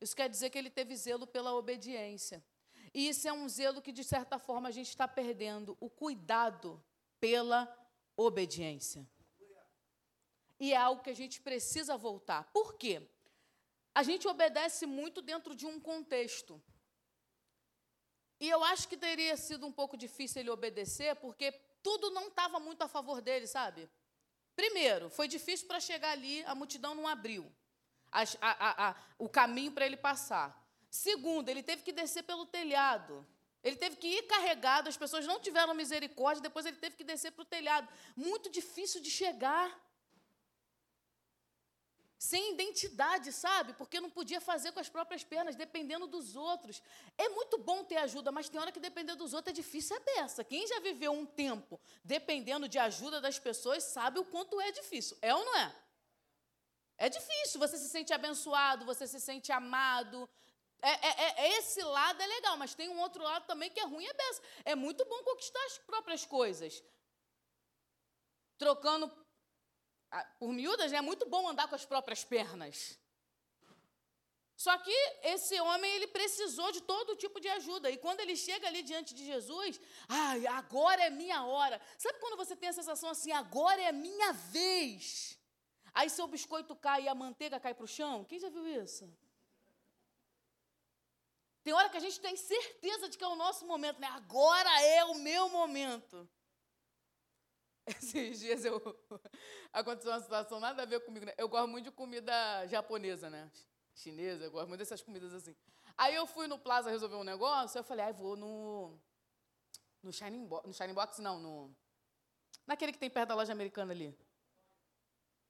Isso 0.00 0.14
quer 0.14 0.28
dizer 0.28 0.50
que 0.50 0.58
ele 0.58 0.70
teve 0.70 0.94
zelo 0.96 1.26
pela 1.26 1.54
obediência. 1.54 2.44
E 2.92 3.08
isso 3.08 3.26
é 3.26 3.32
um 3.32 3.48
zelo 3.48 3.82
que, 3.82 3.92
de 3.92 4.04
certa 4.04 4.38
forma, 4.38 4.68
a 4.68 4.72
gente 4.72 4.88
está 4.88 5.08
perdendo 5.08 5.76
o 5.80 5.88
cuidado 5.88 6.82
pela 7.18 7.66
obediência. 8.16 9.08
E 10.58 10.72
é 10.72 10.76
algo 10.76 11.02
que 11.02 11.10
a 11.10 11.14
gente 11.14 11.40
precisa 11.40 11.96
voltar. 11.96 12.44
Por 12.52 12.74
quê? 12.74 13.06
A 13.98 14.02
gente 14.02 14.28
obedece 14.28 14.84
muito 14.84 15.22
dentro 15.22 15.54
de 15.54 15.64
um 15.64 15.80
contexto. 15.80 16.62
E 18.38 18.46
eu 18.46 18.62
acho 18.62 18.86
que 18.90 18.96
teria 18.96 19.34
sido 19.38 19.66
um 19.66 19.72
pouco 19.72 19.96
difícil 19.96 20.40
ele 20.40 20.50
obedecer, 20.50 21.16
porque 21.16 21.50
tudo 21.82 22.10
não 22.10 22.28
estava 22.28 22.60
muito 22.60 22.82
a 22.82 22.88
favor 22.88 23.22
dele, 23.22 23.46
sabe? 23.46 23.88
Primeiro, 24.54 25.08
foi 25.08 25.26
difícil 25.26 25.66
para 25.66 25.80
chegar 25.80 26.10
ali, 26.10 26.44
a 26.44 26.54
multidão 26.54 26.94
não 26.94 27.08
abriu 27.08 27.50
a, 28.12 28.22
a, 28.42 28.88
a, 28.90 28.96
o 29.18 29.30
caminho 29.30 29.72
para 29.72 29.86
ele 29.86 29.96
passar. 29.96 30.46
Segundo, 30.90 31.48
ele 31.48 31.62
teve 31.62 31.82
que 31.82 31.92
descer 31.92 32.22
pelo 32.24 32.44
telhado. 32.44 33.26
Ele 33.62 33.76
teve 33.76 33.96
que 33.96 34.06
ir 34.06 34.24
carregado, 34.24 34.90
as 34.90 34.96
pessoas 34.98 35.24
não 35.24 35.40
tiveram 35.40 35.72
misericórdia, 35.72 36.42
depois 36.42 36.66
ele 36.66 36.76
teve 36.76 36.96
que 36.96 37.04
descer 37.04 37.32
para 37.32 37.42
o 37.42 37.46
telhado. 37.46 37.88
Muito 38.14 38.50
difícil 38.50 39.00
de 39.00 39.10
chegar. 39.10 39.74
Sem 42.30 42.52
identidade, 42.54 43.28
sabe? 43.32 43.72
Porque 43.80 44.00
não 44.04 44.10
podia 44.18 44.40
fazer 44.40 44.72
com 44.72 44.80
as 44.80 44.88
próprias 44.88 45.22
pernas, 45.32 45.54
dependendo 45.54 46.06
dos 46.14 46.34
outros. 46.34 46.82
É 47.16 47.28
muito 47.28 47.56
bom 47.58 47.84
ter 47.84 47.98
ajuda, 47.98 48.32
mas 48.32 48.48
tem 48.48 48.60
hora 48.60 48.72
que 48.72 48.80
depender 48.80 49.14
dos 49.14 49.32
outros 49.32 49.52
é 49.52 49.60
difícil 49.62 49.96
é 49.96 50.00
beça. 50.00 50.42
Quem 50.42 50.66
já 50.66 50.80
viveu 50.80 51.12
um 51.12 51.24
tempo 51.24 51.80
dependendo 52.02 52.68
de 52.68 52.78
ajuda 52.78 53.20
das 53.20 53.38
pessoas 53.38 53.84
sabe 53.84 54.18
o 54.18 54.24
quanto 54.24 54.60
é 54.60 54.72
difícil. 54.72 55.16
É 55.22 55.32
ou 55.34 55.44
não 55.44 55.56
é? 55.56 55.68
É 56.98 57.08
difícil, 57.08 57.60
você 57.60 57.76
se 57.78 57.88
sente 57.88 58.12
abençoado, 58.12 58.84
você 58.84 59.06
se 59.06 59.20
sente 59.20 59.52
amado, 59.52 60.28
é, 60.82 60.90
é, 60.90 61.46
é, 61.46 61.58
esse 61.58 61.82
lado 61.82 62.20
é 62.20 62.26
legal, 62.26 62.56
mas 62.56 62.74
tem 62.74 62.88
um 62.88 63.00
outro 63.00 63.22
lado 63.22 63.46
também 63.46 63.70
que 63.70 63.80
é 63.80 63.84
ruim, 63.84 64.04
é 64.04 64.12
benção. 64.12 64.44
É 64.64 64.74
muito 64.74 65.04
bom 65.04 65.22
conquistar 65.22 65.64
as 65.66 65.78
próprias 65.78 66.24
coisas. 66.26 66.82
Trocando 68.58 69.10
por 70.38 70.52
miúdas, 70.52 70.92
é 70.92 71.00
muito 71.00 71.28
bom 71.28 71.48
andar 71.48 71.68
com 71.68 71.74
as 71.74 71.84
próprias 71.84 72.24
pernas. 72.24 72.98
Só 74.56 74.76
que 74.78 74.96
esse 75.22 75.60
homem, 75.60 75.90
ele 75.96 76.06
precisou 76.06 76.72
de 76.72 76.80
todo 76.80 77.14
tipo 77.16 77.38
de 77.38 77.48
ajuda. 77.48 77.90
E 77.90 77.98
quando 77.98 78.20
ele 78.20 78.34
chega 78.34 78.66
ali 78.66 78.82
diante 78.82 79.14
de 79.14 79.24
Jesus, 79.24 79.78
ai, 80.08 80.46
agora 80.46 81.02
é 81.04 81.10
minha 81.10 81.44
hora. 81.44 81.80
Sabe 81.98 82.18
quando 82.20 82.38
você 82.38 82.56
tem 82.56 82.70
a 82.70 82.72
sensação 82.72 83.10
assim, 83.10 83.32
agora 83.32 83.82
é 83.82 83.92
minha 83.92 84.32
vez? 84.32 85.38
Aí 85.92 86.08
seu 86.08 86.26
biscoito 86.26 86.74
cai 86.74 87.02
e 87.04 87.08
a 87.08 87.14
manteiga 87.14 87.60
cai 87.60 87.74
para 87.74 87.84
o 87.84 87.88
chão? 87.88 88.24
Quem 88.24 88.38
já 88.38 88.48
viu 88.48 88.66
isso? 88.66 89.04
Tem 91.62 91.74
hora 91.74 91.90
que 91.90 91.96
a 91.96 92.00
gente 92.00 92.18
tem 92.20 92.36
certeza 92.36 93.08
de 93.08 93.18
que 93.18 93.24
é 93.24 93.28
o 93.28 93.36
nosso 93.36 93.66
momento, 93.66 94.00
né? 94.00 94.06
Agora 94.06 94.70
é 94.82 95.04
o 95.04 95.16
meu 95.16 95.48
momento. 95.50 96.26
Esses 97.98 98.40
dias 98.40 98.64
eu 98.64 98.80
aconteceu 99.72 100.10
uma 100.10 100.20
situação 100.20 100.58
nada 100.58 100.82
a 100.82 100.86
ver 100.86 101.00
comigo. 101.00 101.24
Né? 101.24 101.32
Eu 101.38 101.48
gosto 101.48 101.68
muito 101.68 101.84
de 101.84 101.90
comida 101.92 102.66
japonesa, 102.66 103.30
né? 103.30 103.50
Chinesa, 103.94 104.44
eu 104.44 104.50
gosto 104.50 104.68
muito 104.68 104.80
dessas 104.80 105.00
comidas 105.00 105.32
assim. 105.32 105.54
Aí 105.96 106.14
eu 106.14 106.26
fui 106.26 106.46
no 106.46 106.58
Plaza 106.58 106.90
resolver 106.90 107.14
um 107.14 107.24
negócio, 107.24 107.78
eu 107.78 107.84
falei, 107.84 108.04
ah, 108.04 108.12
vou 108.12 108.36
no 108.36 108.98
no 110.02 110.12
Shining 110.12 110.46
Box, 110.46 110.66
no 110.66 110.74
Shining 110.74 110.94
Box 110.94 111.20
não, 111.20 111.40
no 111.40 111.76
naquele 112.66 112.92
que 112.92 112.98
tem 112.98 113.08
perto 113.08 113.28
da 113.28 113.34
loja 113.34 113.52
americana 113.52 113.92
ali. 113.92 114.14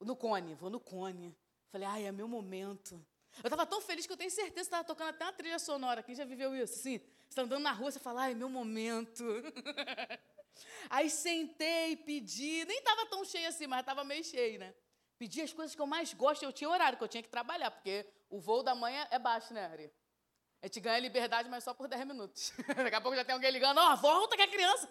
No 0.00 0.14
Cone, 0.14 0.54
vou 0.54 0.70
no 0.70 0.78
Cone. 0.78 1.34
Falei, 1.72 1.88
ai, 1.88 2.04
é 2.04 2.12
meu 2.12 2.28
momento. 2.28 2.94
Eu 3.42 3.48
estava 3.48 3.66
tão 3.66 3.80
feliz 3.80 4.06
que 4.06 4.12
eu 4.12 4.16
tenho 4.16 4.30
certeza 4.30 4.54
que 4.54 4.60
estava 4.60 4.84
tocando 4.84 5.08
até 5.08 5.24
uma 5.24 5.32
trilha 5.32 5.58
sonora. 5.58 6.02
Quem 6.02 6.14
já 6.14 6.24
viveu 6.24 6.54
isso? 6.54 6.74
Assim, 6.74 6.98
você 6.98 7.28
está 7.28 7.42
andando 7.42 7.62
na 7.62 7.72
rua, 7.72 7.90
você 7.90 7.98
fala, 7.98 8.22
ai, 8.22 8.34
meu 8.34 8.48
momento. 8.48 9.24
Aí 10.88 11.10
sentei, 11.10 11.96
pedi, 11.96 12.64
nem 12.64 12.78
estava 12.78 13.06
tão 13.06 13.24
cheio 13.24 13.48
assim, 13.48 13.66
mas 13.66 13.80
estava 13.80 14.04
meio 14.04 14.24
cheio, 14.24 14.58
né? 14.58 14.74
Pedi 15.18 15.40
as 15.40 15.52
coisas 15.52 15.74
que 15.74 15.80
eu 15.80 15.86
mais 15.86 16.12
gosto, 16.12 16.42
eu 16.44 16.52
tinha 16.52 16.68
horário, 16.68 16.98
que 16.98 17.04
eu 17.04 17.08
tinha 17.08 17.22
que 17.22 17.28
trabalhar, 17.28 17.70
porque 17.70 18.06
o 18.28 18.38
voo 18.38 18.62
da 18.62 18.74
manhã 18.74 19.06
é 19.10 19.18
baixo, 19.18 19.54
né, 19.54 19.66
Ari? 19.66 19.92
A 20.62 20.66
gente 20.66 20.80
ganha 20.80 20.98
liberdade, 20.98 21.48
mas 21.48 21.64
só 21.64 21.72
por 21.72 21.88
10 21.88 22.06
minutos. 22.06 22.52
Daqui 22.76 22.94
a 22.94 23.00
pouco 23.00 23.16
já 23.16 23.24
tem 23.24 23.34
alguém 23.34 23.50
ligando, 23.50 23.78
ó, 23.78 23.92
oh, 23.92 23.96
volta 23.96 24.36
que 24.36 24.42
é 24.42 24.46
criança. 24.46 24.88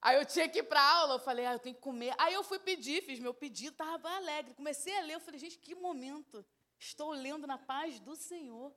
Aí 0.00 0.16
eu 0.16 0.24
tinha 0.24 0.48
que 0.48 0.58
ir 0.58 0.64
para 0.64 0.82
aula, 0.82 1.14
eu 1.14 1.18
falei, 1.20 1.46
ah, 1.46 1.52
eu 1.52 1.58
tenho 1.60 1.76
que 1.76 1.80
comer. 1.80 2.12
Aí 2.18 2.34
eu 2.34 2.42
fui 2.42 2.58
pedir, 2.58 3.02
fiz 3.04 3.20
meu 3.20 3.32
pedido, 3.32 3.72
estava 3.72 4.10
alegre. 4.10 4.54
Comecei 4.54 4.96
a 4.98 5.02
ler, 5.02 5.14
eu 5.14 5.20
falei, 5.20 5.38
gente, 5.38 5.58
que 5.58 5.76
momento. 5.76 6.44
Estou 6.78 7.12
lendo 7.12 7.46
na 7.46 7.56
paz 7.56 8.00
do 8.00 8.16
Senhor. 8.16 8.74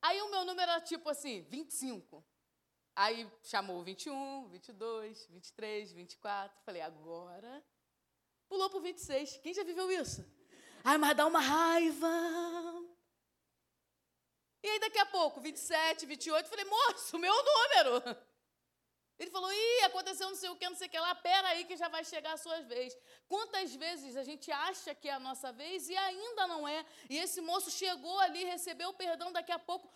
Aí 0.00 0.22
o 0.22 0.30
meu 0.30 0.44
número 0.46 0.70
era 0.70 0.80
tipo 0.80 1.10
assim, 1.10 1.42
25. 1.42 2.24
Aí 3.00 3.30
chamou 3.44 3.80
21, 3.84 4.48
22, 4.48 5.26
23, 5.26 5.92
24. 5.92 6.60
Falei, 6.64 6.82
agora. 6.82 7.64
Pulou 8.48 8.68
para 8.68 8.78
o 8.80 8.82
26. 8.82 9.36
Quem 9.36 9.54
já 9.54 9.62
viveu 9.62 9.88
isso? 9.88 10.26
Ai, 10.82 10.98
mas 10.98 11.16
dá 11.16 11.24
uma 11.24 11.38
raiva. 11.38 12.08
E 14.64 14.68
aí 14.68 14.80
daqui 14.80 14.98
a 14.98 15.06
pouco, 15.06 15.40
27, 15.40 16.06
28, 16.06 16.48
falei, 16.48 16.64
moço, 16.64 17.16
meu 17.20 17.32
número. 17.32 18.02
Ele 19.18 19.30
falou, 19.30 19.52
ih, 19.52 19.84
aconteceu 19.84 20.28
não 20.28 20.36
sei 20.36 20.48
o 20.48 20.54
que, 20.54 20.68
não 20.68 20.76
sei 20.76 20.86
o 20.86 20.90
que 20.90 20.98
lá, 20.98 21.12
pera 21.14 21.48
aí 21.48 21.64
que 21.64 21.76
já 21.76 21.88
vai 21.88 22.04
chegar 22.04 22.34
a 22.34 22.36
sua 22.36 22.60
vez. 22.60 22.96
Quantas 23.26 23.74
vezes 23.74 24.16
a 24.16 24.22
gente 24.22 24.50
acha 24.52 24.94
que 24.94 25.08
é 25.08 25.12
a 25.12 25.18
nossa 25.18 25.50
vez 25.50 25.88
e 25.88 25.96
ainda 25.96 26.46
não 26.46 26.68
é. 26.68 26.86
E 27.10 27.18
esse 27.18 27.40
moço 27.40 27.68
chegou 27.68 28.16
ali, 28.20 28.44
recebeu 28.44 28.90
o 28.90 28.94
perdão, 28.94 29.32
daqui 29.32 29.50
a 29.50 29.58
pouco 29.58 29.90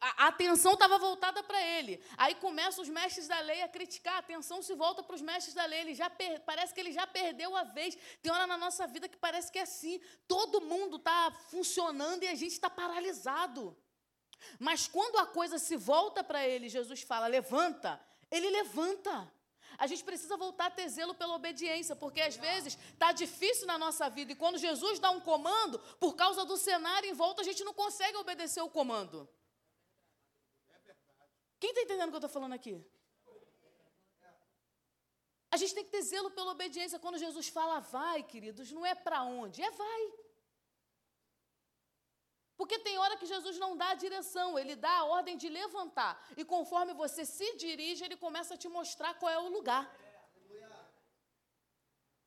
a, 0.00 0.28
atenção 0.28 0.74
estava 0.74 0.96
voltada 0.96 1.42
para 1.42 1.60
ele. 1.60 2.00
Aí 2.16 2.36
começam 2.36 2.82
os 2.82 2.88
mestres 2.88 3.26
da 3.26 3.40
lei 3.40 3.62
a 3.62 3.68
criticar, 3.68 4.14
a 4.14 4.18
atenção 4.18 4.62
se 4.62 4.74
volta 4.74 5.02
para 5.02 5.16
os 5.16 5.22
mestres 5.22 5.54
da 5.54 5.64
lei. 5.64 5.80
Ele 5.80 5.94
já 5.94 6.08
per, 6.08 6.40
parece 6.42 6.72
que 6.72 6.78
ele 6.78 6.92
já 6.92 7.04
perdeu 7.04 7.56
a 7.56 7.64
vez. 7.64 7.98
Tem 8.22 8.30
hora 8.30 8.46
na 8.46 8.56
nossa 8.56 8.86
vida 8.86 9.08
que 9.08 9.16
parece 9.16 9.50
que 9.50 9.58
é 9.58 9.62
assim. 9.62 10.00
Todo 10.28 10.60
mundo 10.60 10.98
está 10.98 11.32
funcionando 11.50 12.22
e 12.22 12.28
a 12.28 12.34
gente 12.36 12.52
está 12.52 12.70
paralisado. 12.70 13.76
Mas 14.58 14.86
quando 14.86 15.18
a 15.18 15.26
coisa 15.26 15.58
se 15.58 15.76
volta 15.76 16.22
para 16.22 16.46
ele, 16.46 16.68
Jesus 16.68 17.02
fala: 17.02 17.26
levanta 17.26 18.00
ele 18.30 18.50
levanta. 18.50 19.32
A 19.76 19.86
gente 19.86 20.02
precisa 20.02 20.36
voltar 20.36 20.66
a 20.66 20.70
ter 20.70 20.88
zelo 20.88 21.14
pela 21.14 21.34
obediência, 21.34 21.94
porque 21.94 22.20
às 22.20 22.36
vezes 22.36 22.76
está 22.92 23.12
difícil 23.12 23.66
na 23.66 23.78
nossa 23.78 24.08
vida 24.10 24.32
e 24.32 24.36
quando 24.36 24.58
Jesus 24.58 24.98
dá 24.98 25.10
um 25.10 25.20
comando, 25.20 25.78
por 26.00 26.16
causa 26.16 26.44
do 26.44 26.56
cenário 26.56 27.08
em 27.08 27.12
volta, 27.12 27.42
a 27.42 27.44
gente 27.44 27.62
não 27.62 27.72
consegue 27.72 28.16
obedecer 28.16 28.60
o 28.60 28.70
comando. 28.70 29.28
Quem 31.60 31.70
está 31.70 31.82
entendendo 31.82 32.08
o 32.08 32.10
que 32.10 32.16
eu 32.16 32.26
estou 32.26 32.30
falando 32.30 32.54
aqui? 32.54 32.84
A 35.50 35.56
gente 35.56 35.74
tem 35.74 35.84
que 35.84 35.90
ter 35.90 36.02
zelo 36.02 36.30
pela 36.30 36.52
obediência. 36.52 36.98
Quando 36.98 37.18
Jesus 37.18 37.48
fala 37.48 37.80
vai, 37.80 38.22
queridos, 38.22 38.70
não 38.70 38.84
é 38.84 38.94
para 38.94 39.22
onde, 39.22 39.62
é 39.62 39.70
vai. 39.70 40.12
Porque 42.58 42.76
tem 42.80 42.98
hora 42.98 43.16
que 43.16 43.24
Jesus 43.24 43.56
não 43.56 43.76
dá 43.76 43.90
a 43.90 43.94
direção, 43.94 44.58
ele 44.58 44.74
dá 44.74 44.94
a 44.98 45.04
ordem 45.04 45.36
de 45.36 45.48
levantar. 45.48 46.12
E 46.36 46.44
conforme 46.44 46.92
você 46.92 47.24
se 47.24 47.56
dirige, 47.56 48.04
ele 48.04 48.16
começa 48.16 48.54
a 48.54 48.56
te 48.56 48.68
mostrar 48.68 49.14
qual 49.14 49.30
é 49.30 49.38
o 49.38 49.48
lugar. 49.48 49.84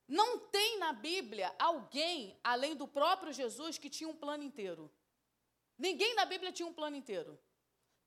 Não 0.08 0.38
tem 0.38 0.78
na 0.78 0.92
Bíblia 0.94 1.54
alguém, 1.58 2.40
além 2.42 2.74
do 2.74 2.88
próprio 2.88 3.30
Jesus, 3.30 3.76
que 3.76 3.90
tinha 3.90 4.08
um 4.08 4.16
plano 4.16 4.42
inteiro. 4.42 4.90
Ninguém 5.76 6.14
na 6.14 6.24
Bíblia 6.24 6.50
tinha 6.50 6.66
um 6.66 6.72
plano 6.72 6.96
inteiro. 6.96 7.38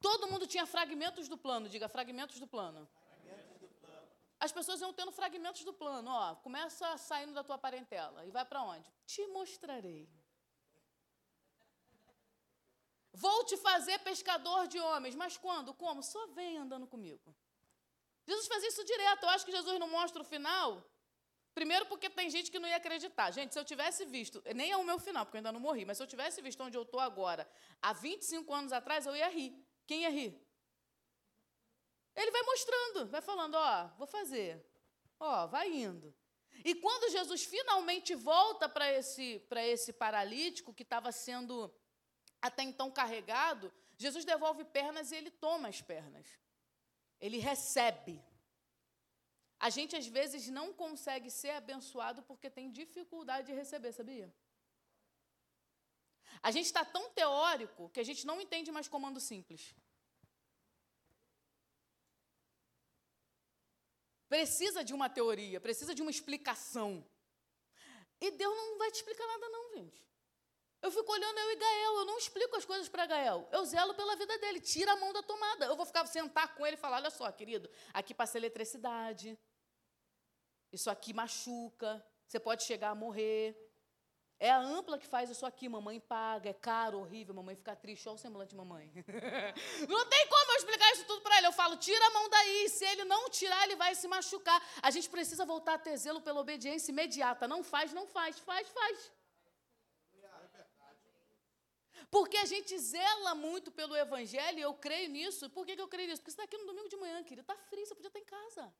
Todo 0.02 0.28
mundo 0.28 0.48
tinha 0.48 0.66
fragmentos 0.66 1.28
do 1.28 1.38
plano, 1.38 1.70
diga 1.70 1.88
fragmentos 1.88 2.40
do 2.40 2.48
plano. 2.48 2.90
As 4.40 4.52
pessoas 4.52 4.82
iam 4.82 4.94
tendo 4.94 5.12
fragmentos 5.12 5.64
do 5.64 5.74
plano. 5.74 6.10
Ó, 6.10 6.36
começa 6.38 6.98
saindo 6.98 7.34
da 7.34 7.44
tua 7.44 7.58
parentela 7.58 8.26
e 8.26 8.32
vai 8.32 8.46
para 8.46 8.64
onde? 8.64 8.92
Te 9.06 9.26
mostrarei. 9.28 10.10
Vou 13.24 13.46
te 13.46 13.56
fazer 13.58 13.98
pescador 14.00 14.68
de 14.68 14.80
homens. 14.80 15.16
Mas 15.16 15.38
quando? 15.38 15.74
Como? 15.74 16.04
Só 16.04 16.28
vem 16.28 16.58
andando 16.58 16.86
comigo. 16.86 17.36
Jesus 18.28 18.48
fazia 18.48 18.70
isso 18.70 18.84
direto. 18.84 19.24
Eu 19.24 19.30
acho 19.30 19.46
que 19.46 19.52
Jesus 19.52 19.80
não 19.80 19.90
mostra 19.90 20.22
o 20.22 20.26
final. 20.26 20.84
Primeiro, 21.54 21.86
porque 21.86 22.10
tem 22.10 22.30
gente 22.30 22.52
que 22.52 22.60
não 22.60 22.68
ia 22.68 22.76
acreditar. 22.76 23.32
Gente, 23.32 23.54
se 23.54 23.60
eu 23.60 23.64
tivesse 23.64 24.06
visto, 24.06 24.44
nem 24.54 24.72
é 24.72 24.78
o 24.78 24.84
meu 24.84 25.00
final, 25.00 25.26
porque 25.26 25.38
eu 25.38 25.40
ainda 25.40 25.54
não 25.54 25.60
morri, 25.62 25.86
mas 25.86 25.96
se 25.98 26.04
eu 26.04 26.08
tivesse 26.08 26.42
visto 26.42 26.62
onde 26.62 26.78
eu 26.78 26.84
estou 26.84 27.00
agora, 27.00 27.50
há 27.82 27.94
25 27.94 28.54
anos 28.54 28.74
atrás, 28.74 29.06
eu 29.06 29.16
ia 29.16 29.30
rir. 29.30 29.56
Quem 29.88 30.02
ia 30.02 30.10
rir? 30.10 30.38
Ele 32.14 32.32
vai 32.32 32.44
mostrando, 32.44 33.10
vai 33.10 33.22
falando: 33.22 33.56
Ó, 33.56 33.88
vou 33.98 34.08
fazer. 34.08 34.66
Ó, 35.18 35.48
vai 35.48 35.72
indo. 35.72 36.14
E 36.66 36.76
quando 36.76 37.12
Jesus 37.12 37.46
finalmente 37.46 38.16
volta 38.16 38.68
para 38.68 38.92
esse, 38.92 39.42
esse 39.76 39.94
paralítico 39.94 40.74
que 40.74 40.84
estava 40.84 41.12
sendo 41.12 41.74
até 42.48 42.64
então 42.64 42.92
carregado, 42.92 43.74
Jesus 43.98 44.24
devolve 44.26 44.64
pernas 44.66 45.12
e 45.12 45.16
ele 45.16 45.32
toma 45.32 45.68
as 45.68 45.82
pernas. 45.82 46.28
Ele 47.20 47.38
recebe. 47.38 48.16
A 49.60 49.70
gente 49.70 49.96
às 49.96 50.08
vezes 50.18 50.48
não 50.50 50.68
consegue 50.74 51.30
ser 51.32 51.52
abençoado 51.52 52.22
porque 52.24 52.50
tem 52.50 52.72
dificuldade 52.72 53.48
de 53.48 53.54
receber, 53.54 53.92
sabia? 53.94 54.28
A 56.48 56.52
gente 56.52 56.68
está 56.68 56.84
tão 56.86 57.10
teórico 57.10 57.90
que 57.90 58.00
a 58.00 58.04
gente 58.04 58.28
não 58.28 58.40
entende 58.40 58.72
mais 58.72 58.88
comando 58.88 59.20
simples. 59.20 59.74
Precisa 64.28 64.84
de 64.84 64.94
uma 64.94 65.10
teoria, 65.10 65.60
precisa 65.62 65.96
de 65.96 66.02
uma 66.04 66.12
explicação. 66.12 67.04
E 68.20 68.30
Deus 68.32 68.56
não 68.56 68.78
vai 68.78 68.92
te 68.92 68.96
explicar 68.96 69.26
nada, 69.26 69.50
não, 69.50 69.74
gente. 69.78 70.06
Eu 70.86 70.92
fico 70.92 71.12
olhando 71.12 71.40
eu 71.40 71.52
e 71.52 71.56
Gael, 71.56 71.94
eu 71.96 72.06
não 72.06 72.18
explico 72.20 72.56
as 72.56 72.64
coisas 72.64 72.88
para 72.88 73.08
Gael. 73.08 73.50
Eu 73.52 73.66
zelo 73.66 73.96
pela 73.96 74.16
vida 74.16 74.38
dele, 74.38 74.60
tira 74.62 74.92
a 74.92 74.96
mão 74.96 75.12
da 75.12 75.24
tomada. 75.24 75.66
Eu 75.66 75.76
vou 75.76 75.84
ficar 75.84 76.06
sentar 76.06 76.54
com 76.54 76.64
ele 76.64 76.76
e 76.76 76.80
falar: 76.80 76.98
olha 76.98 77.10
só, 77.10 77.32
querido, 77.32 77.68
aqui 77.92 78.14
passa 78.14 78.38
eletricidade, 78.38 79.36
isso 80.72 80.88
aqui 80.92 81.12
machuca, 81.12 82.06
você 82.28 82.40
pode 82.40 82.62
chegar 82.64 82.92
a 82.92 82.96
morrer. 82.96 83.60
É 84.40 84.52
a 84.52 84.60
ampla 84.60 85.00
que 85.00 85.08
faz 85.08 85.28
isso 85.32 85.44
aqui, 85.44 85.68
mamãe 85.68 86.00
paga, 86.00 86.52
é 86.52 86.54
caro, 86.54 87.00
horrível, 87.00 87.34
mamãe 87.34 87.56
fica 87.56 87.76
triste, 87.76 88.08
olha 88.08 88.16
o 88.16 88.20
semblante 88.20 88.50
de 88.50 88.56
mamãe. 88.56 88.92
não 89.90 90.06
tem 90.06 90.28
como 90.28 90.52
eu 90.52 90.58
explicar 90.58 90.92
isso 90.92 91.06
tudo 91.06 91.22
para 91.22 91.38
ele. 91.40 91.48
Eu 91.48 91.54
falo, 91.54 91.78
tira 91.78 92.06
a 92.06 92.12
mão 92.12 92.30
daí, 92.30 92.70
se 92.70 92.86
ele 92.86 93.06
não 93.06 93.28
tirar, 93.30 93.64
ele 93.64 93.76
vai 93.76 93.96
se 93.96 94.08
machucar. 94.08 94.62
A 94.84 94.92
gente 94.92 95.10
precisa 95.10 95.46
voltar 95.46 95.76
a 95.76 95.80
ter 95.80 95.98
zelo 95.98 96.22
pela 96.22 96.42
obediência 96.42 96.92
imediata. 96.92 97.48
Não 97.48 97.64
faz, 97.64 97.92
não 97.92 98.06
faz, 98.06 98.38
faz, 98.38 98.68
faz. 98.68 99.12
Porque 102.16 102.38
a 102.38 102.46
gente 102.46 102.78
zela 102.80 103.36
muito 103.36 103.70
pelo 103.70 103.94
evangelho, 103.94 104.58
e 104.58 104.62
eu 104.62 104.74
creio 104.74 105.10
nisso. 105.10 105.50
Por 105.50 105.66
que, 105.66 105.76
que 105.76 105.82
eu 105.82 105.88
creio 105.90 106.08
nisso? 106.08 106.22
Porque 106.22 106.32
você 106.32 106.36
está 106.36 106.44
aqui 106.44 106.58
no 106.58 106.66
domingo 106.66 106.88
de 106.88 106.96
manhã, 106.96 107.22
querido, 107.22 107.42
está 107.42 107.58
frio, 107.70 107.86
você 107.86 107.94
podia 107.94 108.08
estar 108.08 108.22
em 108.22 108.24
casa. 108.24 108.74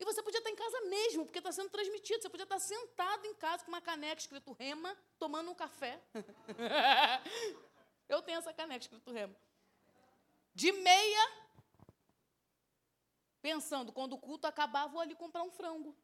E 0.00 0.04
você 0.04 0.20
podia 0.20 0.38
estar 0.38 0.50
em 0.50 0.56
casa 0.56 0.80
mesmo, 0.86 1.24
porque 1.24 1.38
está 1.38 1.52
sendo 1.52 1.70
transmitido. 1.70 2.20
Você 2.20 2.28
podia 2.28 2.42
estar 2.42 2.58
sentado 2.58 3.24
em 3.26 3.34
casa 3.34 3.64
com 3.64 3.70
uma 3.70 3.80
caneca 3.80 4.20
escrito 4.20 4.50
rema, 4.50 4.98
tomando 5.16 5.48
um 5.48 5.54
café. 5.54 6.02
eu 8.08 8.20
tenho 8.20 8.38
essa 8.38 8.52
caneca 8.52 8.82
escrito 8.82 9.12
rema. 9.12 9.36
De 10.56 10.72
meia, 10.72 11.32
pensando, 13.40 13.92
quando 13.92 14.14
o 14.14 14.18
culto 14.18 14.48
acabar, 14.48 14.88
vou 14.88 15.00
ali 15.00 15.14
comprar 15.14 15.44
um 15.44 15.52
frango. 15.52 15.96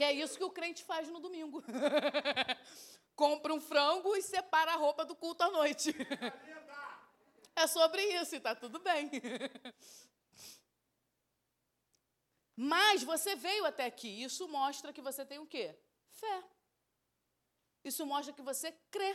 Que 0.00 0.04
é 0.04 0.12
isso 0.14 0.38
que 0.38 0.44
o 0.44 0.50
crente 0.50 0.82
faz 0.82 1.10
no 1.10 1.20
domingo. 1.20 1.62
Compra 3.14 3.52
um 3.52 3.60
frango 3.60 4.16
e 4.16 4.22
separa 4.22 4.72
a 4.72 4.76
roupa 4.76 5.04
do 5.04 5.14
culto 5.14 5.42
à 5.42 5.50
noite. 5.50 5.92
É 7.54 7.66
sobre 7.66 8.02
isso 8.02 8.34
e 8.34 8.38
está 8.38 8.54
tudo 8.54 8.78
bem. 8.78 9.10
Mas 12.56 13.02
você 13.02 13.36
veio 13.36 13.66
até 13.66 13.84
aqui. 13.84 14.22
Isso 14.22 14.48
mostra 14.48 14.94
que 14.94 15.02
você 15.02 15.26
tem 15.26 15.38
o 15.38 15.46
quê? 15.46 15.78
Fé. 16.08 16.44
Isso 17.84 18.06
mostra 18.06 18.32
que 18.32 18.40
você 18.40 18.72
crê. 18.90 19.14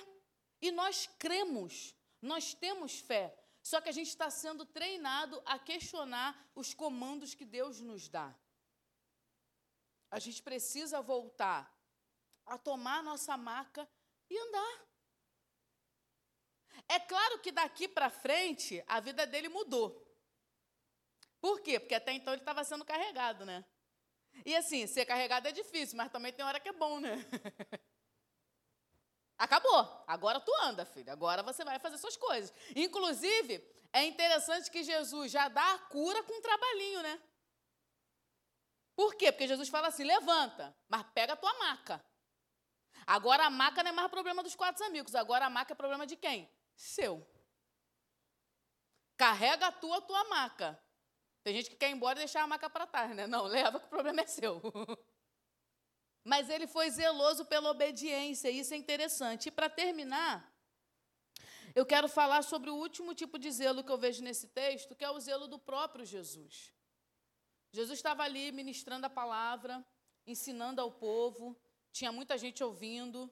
E 0.61 0.69
nós 0.69 1.09
cremos. 1.17 1.95
Nós 2.21 2.53
temos 2.53 2.99
fé. 2.99 3.35
Só 3.63 3.81
que 3.81 3.89
a 3.89 3.91
gente 3.91 4.09
está 4.09 4.29
sendo 4.29 4.65
treinado 4.65 5.41
a 5.47 5.57
questionar 5.57 6.51
os 6.53 6.75
comandos 6.75 7.33
que 7.33 7.45
Deus 7.45 7.81
nos 7.81 8.07
dá 8.07 8.35
a 10.09 10.19
gente 10.19 10.41
precisa 10.41 11.01
voltar 11.01 11.73
a 12.45 12.57
tomar 12.57 12.99
a 12.99 13.03
nossa 13.03 13.35
maca 13.35 13.87
e 14.29 14.37
andar. 14.37 14.85
É 16.87 16.99
claro 16.99 17.39
que 17.39 17.51
daqui 17.51 17.87
para 17.87 18.09
frente 18.09 18.83
a 18.87 18.99
vida 18.99 19.25
dele 19.25 19.49
mudou. 19.49 20.03
Por 21.39 21.61
quê? 21.61 21.79
Porque 21.79 21.95
até 21.95 22.11
então 22.11 22.33
ele 22.33 22.41
estava 22.41 22.63
sendo 22.63 22.85
carregado, 22.85 23.45
né? 23.45 23.63
E 24.45 24.55
assim, 24.55 24.85
ser 24.87 25.05
carregado 25.05 25.47
é 25.47 25.51
difícil, 25.51 25.97
mas 25.97 26.11
também 26.11 26.33
tem 26.33 26.43
hora 26.43 26.59
que 26.59 26.69
é 26.69 26.73
bom, 26.73 26.99
né? 26.99 27.15
Acabou. 29.37 30.03
Agora 30.07 30.39
tu 30.39 30.51
anda, 30.63 30.85
filho. 30.85 31.11
Agora 31.11 31.43
você 31.43 31.63
vai 31.63 31.77
fazer 31.79 31.97
suas 31.97 32.17
coisas. 32.17 32.53
Inclusive, 32.75 33.63
é 33.91 34.03
interessante 34.03 34.71
que 34.71 34.83
Jesus 34.83 35.31
já 35.31 35.47
dá 35.47 35.73
a 35.73 35.79
cura 35.79 36.23
com 36.23 36.33
um 36.33 36.41
trabalhinho, 36.41 37.01
né? 37.01 37.21
Por 38.95 39.15
quê? 39.15 39.31
Porque 39.31 39.47
Jesus 39.47 39.69
fala 39.69 39.87
assim: 39.87 40.03
levanta, 40.03 40.75
mas 40.87 41.05
pega 41.13 41.33
a 41.33 41.35
tua 41.35 41.53
maca. 41.59 42.03
Agora 43.05 43.45
a 43.45 43.49
maca 43.49 43.83
não 43.83 43.89
é 43.89 43.93
mais 43.93 44.09
problema 44.09 44.41
dos 44.41 44.55
quatro 44.55 44.83
amigos, 44.85 45.13
agora 45.13 45.45
a 45.45 45.49
maca 45.49 45.73
é 45.73 45.75
problema 45.75 46.07
de 46.07 46.15
quem? 46.15 46.49
Seu. 46.75 47.25
Carrega 49.17 49.67
a 49.67 49.71
tua, 49.71 49.97
a 49.97 50.01
tua 50.01 50.23
maca. 50.25 50.79
Tem 51.43 51.53
gente 51.53 51.69
que 51.69 51.75
quer 51.75 51.89
ir 51.89 51.93
embora 51.93 52.17
e 52.17 52.23
deixar 52.23 52.41
a 52.41 52.47
maca 52.47 52.69
para 52.69 52.87
trás, 52.87 53.15
né? 53.15 53.27
Não, 53.27 53.43
leva 53.43 53.79
que 53.79 53.85
o 53.85 53.89
problema 53.89 54.21
é 54.21 54.25
seu. 54.25 54.59
Mas 56.23 56.49
ele 56.49 56.65
foi 56.65 56.89
zeloso 56.89 57.45
pela 57.45 57.69
obediência, 57.69 58.49
isso 58.49 58.73
é 58.73 58.77
interessante. 58.77 59.49
E 59.49 59.51
para 59.51 59.69
terminar, 59.69 60.51
eu 61.75 61.85
quero 61.85 62.07
falar 62.07 62.41
sobre 62.41 62.71
o 62.71 62.75
último 62.75 63.13
tipo 63.13 63.37
de 63.37 63.51
zelo 63.51 63.83
que 63.83 63.91
eu 63.91 63.97
vejo 63.97 64.23
nesse 64.23 64.47
texto, 64.47 64.95
que 64.95 65.05
é 65.05 65.11
o 65.11 65.19
zelo 65.19 65.47
do 65.47 65.59
próprio 65.59 66.03
Jesus. 66.03 66.73
Jesus 67.71 67.99
estava 67.99 68.23
ali 68.23 68.51
ministrando 68.51 69.05
a 69.05 69.09
palavra, 69.09 69.85
ensinando 70.25 70.81
ao 70.81 70.91
povo, 70.91 71.57
tinha 71.91 72.11
muita 72.11 72.37
gente 72.37 72.63
ouvindo. 72.63 73.31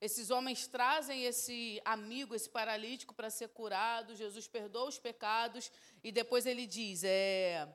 Esses 0.00 0.30
homens 0.30 0.66
trazem 0.66 1.24
esse 1.24 1.80
amigo, 1.84 2.34
esse 2.34 2.50
paralítico, 2.50 3.14
para 3.14 3.30
ser 3.30 3.48
curado. 3.48 4.14
Jesus 4.14 4.46
perdoa 4.46 4.88
os 4.88 4.98
pecados 4.98 5.70
e 6.04 6.12
depois 6.12 6.44
ele 6.46 6.66
diz: 6.66 7.02
é, 7.04 7.66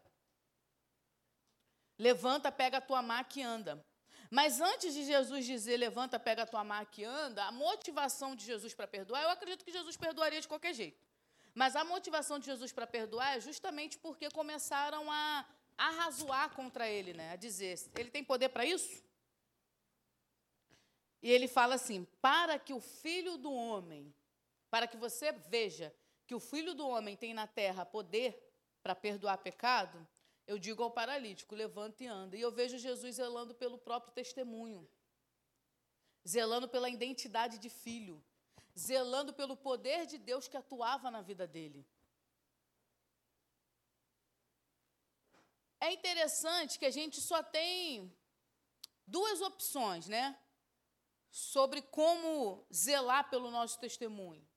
Levanta, 1.98 2.52
pega 2.52 2.78
a 2.78 2.82
tua 2.82 3.02
maca 3.02 3.40
e 3.40 3.44
anda. 3.44 3.86
Mas 4.30 4.62
antes 4.62 4.94
de 4.94 5.04
Jesus 5.04 5.46
dizer 5.46 5.76
levanta, 5.76 6.18
pega 6.18 6.44
a 6.44 6.46
tua 6.46 6.64
maca 6.64 7.02
e 7.02 7.04
anda, 7.04 7.44
a 7.44 7.52
motivação 7.52 8.34
de 8.34 8.46
Jesus 8.46 8.74
para 8.74 8.88
perdoar, 8.88 9.22
eu 9.24 9.30
acredito 9.30 9.66
que 9.66 9.74
Jesus 9.74 9.98
perdoaria 9.98 10.40
de 10.40 10.48
qualquer 10.48 10.74
jeito. 10.74 11.06
Mas 11.54 11.76
a 11.76 11.84
motivação 11.84 12.40
de 12.40 12.46
Jesus 12.46 12.72
para 12.72 12.88
perdoar 12.88 13.36
é 13.36 13.42
justamente 13.42 13.98
porque 13.98 14.30
começaram 14.30 15.12
a 15.12 15.46
arrazoar 15.78 16.54
contra 16.56 16.88
ele, 16.90 17.14
né? 17.14 17.32
A 17.32 17.36
dizer, 17.36 17.80
ele 17.96 18.10
tem 18.10 18.24
poder 18.24 18.50
para 18.50 18.66
isso? 18.66 19.04
E 21.22 21.32
ele 21.32 21.48
fala 21.48 21.76
assim: 21.76 22.06
para 22.22 22.58
que 22.58 22.74
o 22.74 22.80
filho 22.80 23.38
do 23.38 23.52
homem, 23.52 24.14
para 24.70 24.88
que 24.88 24.98
você 24.98 25.32
veja 25.32 25.94
que 26.26 26.36
o 26.36 26.40
filho 26.40 26.74
do 26.74 26.88
homem 26.88 27.16
tem 27.16 27.34
na 27.34 27.46
terra 27.46 27.86
poder 27.86 28.42
para 28.82 28.96
perdoar 28.96 29.38
pecado, 29.38 30.08
eu 30.48 30.58
digo 30.58 30.82
ao 30.82 30.92
paralítico: 30.92 31.56
levanta 31.56 32.04
e 32.04 32.08
anda. 32.08 32.36
E 32.36 32.42
eu 32.42 32.52
vejo 32.52 32.78
Jesus 32.78 33.16
zelando 33.16 33.54
pelo 33.54 33.78
próprio 33.78 34.14
testemunho, 34.14 34.88
zelando 36.28 36.68
pela 36.68 36.90
identidade 36.90 37.58
de 37.58 37.70
filho, 37.70 38.24
zelando 38.78 39.34
pelo 39.34 39.56
poder 39.56 40.06
de 40.06 40.18
Deus 40.18 40.48
que 40.48 40.58
atuava 40.58 41.12
na 41.12 41.22
vida 41.22 41.46
dele. 41.46 41.86
É 45.82 45.92
interessante 45.92 46.78
que 46.80 46.86
a 46.86 46.92
gente 46.92 47.20
só 47.20 47.42
tem 47.42 48.16
duas 49.06 49.42
opções, 49.42 50.08
né? 50.08 50.40
Sobre 51.32 51.82
como 51.82 52.66
zelar 52.72 53.30
pelo 53.30 53.50
nosso 53.50 53.80
testemunho. 53.80 54.48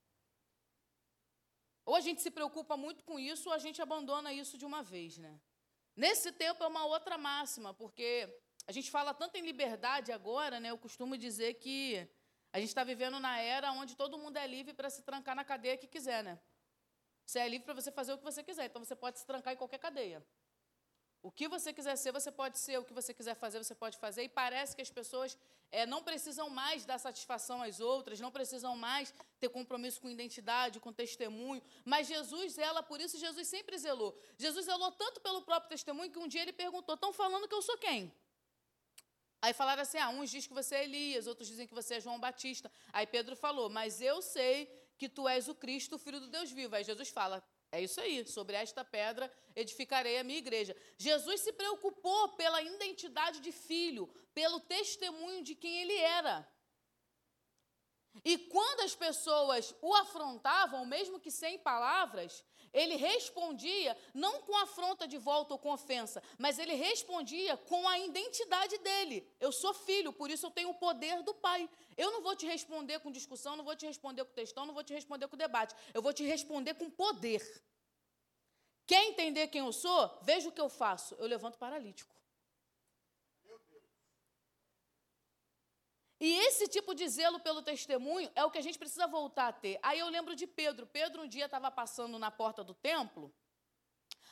Ou 1.87 1.95
a 1.97 2.01
gente 2.01 2.21
se 2.21 2.31
preocupa 2.31 2.77
muito 2.77 3.03
com 3.05 3.19
isso, 3.19 3.49
ou 3.49 3.55
a 3.55 3.59
gente 3.59 3.81
abandona 3.81 4.33
isso 4.33 4.59
de 4.59 4.67
uma 4.67 4.83
vez, 4.83 5.17
né? 5.19 5.41
Nesse 5.97 6.31
tempo 6.31 6.63
é 6.63 6.67
uma 6.67 6.85
outra 6.85 7.17
máxima, 7.17 7.73
porque 7.73 8.09
a 8.67 8.73
gente 8.73 8.91
fala 8.91 9.15
tanto 9.15 9.37
em 9.37 9.43
liberdade 9.43 10.13
agora, 10.13 10.61
né? 10.61 10.71
Eu 10.71 10.79
costumo 10.79 11.17
dizer 11.17 11.55
que 11.55 12.07
a 12.53 12.59
gente 12.59 12.69
está 12.69 12.85
vivendo 12.85 13.19
na 13.19 13.39
era 13.39 13.73
onde 13.73 13.97
todo 13.97 14.19
mundo 14.19 14.37
é 14.37 14.47
livre 14.47 14.75
para 14.75 14.91
se 14.91 15.03
trancar 15.03 15.35
na 15.35 15.45
cadeia 15.45 15.77
que 15.77 15.87
quiser, 15.87 16.23
né? 16.23 16.39
Você 17.25 17.39
é 17.39 17.49
livre 17.49 17.65
para 17.65 17.75
você 17.75 17.91
fazer 17.91 18.13
o 18.13 18.19
que 18.19 18.25
você 18.25 18.43
quiser, 18.43 18.67
então 18.67 18.85
você 18.85 18.95
pode 18.95 19.19
se 19.19 19.27
trancar 19.27 19.55
em 19.55 19.57
qualquer 19.57 19.79
cadeia. 19.79 20.25
O 21.27 21.31
que 21.31 21.49
você 21.49 21.73
quiser 21.73 21.97
ser, 21.97 22.13
você 22.13 22.31
pode 22.31 22.59
ser. 22.59 22.79
O 22.79 22.85
que 22.85 22.93
você 22.93 23.15
quiser 23.19 23.35
fazer, 23.35 23.57
você 23.65 23.75
pode 23.75 23.97
fazer. 23.97 24.25
E 24.25 24.29
parece 24.29 24.77
que 24.77 24.83
as 24.83 24.91
pessoas 24.91 25.39
é, 25.73 25.87
não 25.87 26.03
precisam 26.03 26.51
mais 26.51 26.85
dar 26.85 26.99
satisfação 26.99 27.63
às 27.63 27.81
outras, 27.81 28.21
não 28.21 28.31
precisam 28.31 28.77
mais 28.77 29.13
ter 29.41 29.49
compromisso 29.49 30.03
com 30.03 30.11
identidade, 30.11 30.79
com 30.81 30.93
testemunho. 30.93 31.63
Mas 31.83 32.09
Jesus 32.09 32.53
zela 32.53 32.83
por 32.83 33.01
isso, 33.01 33.19
Jesus 33.19 33.49
sempre 33.49 33.79
zelou. 33.79 34.15
Jesus 34.37 34.67
zelou 34.67 34.93
tanto 34.93 35.19
pelo 35.23 35.41
próprio 35.41 35.71
testemunho 35.71 36.11
que 36.11 36.19
um 36.19 36.29
dia 36.29 36.43
ele 36.43 36.53
perguntou: 36.53 36.95
estão 36.95 37.11
falando 37.11 37.49
que 37.49 37.55
eu 37.55 37.63
sou 37.63 37.79
quem? 37.79 38.15
Aí 39.41 39.55
falaram 39.55 39.81
assim: 39.81 39.97
ah, 39.97 40.11
uns 40.11 40.31
dizem 40.31 40.49
que 40.51 40.55
você 40.55 40.75
é 40.75 40.85
Elias, 40.85 41.27
outros 41.27 41.49
dizem 41.49 41.67
que 41.67 41.73
você 41.73 41.95
é 41.95 42.01
João 42.03 42.21
Batista. 42.21 42.71
Aí 42.93 43.07
Pedro 43.07 43.35
falou: 43.35 43.71
mas 43.71 44.03
eu 44.03 44.21
sei 44.21 44.71
que 44.99 45.09
tu 45.09 45.27
és 45.27 45.49
o 45.49 45.55
Cristo, 45.55 45.97
o 45.97 45.99
Filho 45.99 46.21
do 46.21 46.29
Deus 46.29 46.53
vivo. 46.53 46.77
Aí 46.77 46.85
Jesus 46.85 47.09
fala: 47.09 47.43
é 47.75 47.83
isso 47.83 48.01
aí, 48.01 48.25
sobre 48.27 48.57
esta 48.57 48.85
pedra 48.85 49.31
edificarei 49.57 50.19
a 50.19 50.25
minha 50.25 50.39
igreja. 50.39 50.77
Jesus 50.97 51.41
se 51.41 51.53
preocupou 51.53 52.29
pela 52.31 52.63
identidade 52.63 53.41
de 53.41 53.51
filho, 53.51 54.07
pelo 54.33 54.61
testemunho 54.61 55.43
de 55.43 55.55
quem 55.55 55.83
ele 55.83 55.97
era. 55.97 56.49
E 58.25 58.39
quando 58.39 58.81
as 58.81 58.95
pessoas 58.95 59.75
o 59.83 59.93
afrontavam, 59.95 60.87
mesmo 60.87 61.19
que 61.19 61.33
sem 61.33 61.59
palavras, 61.59 62.45
ele 62.75 62.97
respondia 62.97 63.97
não 64.13 64.41
com 64.43 64.57
afronta 64.57 65.07
de 65.07 65.17
volta 65.17 65.55
ou 65.55 65.59
com 65.59 65.73
ofensa, 65.73 66.23
mas 66.37 66.59
ele 66.59 66.75
respondia 66.75 67.57
com 67.57 67.89
a 67.89 67.99
identidade 68.01 68.77
dele. 68.79 69.27
Eu 69.41 69.53
sou 69.53 69.73
filho, 69.73 70.13
por 70.13 70.29
isso 70.29 70.47
eu 70.47 70.51
tenho 70.51 70.71
o 70.71 70.75
poder 70.75 71.23
do 71.23 71.33
Pai. 71.33 71.71
Eu 71.97 72.11
não 72.11 72.21
vou 72.21 72.35
te 72.35 72.45
responder 72.45 72.99
com 72.99 73.11
discussão, 73.11 73.57
não 73.57 73.65
vou 73.65 73.77
te 73.77 73.87
responder 73.87 74.25
com 74.25 74.33
textão, 74.33 74.67
não 74.67 74.75
vou 74.75 74.83
te 74.83 74.93
responder 74.93 75.29
com 75.29 75.37
debate. 75.37 75.75
Eu 75.95 76.03
vou 76.03 76.13
te 76.13 76.25
responder 76.25 76.75
com 76.75 76.91
poder. 76.91 77.43
Quer 78.87 79.05
entender 79.07 79.47
quem 79.49 79.61
eu 79.63 79.73
sou? 79.73 80.19
Veja 80.23 80.49
o 80.49 80.53
que 80.53 80.61
eu 80.61 80.69
faço. 80.69 81.15
Eu 81.15 81.27
levanto 81.27 81.57
paralítico. 81.57 82.14
E 86.21 86.39
esse 86.47 86.69
tipo 86.69 86.95
de 86.95 87.09
zelo 87.09 87.41
pelo 87.41 87.63
testemunho 87.63 88.31
é 88.35 88.45
o 88.45 88.51
que 88.51 88.59
a 88.59 88.63
gente 88.63 88.79
precisa 88.79 89.07
voltar 89.07 89.49
a 89.49 89.53
ter. 89.53 89.79
Aí 89.83 89.99
eu 89.99 90.09
lembro 90.09 90.37
de 90.37 90.47
Pedro. 90.47 90.87
Pedro 90.87 91.23
um 91.23 91.29
dia 91.29 91.47
estava 91.47 91.71
passando 91.71 92.19
na 92.19 92.31
porta 92.31 92.63
do 92.63 92.73
templo. 92.73 93.33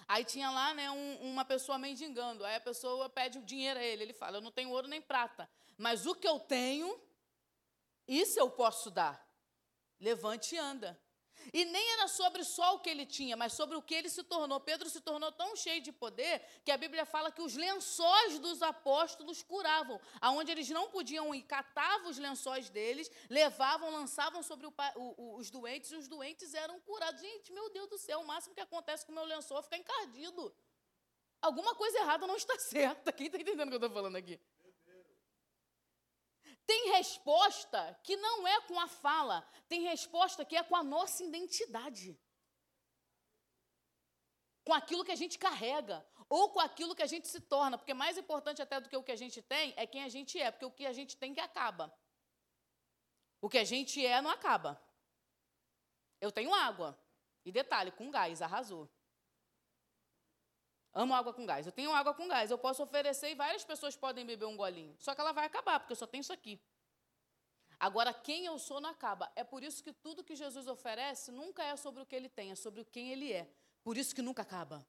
Aí 0.06 0.24
tinha 0.24 0.50
lá 0.50 0.74
né, 0.74 0.90
um, 0.90 1.32
uma 1.32 1.44
pessoa 1.44 1.78
mendigando. 1.78 2.44
Aí 2.44 2.56
a 2.56 2.60
pessoa 2.60 3.08
pede 3.08 3.38
o 3.38 3.42
dinheiro 3.42 3.80
a 3.80 3.82
ele. 3.82 4.02
Ele 4.04 4.12
fala: 4.12 4.36
Eu 4.36 4.40
não 4.40 4.52
tenho 4.52 4.70
ouro 4.70 4.86
nem 4.86 5.00
prata, 5.00 5.50
mas 5.76 6.06
o 6.06 6.14
que 6.14 6.26
eu 6.26 6.38
tenho, 6.38 7.00
isso 8.06 8.38
eu 8.38 8.50
posso 8.50 8.90
dar. 8.90 9.26
Levante 9.98 10.54
e 10.54 10.58
anda. 10.58 11.00
E 11.52 11.64
nem 11.64 11.92
era 11.92 12.08
sobre 12.08 12.44
só 12.44 12.74
o 12.74 12.80
que 12.80 12.90
ele 12.90 13.06
tinha, 13.06 13.36
mas 13.36 13.52
sobre 13.52 13.76
o 13.76 13.82
que 13.82 13.94
ele 13.94 14.08
se 14.08 14.22
tornou. 14.22 14.60
Pedro 14.60 14.88
se 14.88 15.00
tornou 15.00 15.32
tão 15.32 15.56
cheio 15.56 15.80
de 15.80 15.92
poder 15.92 16.42
que 16.64 16.70
a 16.70 16.76
Bíblia 16.76 17.04
fala 17.04 17.32
que 17.32 17.40
os 17.40 17.54
lençóis 17.54 18.38
dos 18.38 18.62
apóstolos 18.62 19.42
curavam. 19.42 20.00
Aonde 20.20 20.50
eles 20.50 20.68
não 20.70 20.88
podiam 20.88 21.34
ir, 21.34 21.42
catavam 21.42 22.10
os 22.10 22.18
lençóis 22.18 22.68
deles, 22.68 23.10
levavam, 23.30 23.90
lançavam 23.90 24.42
sobre 24.42 24.66
o, 24.66 24.74
o, 24.96 25.36
os 25.36 25.50
doentes 25.50 25.92
e 25.92 25.96
os 25.96 26.08
doentes 26.08 26.54
eram 26.54 26.80
curados. 26.80 27.20
Gente, 27.20 27.52
meu 27.52 27.70
Deus 27.70 27.88
do 27.88 27.98
céu, 27.98 28.20
o 28.20 28.26
máximo 28.26 28.54
que 28.54 28.60
acontece 28.60 29.06
com 29.06 29.12
o 29.12 29.14
meu 29.14 29.24
lençol 29.24 29.58
é 29.58 29.62
ficar 29.62 29.78
encardido. 29.78 30.54
Alguma 31.40 31.74
coisa 31.74 31.98
errada 31.98 32.26
não 32.26 32.36
está 32.36 32.56
certa. 32.60 33.12
Quem 33.12 33.26
está 33.26 33.38
entendendo 33.38 33.66
o 33.66 33.70
que 33.70 33.74
eu 33.74 33.78
estou 33.78 33.90
falando 33.90 34.16
aqui? 34.16 34.38
Tem 36.66 36.92
resposta 36.92 37.98
que 38.02 38.16
não 38.16 38.46
é 38.46 38.60
com 38.62 38.78
a 38.78 38.88
fala, 38.88 39.46
tem 39.68 39.82
resposta 39.82 40.44
que 40.44 40.56
é 40.56 40.62
com 40.62 40.76
a 40.76 40.82
nossa 40.82 41.22
identidade. 41.24 42.18
Com 44.64 44.72
aquilo 44.72 45.04
que 45.04 45.12
a 45.12 45.16
gente 45.16 45.38
carrega, 45.38 46.06
ou 46.28 46.50
com 46.50 46.60
aquilo 46.60 46.94
que 46.94 47.02
a 47.02 47.06
gente 47.06 47.28
se 47.28 47.40
torna, 47.40 47.76
porque 47.76 47.92
mais 47.92 48.16
importante 48.16 48.62
até 48.62 48.80
do 48.80 48.88
que 48.88 48.96
o 48.96 49.02
que 49.02 49.12
a 49.12 49.16
gente 49.16 49.42
tem 49.42 49.74
é 49.76 49.86
quem 49.86 50.02
a 50.02 50.08
gente 50.08 50.40
é, 50.40 50.50
porque 50.50 50.64
o 50.64 50.70
que 50.70 50.86
a 50.86 50.92
gente 50.92 51.16
tem 51.16 51.34
que 51.34 51.40
acaba. 51.40 51.92
O 53.40 53.48
que 53.48 53.58
a 53.58 53.64
gente 53.64 54.04
é 54.06 54.22
não 54.22 54.30
acaba. 54.30 54.80
Eu 56.20 56.30
tenho 56.30 56.54
água. 56.54 56.98
E 57.44 57.50
detalhe, 57.50 57.90
com 57.90 58.10
gás, 58.10 58.40
arrasou. 58.40 58.88
Amo 60.94 61.14
água 61.14 61.32
com 61.32 61.46
gás. 61.46 61.66
Eu 61.66 61.72
tenho 61.72 61.92
água 61.92 62.12
com 62.12 62.28
gás. 62.28 62.50
Eu 62.50 62.58
posso 62.58 62.82
oferecer 62.82 63.30
e 63.30 63.34
várias 63.34 63.64
pessoas 63.64 63.96
podem 63.96 64.26
beber 64.26 64.44
um 64.44 64.56
golinho. 64.56 64.94
Só 64.98 65.14
que 65.14 65.20
ela 65.20 65.32
vai 65.32 65.46
acabar, 65.46 65.80
porque 65.80 65.92
eu 65.92 65.96
só 65.96 66.06
tenho 66.06 66.20
isso 66.20 66.32
aqui. 66.32 66.60
Agora, 67.80 68.12
quem 68.12 68.44
eu 68.44 68.58
sou 68.58 68.80
não 68.80 68.90
acaba. 68.90 69.30
É 69.34 69.42
por 69.42 69.64
isso 69.64 69.82
que 69.82 69.92
tudo 69.92 70.22
que 70.22 70.36
Jesus 70.36 70.68
oferece 70.68 71.32
nunca 71.32 71.64
é 71.64 71.74
sobre 71.76 72.02
o 72.02 72.06
que 72.06 72.14
ele 72.14 72.28
tem, 72.28 72.52
é 72.52 72.54
sobre 72.54 72.84
quem 72.84 73.10
ele 73.10 73.32
é. 73.32 73.48
Por 73.82 73.96
isso 73.96 74.14
que 74.14 74.22
nunca 74.22 74.42
acaba. 74.42 74.86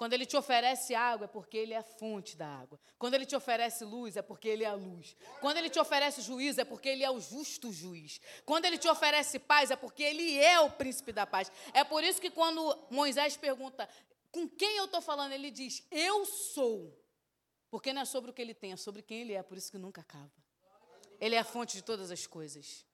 Quando 0.00 0.14
ele 0.14 0.24
te 0.24 0.34
oferece 0.34 0.94
água, 0.94 1.26
é 1.26 1.28
porque 1.28 1.58
ele 1.58 1.74
é 1.74 1.76
a 1.76 1.82
fonte 1.82 2.34
da 2.34 2.46
água. 2.46 2.80
Quando 2.98 3.12
ele 3.12 3.26
te 3.26 3.36
oferece 3.36 3.84
luz, 3.84 4.16
é 4.16 4.22
porque 4.22 4.48
ele 4.48 4.64
é 4.64 4.66
a 4.66 4.72
luz. 4.72 5.14
Quando 5.42 5.58
ele 5.58 5.68
te 5.68 5.78
oferece 5.78 6.22
juízo, 6.22 6.58
é 6.58 6.64
porque 6.64 6.88
ele 6.88 7.04
é 7.04 7.10
o 7.10 7.20
justo 7.20 7.70
juiz. 7.70 8.18
Quando 8.46 8.64
ele 8.64 8.78
te 8.78 8.88
oferece 8.88 9.38
paz, 9.38 9.70
é 9.70 9.76
porque 9.76 10.02
ele 10.02 10.38
é 10.38 10.58
o 10.58 10.70
príncipe 10.70 11.12
da 11.12 11.26
paz. 11.26 11.52
É 11.74 11.84
por 11.84 12.02
isso 12.02 12.18
que 12.18 12.30
quando 12.30 12.78
Moisés 12.88 13.36
pergunta: 13.36 13.86
com 14.30 14.48
quem 14.48 14.76
eu 14.76 14.84
estou 14.84 15.00
falando? 15.00 15.32
Ele 15.32 15.50
diz: 15.50 15.86
Eu 15.90 16.24
sou. 16.24 16.96
Porque 17.70 17.92
não 17.92 18.02
é 18.02 18.04
sobre 18.04 18.30
o 18.30 18.34
que 18.34 18.42
ele 18.42 18.54
tem, 18.54 18.72
é 18.72 18.76
sobre 18.76 19.00
quem 19.00 19.20
ele 19.20 19.32
é, 19.32 19.42
por 19.42 19.56
isso 19.56 19.70
que 19.70 19.78
nunca 19.78 20.00
acaba. 20.00 20.32
Ele 21.20 21.36
é 21.36 21.38
a 21.38 21.44
fonte 21.44 21.76
de 21.76 21.82
todas 21.82 22.10
as 22.10 22.26
coisas. 22.26 22.84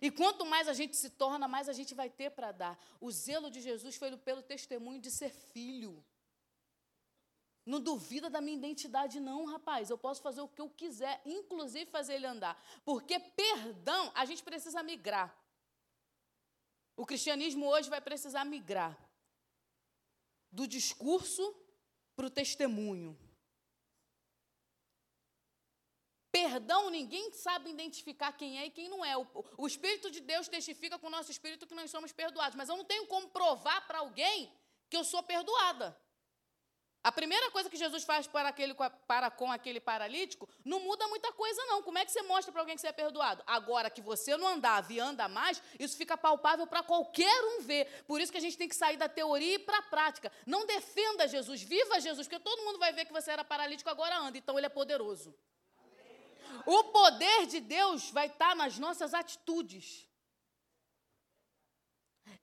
E 0.00 0.10
quanto 0.10 0.46
mais 0.46 0.68
a 0.68 0.72
gente 0.72 0.96
se 0.96 1.10
torna, 1.10 1.46
mais 1.46 1.68
a 1.68 1.72
gente 1.72 1.94
vai 1.94 2.08
ter 2.08 2.30
para 2.30 2.52
dar. 2.52 2.78
O 3.00 3.10
zelo 3.10 3.50
de 3.50 3.60
Jesus 3.60 3.96
foi 3.96 4.16
pelo 4.16 4.42
testemunho 4.42 5.00
de 5.00 5.10
ser 5.10 5.30
filho. 5.30 6.02
Não 7.66 7.80
duvida 7.80 8.30
da 8.30 8.40
minha 8.40 8.56
identidade, 8.56 9.20
não, 9.20 9.44
rapaz. 9.44 9.90
Eu 9.90 9.98
posso 9.98 10.22
fazer 10.22 10.40
o 10.40 10.48
que 10.48 10.60
eu 10.60 10.70
quiser, 10.70 11.20
inclusive 11.26 11.90
fazer 11.90 12.14
ele 12.14 12.26
andar. 12.26 12.62
Porque 12.84 13.18
perdão, 13.18 14.10
a 14.14 14.24
gente 14.24 14.42
precisa 14.42 14.82
migrar. 14.82 15.36
O 16.96 17.04
cristianismo 17.04 17.66
hoje 17.66 17.90
vai 17.90 18.00
precisar 18.00 18.44
migrar 18.44 19.09
do 20.50 20.66
discurso 20.66 21.54
para 22.16 22.26
o 22.26 22.30
testemunho. 22.30 23.18
Perdão, 26.32 26.90
ninguém 26.90 27.32
sabe 27.32 27.70
identificar 27.70 28.32
quem 28.32 28.58
é 28.60 28.66
e 28.66 28.70
quem 28.70 28.88
não 28.88 29.04
é. 29.04 29.16
O, 29.16 29.26
o, 29.58 29.66
Espírito 29.66 30.10
de 30.10 30.20
Deus 30.20 30.48
testifica 30.48 30.98
com 30.98 31.08
o 31.08 31.10
nosso 31.10 31.30
espírito 31.30 31.66
que 31.66 31.74
nós 31.74 31.90
somos 31.90 32.12
perdoados, 32.12 32.56
mas 32.56 32.68
eu 32.68 32.76
não 32.76 32.84
tenho 32.84 33.06
como 33.06 33.28
provar 33.28 33.86
para 33.86 33.98
alguém 33.98 34.52
que 34.88 34.96
eu 34.96 35.04
sou 35.04 35.22
perdoada. 35.24 35.99
A 37.02 37.10
primeira 37.10 37.50
coisa 37.50 37.70
que 37.70 37.78
Jesus 37.78 38.04
faz 38.04 38.26
para, 38.26 38.50
aquele, 38.50 38.74
para 39.06 39.30
com 39.30 39.50
aquele 39.50 39.80
paralítico 39.80 40.46
não 40.62 40.80
muda 40.80 41.08
muita 41.08 41.32
coisa, 41.32 41.64
não. 41.64 41.82
Como 41.82 41.96
é 41.96 42.04
que 42.04 42.12
você 42.12 42.20
mostra 42.22 42.52
para 42.52 42.60
alguém 42.60 42.74
que 42.74 42.80
você 42.82 42.88
é 42.88 42.92
perdoado? 42.92 43.42
Agora 43.46 43.88
que 43.88 44.02
você 44.02 44.36
não 44.36 44.46
andava 44.46 44.92
e 44.92 45.00
anda 45.00 45.26
mais, 45.26 45.62
isso 45.78 45.96
fica 45.96 46.14
palpável 46.18 46.66
para 46.66 46.82
qualquer 46.82 47.42
um 47.44 47.62
ver. 47.62 48.04
Por 48.06 48.20
isso 48.20 48.30
que 48.30 48.36
a 48.36 48.40
gente 48.40 48.58
tem 48.58 48.68
que 48.68 48.76
sair 48.76 48.98
da 48.98 49.08
teoria 49.08 49.54
e 49.54 49.58
para 49.58 49.78
a 49.78 49.82
prática. 49.82 50.30
Não 50.44 50.66
defenda 50.66 51.26
Jesus, 51.26 51.62
viva 51.62 52.00
Jesus, 52.00 52.28
porque 52.28 52.42
todo 52.42 52.64
mundo 52.64 52.78
vai 52.78 52.92
ver 52.92 53.06
que 53.06 53.12
você 53.12 53.30
era 53.30 53.44
paralítico, 53.44 53.88
agora 53.88 54.18
anda. 54.18 54.36
Então 54.36 54.58
ele 54.58 54.66
é 54.66 54.70
poderoso. 54.70 55.34
O 56.66 56.84
poder 56.84 57.46
de 57.46 57.60
Deus 57.60 58.10
vai 58.10 58.26
estar 58.26 58.54
nas 58.54 58.78
nossas 58.78 59.14
atitudes. 59.14 60.09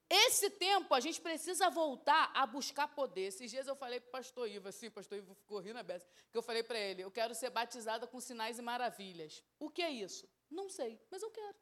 Esse 0.10 0.50
tempo 0.50 0.94
a 0.94 1.00
gente 1.00 1.20
precisa 1.20 1.70
voltar 1.70 2.32
a 2.34 2.46
buscar 2.46 2.88
poder. 2.88 3.28
Esses 3.28 3.52
dias 3.52 3.68
eu 3.68 3.76
falei 3.76 4.00
para 4.00 4.10
o 4.10 4.12
pastor 4.12 4.50
Ivo, 4.50 4.70
assim, 4.70 4.90
pastor 4.90 5.18
Ivo 5.18 5.34
ficou 5.34 5.60
rindo 5.60 5.80
a 5.80 5.84
beça, 5.84 6.08
que 6.32 6.38
eu 6.38 6.42
falei 6.42 6.64
para 6.64 6.80
ele, 6.80 7.04
eu 7.04 7.12
quero 7.12 7.36
ser 7.36 7.50
batizada 7.50 8.08
com 8.08 8.20
sinais 8.20 8.58
e 8.58 8.62
maravilhas. 8.62 9.44
O 9.60 9.70
que 9.70 9.82
é 9.82 9.90
isso? 9.90 10.28
Não 10.50 10.70
sei, 10.70 11.00
mas 11.12 11.22
eu 11.22 11.30
quero. 11.32 11.56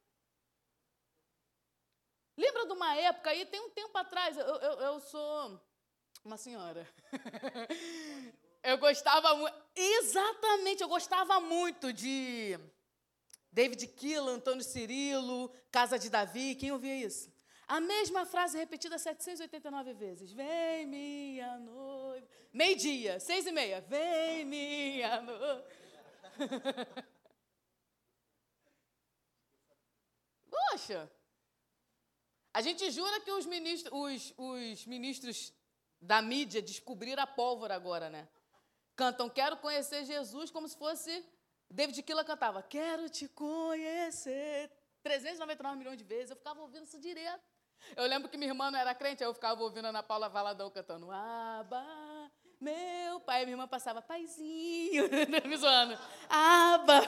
Lembra 2.37 2.65
de 2.65 2.73
uma 2.73 2.95
época 2.95 3.29
aí, 3.29 3.45
tem 3.45 3.61
um 3.61 3.69
tempo 3.69 3.97
atrás, 3.97 4.37
eu, 4.37 4.45
eu, 4.45 4.79
eu 4.79 4.99
sou 4.99 5.59
uma 6.23 6.37
senhora. 6.37 6.87
eu 8.61 8.77
gostava 8.77 9.35
muito, 9.35 9.55
exatamente, 9.75 10.81
eu 10.81 10.89
gostava 10.89 11.39
muito 11.39 11.93
de 11.93 12.59
David 13.51 13.87
Keelan, 13.87 14.33
Antônio 14.33 14.63
Cirilo, 14.63 15.49
Casa 15.71 15.97
de 15.97 16.09
Davi, 16.09 16.55
quem 16.55 16.73
ouvia 16.73 16.95
isso? 16.97 17.33
A 17.67 17.79
mesma 17.79 18.25
frase 18.25 18.57
repetida 18.57 18.97
789 18.97 19.93
vezes. 19.93 20.31
Vem 20.31 20.85
minha 20.85 21.57
noiva. 21.57 22.27
Meio-dia, 22.53 23.19
seis 23.19 23.47
e 23.47 23.51
meia. 23.51 23.81
Vem 23.81 24.45
minha 24.45 25.21
noiva. 25.21 25.65
Poxa! 30.49 31.11
A 32.53 32.61
gente 32.61 32.89
jura 32.91 33.19
que 33.19 33.31
os 33.31 33.45
ministros, 33.45 33.91
os, 33.91 34.33
os 34.37 34.85
ministros 34.85 35.53
da 35.99 36.21
mídia 36.21 36.61
descobriram 36.61 37.23
a 37.23 37.27
pólvora 37.27 37.75
agora, 37.75 38.09
né? 38.09 38.27
Cantam 38.95 39.29
Quero 39.29 39.57
conhecer 39.57 40.05
Jesus 40.05 40.51
como 40.51 40.67
se 40.67 40.77
fosse. 40.77 41.25
David 41.69 42.01
Killa 42.03 42.23
cantava 42.23 42.61
Quero 42.61 43.09
te 43.09 43.27
conhecer. 43.27 44.71
399 45.01 45.77
milhões 45.77 45.97
de 45.97 46.03
vezes. 46.03 46.29
Eu 46.29 46.37
ficava 46.37 46.61
ouvindo 46.61 46.85
isso 46.85 46.99
direto. 46.99 47.54
Eu 47.95 48.05
lembro 48.07 48.29
que 48.29 48.37
minha 48.37 48.51
irmã 48.51 48.71
não 48.71 48.79
era 48.79 48.93
crente, 48.95 49.23
aí 49.23 49.29
eu 49.29 49.33
ficava 49.33 49.61
ouvindo 49.63 49.85
a 49.85 49.89
Ana 49.89 50.03
Paula 50.03 50.27
Valadão 50.27 50.69
cantando 50.69 51.11
Aba, 51.11 52.31
meu 52.59 53.19
pai. 53.21 53.45
Minha 53.45 53.53
irmã 53.53 53.67
passava, 53.67 54.01
paizinho, 54.01 55.03
me 55.47 55.57
zoando. 55.57 55.97
Aba. 56.29 57.01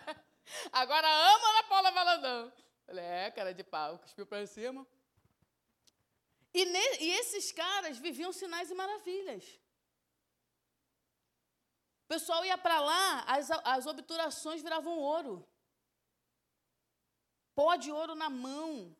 Agora 0.72 1.08
ama 1.08 1.48
Ana 1.48 1.62
Paula 1.64 1.90
Valandão. 1.90 2.52
Falei, 2.86 3.04
é, 3.04 3.30
cara 3.30 3.54
de 3.54 3.64
pau, 3.64 3.98
cuspiu 3.98 4.26
para 4.26 4.46
cima. 4.46 4.86
E, 6.52 6.64
ne, 6.66 6.96
e 7.00 7.10
esses 7.18 7.50
caras 7.50 7.98
viviam 7.98 8.32
sinais 8.32 8.70
e 8.70 8.74
maravilhas. 8.74 9.44
O 12.04 12.06
pessoal 12.06 12.44
ia 12.44 12.56
para 12.58 12.78
lá, 12.80 13.22
as, 13.22 13.50
as 13.50 13.86
obturações 13.86 14.62
viravam 14.62 14.98
ouro. 14.98 15.48
Pó 17.54 17.74
de 17.76 17.90
ouro 17.90 18.14
na 18.14 18.28
mão. 18.28 18.94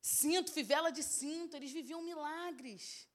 Cinto, 0.00 0.52
fivela 0.52 0.90
de 0.90 1.02
cinto, 1.02 1.56
eles 1.56 1.72
viviam 1.72 2.02
milagres. 2.02 3.08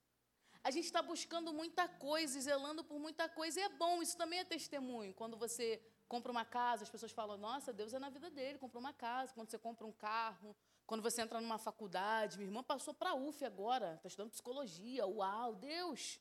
A 0.64 0.72
gente 0.72 0.86
está 0.86 1.02
buscando 1.02 1.52
muita 1.52 1.88
coisa, 1.88 2.40
zelando 2.40 2.84
por 2.84 2.98
muita 2.98 3.28
coisa, 3.28 3.60
e 3.60 3.64
é 3.64 3.70
bom, 3.70 4.02
isso 4.02 4.16
também 4.16 4.40
é 4.40 4.46
testemunho. 4.46 5.14
Quando 5.14 5.36
você 5.36 5.82
compra 6.08 6.32
uma 6.32 6.46
casa, 6.46 6.84
as 6.84 6.90
pessoas 6.90 7.12
falam, 7.12 7.38
nossa, 7.38 7.74
Deus 7.74 7.94
é 7.94 8.00
na 8.00 8.10
vida 8.10 8.30
dele, 8.30 8.58
comprou 8.58 8.80
uma 8.80 8.94
casa. 8.94 9.34
Quando 9.34 9.50
você 9.50 9.58
compra 9.58 9.86
um 9.86 9.92
carro, 9.92 10.56
quando 10.86 11.02
você 11.02 11.22
entra 11.22 11.42
numa 11.42 11.58
faculdade, 11.58 12.38
minha 12.38 12.48
irmã 12.48 12.64
passou 12.64 12.94
para 12.94 13.12
a 13.12 13.16
UF 13.16 13.44
agora, 13.44 13.96
está 13.96 14.08
estudando 14.08 14.32
psicologia, 14.32 15.06
uau, 15.06 15.56
Deus. 15.56 16.20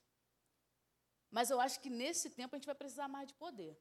Mas 1.30 1.50
eu 1.50 1.60
acho 1.60 1.80
que 1.80 1.90
nesse 1.90 2.30
tempo 2.30 2.54
a 2.54 2.58
gente 2.58 2.66
vai 2.66 2.74
precisar 2.74 3.08
mais 3.08 3.28
de 3.28 3.34
poder. 3.34 3.78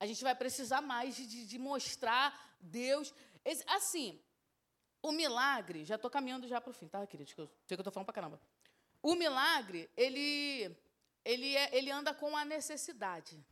A 0.00 0.06
gente 0.06 0.22
vai 0.22 0.34
precisar 0.34 0.80
mais 0.80 1.16
de, 1.16 1.46
de 1.46 1.58
mostrar 1.58 2.56
Deus. 2.60 3.12
Assim, 3.66 4.20
o 5.02 5.12
milagre, 5.12 5.84
já 5.84 5.96
estou 5.96 6.10
caminhando 6.10 6.46
já 6.46 6.60
para 6.60 6.70
o 6.70 6.74
fim, 6.74 6.88
tá, 6.88 7.06
queridos? 7.06 7.34
Eu 7.36 7.46
sei 7.46 7.54
que 7.68 7.74
eu 7.74 7.80
estou 7.80 7.92
falando 7.92 8.06
para 8.06 8.14
caramba. 8.14 8.40
O 9.02 9.14
milagre, 9.14 9.88
ele, 9.96 10.76
ele, 11.24 11.56
é, 11.56 11.76
ele 11.76 11.90
anda 11.90 12.12
com 12.12 12.36
a 12.36 12.44
necessidade. 12.44 13.44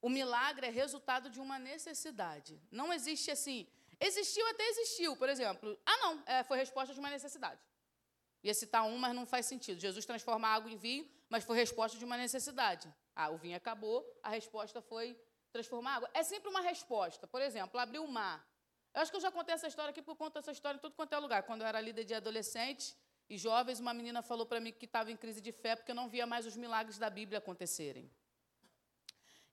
O 0.00 0.08
milagre 0.08 0.66
é 0.66 0.70
resultado 0.70 1.30
de 1.30 1.40
uma 1.40 1.58
necessidade. 1.58 2.60
Não 2.70 2.92
existe 2.92 3.30
assim. 3.30 3.66
Existiu 4.00 4.46
até 4.48 4.64
existiu, 4.64 5.16
por 5.16 5.28
exemplo. 5.28 5.78
Ah, 5.86 5.96
não, 5.98 6.22
é, 6.26 6.42
foi 6.42 6.58
resposta 6.58 6.92
de 6.92 6.98
uma 6.98 7.08
necessidade. 7.08 7.60
Ia 8.42 8.52
citar 8.52 8.82
um, 8.82 8.98
mas 8.98 9.14
não 9.14 9.24
faz 9.24 9.46
sentido. 9.46 9.80
Jesus 9.80 10.04
transforma 10.04 10.48
água 10.48 10.70
em 10.70 10.76
vinho, 10.76 11.08
mas 11.30 11.44
foi 11.44 11.56
resposta 11.56 11.96
de 11.96 12.04
uma 12.04 12.16
necessidade. 12.16 12.92
Ah, 13.14 13.30
o 13.30 13.36
vinho 13.36 13.56
acabou, 13.56 14.04
a 14.22 14.30
resposta 14.30 14.80
foi 14.80 15.18
transformar 15.52 15.96
água. 15.96 16.10
É 16.14 16.22
sempre 16.22 16.48
uma 16.48 16.60
resposta. 16.60 17.26
Por 17.26 17.42
exemplo, 17.42 17.78
abrir 17.78 17.98
o 17.98 18.08
mar. 18.08 18.46
Eu 18.94 19.00
acho 19.00 19.10
que 19.10 19.16
eu 19.16 19.20
já 19.20 19.30
contei 19.30 19.54
essa 19.54 19.68
história 19.68 19.90
aqui, 19.90 20.02
porque 20.02 20.12
eu 20.12 20.16
conto 20.16 20.38
essa 20.38 20.52
história 20.52 20.76
em 20.76 20.80
tudo 20.80 20.94
quanto 20.94 21.14
é 21.14 21.18
lugar. 21.18 21.42
Quando 21.44 21.62
eu 21.62 21.66
era 21.66 21.80
líder 21.80 22.04
de 22.04 22.14
adolescentes 22.14 22.96
e 23.28 23.38
jovens, 23.38 23.80
uma 23.80 23.94
menina 23.94 24.22
falou 24.22 24.46
para 24.46 24.60
mim 24.60 24.72
que 24.72 24.84
estava 24.84 25.10
em 25.10 25.16
crise 25.16 25.40
de 25.40 25.52
fé 25.52 25.76
porque 25.76 25.94
não 25.94 26.08
via 26.08 26.26
mais 26.26 26.46
os 26.46 26.56
milagres 26.56 26.98
da 26.98 27.08
Bíblia 27.08 27.38
acontecerem. 27.38 28.10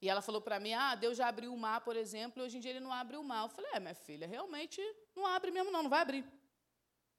E 0.01 0.09
ela 0.09 0.21
falou 0.21 0.41
para 0.41 0.59
mim: 0.59 0.73
Ah, 0.73 0.95
Deus 0.95 1.17
já 1.17 1.27
abriu 1.27 1.53
o 1.53 1.57
mar, 1.57 1.81
por 1.81 1.95
exemplo, 1.95 2.41
e 2.41 2.45
hoje 2.45 2.57
em 2.57 2.59
dia 2.59 2.71
ele 2.71 2.79
não 2.79 2.91
abre 2.91 3.17
o 3.17 3.23
mar. 3.23 3.43
Eu 3.43 3.49
falei: 3.49 3.71
É, 3.73 3.79
minha 3.79 3.95
filha, 3.95 4.27
realmente 4.27 4.81
não 5.15 5.25
abre 5.25 5.51
mesmo, 5.51 5.71
não, 5.71 5.83
não 5.83 5.89
vai 5.89 6.01
abrir. 6.01 6.25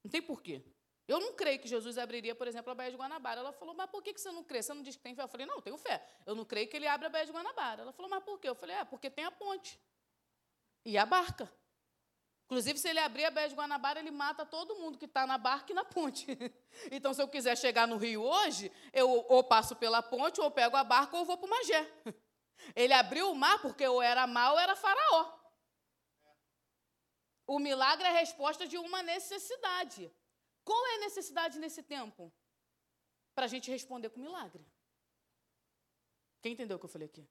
Não 0.03 0.11
tem 0.11 0.23
porquê. 0.23 0.63
Eu 1.11 1.19
não 1.19 1.33
creio 1.33 1.59
que 1.59 1.67
Jesus 1.67 1.99
abriria, 1.99 2.37
por 2.37 2.47
exemplo, 2.47 2.71
a 2.71 2.75
Baía 2.75 2.93
de 2.93 2.97
Guanabara. 2.97 3.41
Ela 3.41 3.53
falou, 3.53 3.75
mas 3.75 3.91
por 3.91 4.01
que 4.01 4.17
você 4.17 4.31
não 4.31 4.45
crê? 4.45 4.63
Você 4.63 4.73
não 4.73 4.81
diz 4.81 4.95
que 4.95 5.03
tem 5.03 5.13
fé? 5.13 5.25
Eu 5.25 5.29
falei, 5.29 5.45
não, 5.45 5.57
eu 5.57 5.61
tenho 5.61 5.77
fé. 5.77 6.01
Eu 6.25 6.37
não 6.37 6.45
creio 6.45 6.69
que 6.69 6.77
ele 6.77 6.87
abra 6.87 7.09
a 7.09 7.11
Baía 7.11 7.27
de 7.27 7.33
Guanabara. 7.33 7.83
Ela 7.83 7.93
falou, 7.93 8.09
mas 8.09 8.23
por 8.23 8.39
quê? 8.39 8.49
Eu 8.49 8.55
falei, 8.55 8.77
é, 8.77 8.85
porque 8.85 9.11
tem 9.11 9.25
a 9.25 9.31
ponte. 9.33 9.81
E 10.85 10.97
a 10.97 11.05
barca. 11.05 11.53
Inclusive, 12.45 12.79
se 12.79 12.89
ele 12.89 13.01
abrir 13.01 13.25
a 13.25 13.31
Baía 13.33 13.49
de 13.49 13.57
Guanabara, 13.57 13.99
ele 13.99 14.13
mata 14.13 14.47
todo 14.47 14.77
mundo 14.77 14.99
que 14.99 15.07
está 15.07 15.27
na 15.27 15.37
barca 15.37 15.73
e 15.73 15.75
na 15.75 15.85
ponte. 15.85 16.27
Então, 16.93 17.13
se 17.13 17.21
eu 17.21 17.27
quiser 17.27 17.59
chegar 17.59 17.89
no 17.89 17.97
Rio 17.97 18.23
hoje, 18.23 18.71
eu 18.93 19.11
ou 19.29 19.43
passo 19.43 19.75
pela 19.75 20.01
ponte, 20.01 20.41
ou 20.41 20.49
pego 20.49 20.77
a 20.77 20.85
barca, 20.85 21.17
ou 21.17 21.25
vou 21.25 21.37
para 21.37 21.47
o 21.47 21.51
Magé. 21.51 21.93
Ele 22.77 22.93
abriu 22.93 23.33
o 23.33 23.35
mar 23.35 23.61
porque 23.61 23.85
ou 23.89 24.01
era 24.01 24.29
mal 24.29 24.53
ou 24.53 24.61
era 24.61 24.77
faraó. 24.77 25.33
O 27.49 27.59
milagre 27.59 28.07
é 28.07 28.11
a 28.11 28.21
resposta 28.21 28.65
de 28.69 28.79
uma 28.79 29.03
necessidade. 29.03 30.09
Qual 30.65 30.87
é 30.87 30.95
a 30.97 31.01
necessidade 31.01 31.59
nesse 31.59 31.83
tempo? 31.83 32.33
Para 33.35 33.45
a 33.47 33.49
gente 33.49 33.71
responder 33.71 34.11
com 34.11 34.21
milagre. 34.21 34.65
Quem 36.43 36.53
entendeu 36.53 36.77
o 36.77 36.81
que 36.81 36.87
eu 36.87 36.91
falei 36.91 37.07
aqui? 37.07 37.27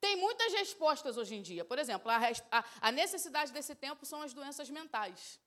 Tem 0.00 0.16
muitas 0.16 0.52
respostas 0.52 1.16
hoje 1.16 1.34
em 1.34 1.42
dia. 1.42 1.64
Por 1.64 1.78
exemplo, 1.78 2.10
a, 2.10 2.18
a, 2.50 2.64
a 2.88 2.92
necessidade 2.92 3.52
desse 3.52 3.74
tempo 3.74 4.06
são 4.06 4.22
as 4.22 4.32
doenças 4.32 4.70
mentais. 4.70 5.40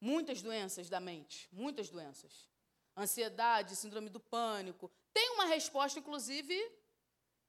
Muitas 0.00 0.40
doenças 0.40 0.88
da 0.88 1.00
mente, 1.00 1.48
muitas 1.50 1.88
doenças. 1.88 2.48
Ansiedade, 2.96 3.76
síndrome 3.76 4.08
do 4.08 4.20
pânico. 4.20 4.90
Tem 5.12 5.30
uma 5.30 5.46
resposta, 5.46 5.98
inclusive, 5.98 6.54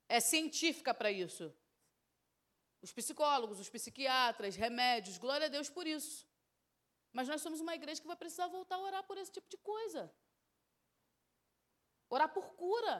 é 0.09 0.19
científica 0.19 0.93
para 0.93 1.11
isso. 1.11 1.53
Os 2.81 2.91
psicólogos, 2.91 3.59
os 3.59 3.69
psiquiatras, 3.69 4.55
remédios, 4.55 5.17
glória 5.17 5.47
a 5.47 5.49
Deus 5.49 5.69
por 5.69 5.85
isso. 5.85 6.27
Mas 7.17 7.27
nós 7.31 7.41
somos 7.41 7.59
uma 7.65 7.73
igreja 7.73 7.99
que 7.99 8.11
vai 8.11 8.15
precisar 8.15 8.47
voltar 8.55 8.75
a 8.75 8.85
orar 8.87 9.03
por 9.09 9.17
esse 9.17 9.31
tipo 9.35 9.49
de 9.53 9.57
coisa. 9.57 10.01
Orar 12.15 12.29
por 12.35 12.47
cura. 12.63 12.95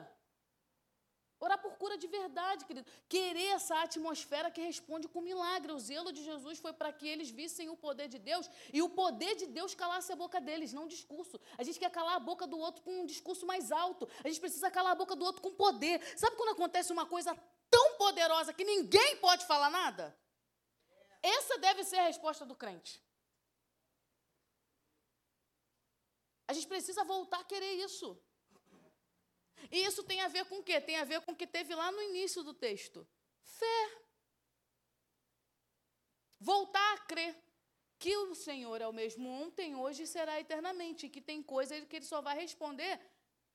Orar 1.44 1.58
por 1.64 1.74
cura 1.82 1.96
de 1.96 2.08
verdade, 2.08 2.64
querido. 2.64 2.90
Querer 3.08 3.50
essa 3.58 3.76
atmosfera 3.80 4.50
que 4.50 4.60
responde 4.60 5.06
com 5.06 5.20
milagre. 5.20 5.70
O 5.70 5.78
zelo 5.78 6.10
de 6.16 6.24
Jesus 6.24 6.58
foi 6.58 6.72
para 6.72 6.92
que 6.92 7.06
eles 7.06 7.30
vissem 7.30 7.68
o 7.68 7.76
poder 7.76 8.08
de 8.08 8.18
Deus 8.18 8.50
e 8.72 8.82
o 8.82 8.88
poder 8.88 9.36
de 9.36 9.46
Deus 9.46 9.72
calasse 9.72 10.10
a 10.12 10.16
boca 10.16 10.40
deles, 10.40 10.72
não 10.72 10.86
um 10.86 10.88
discurso. 10.88 11.40
A 11.56 11.62
gente 11.62 11.78
quer 11.78 11.92
calar 11.92 12.16
a 12.16 12.24
boca 12.30 12.44
do 12.44 12.58
outro 12.58 12.82
com 12.82 13.02
um 13.02 13.06
discurso 13.06 13.46
mais 13.46 13.70
alto. 13.70 14.08
A 14.24 14.26
gente 14.26 14.40
precisa 14.40 14.68
calar 14.68 14.94
a 14.94 15.00
boca 15.02 15.14
do 15.14 15.24
outro 15.24 15.40
com 15.40 15.52
poder. 15.52 16.02
Sabe 16.18 16.34
quando 16.34 16.56
acontece 16.56 16.92
uma 16.92 17.06
coisa 17.06 17.38
tão 17.70 17.94
poderosa 17.94 18.52
que 18.52 18.64
ninguém 18.64 19.18
pode 19.18 19.46
falar 19.46 19.70
nada? 19.70 20.04
Essa 21.22 21.56
deve 21.58 21.84
ser 21.84 21.98
a 21.98 22.08
resposta 22.08 22.44
do 22.44 22.56
crente. 22.56 23.00
A 26.48 26.52
gente 26.54 26.66
precisa 26.66 27.04
voltar 27.04 27.40
a 27.40 27.44
querer 27.44 27.74
isso. 27.74 28.18
E 29.70 29.84
isso 29.84 30.02
tem 30.02 30.20
a 30.22 30.28
ver 30.28 30.46
com 30.46 30.58
o 30.58 30.62
quê? 30.62 30.80
Tem 30.80 30.96
a 30.96 31.04
ver 31.04 31.20
com 31.20 31.32
o 31.32 31.36
que 31.36 31.46
teve 31.46 31.74
lá 31.74 31.92
no 31.92 32.02
início 32.02 32.42
do 32.42 32.54
texto. 32.54 33.06
Fé. 33.42 34.02
Voltar 36.40 36.94
a 36.94 36.98
crer 37.00 37.36
que 37.98 38.16
o 38.16 38.34
Senhor 38.34 38.80
é 38.80 38.86
o 38.86 38.92
mesmo 38.92 39.28
ontem, 39.28 39.74
hoje 39.74 40.04
e 40.04 40.06
será 40.06 40.40
eternamente, 40.40 41.08
que 41.08 41.20
tem 41.20 41.42
coisas 41.42 41.84
que 41.84 41.96
ele 41.96 42.04
só 42.04 42.22
vai 42.22 42.36
responder 42.38 42.98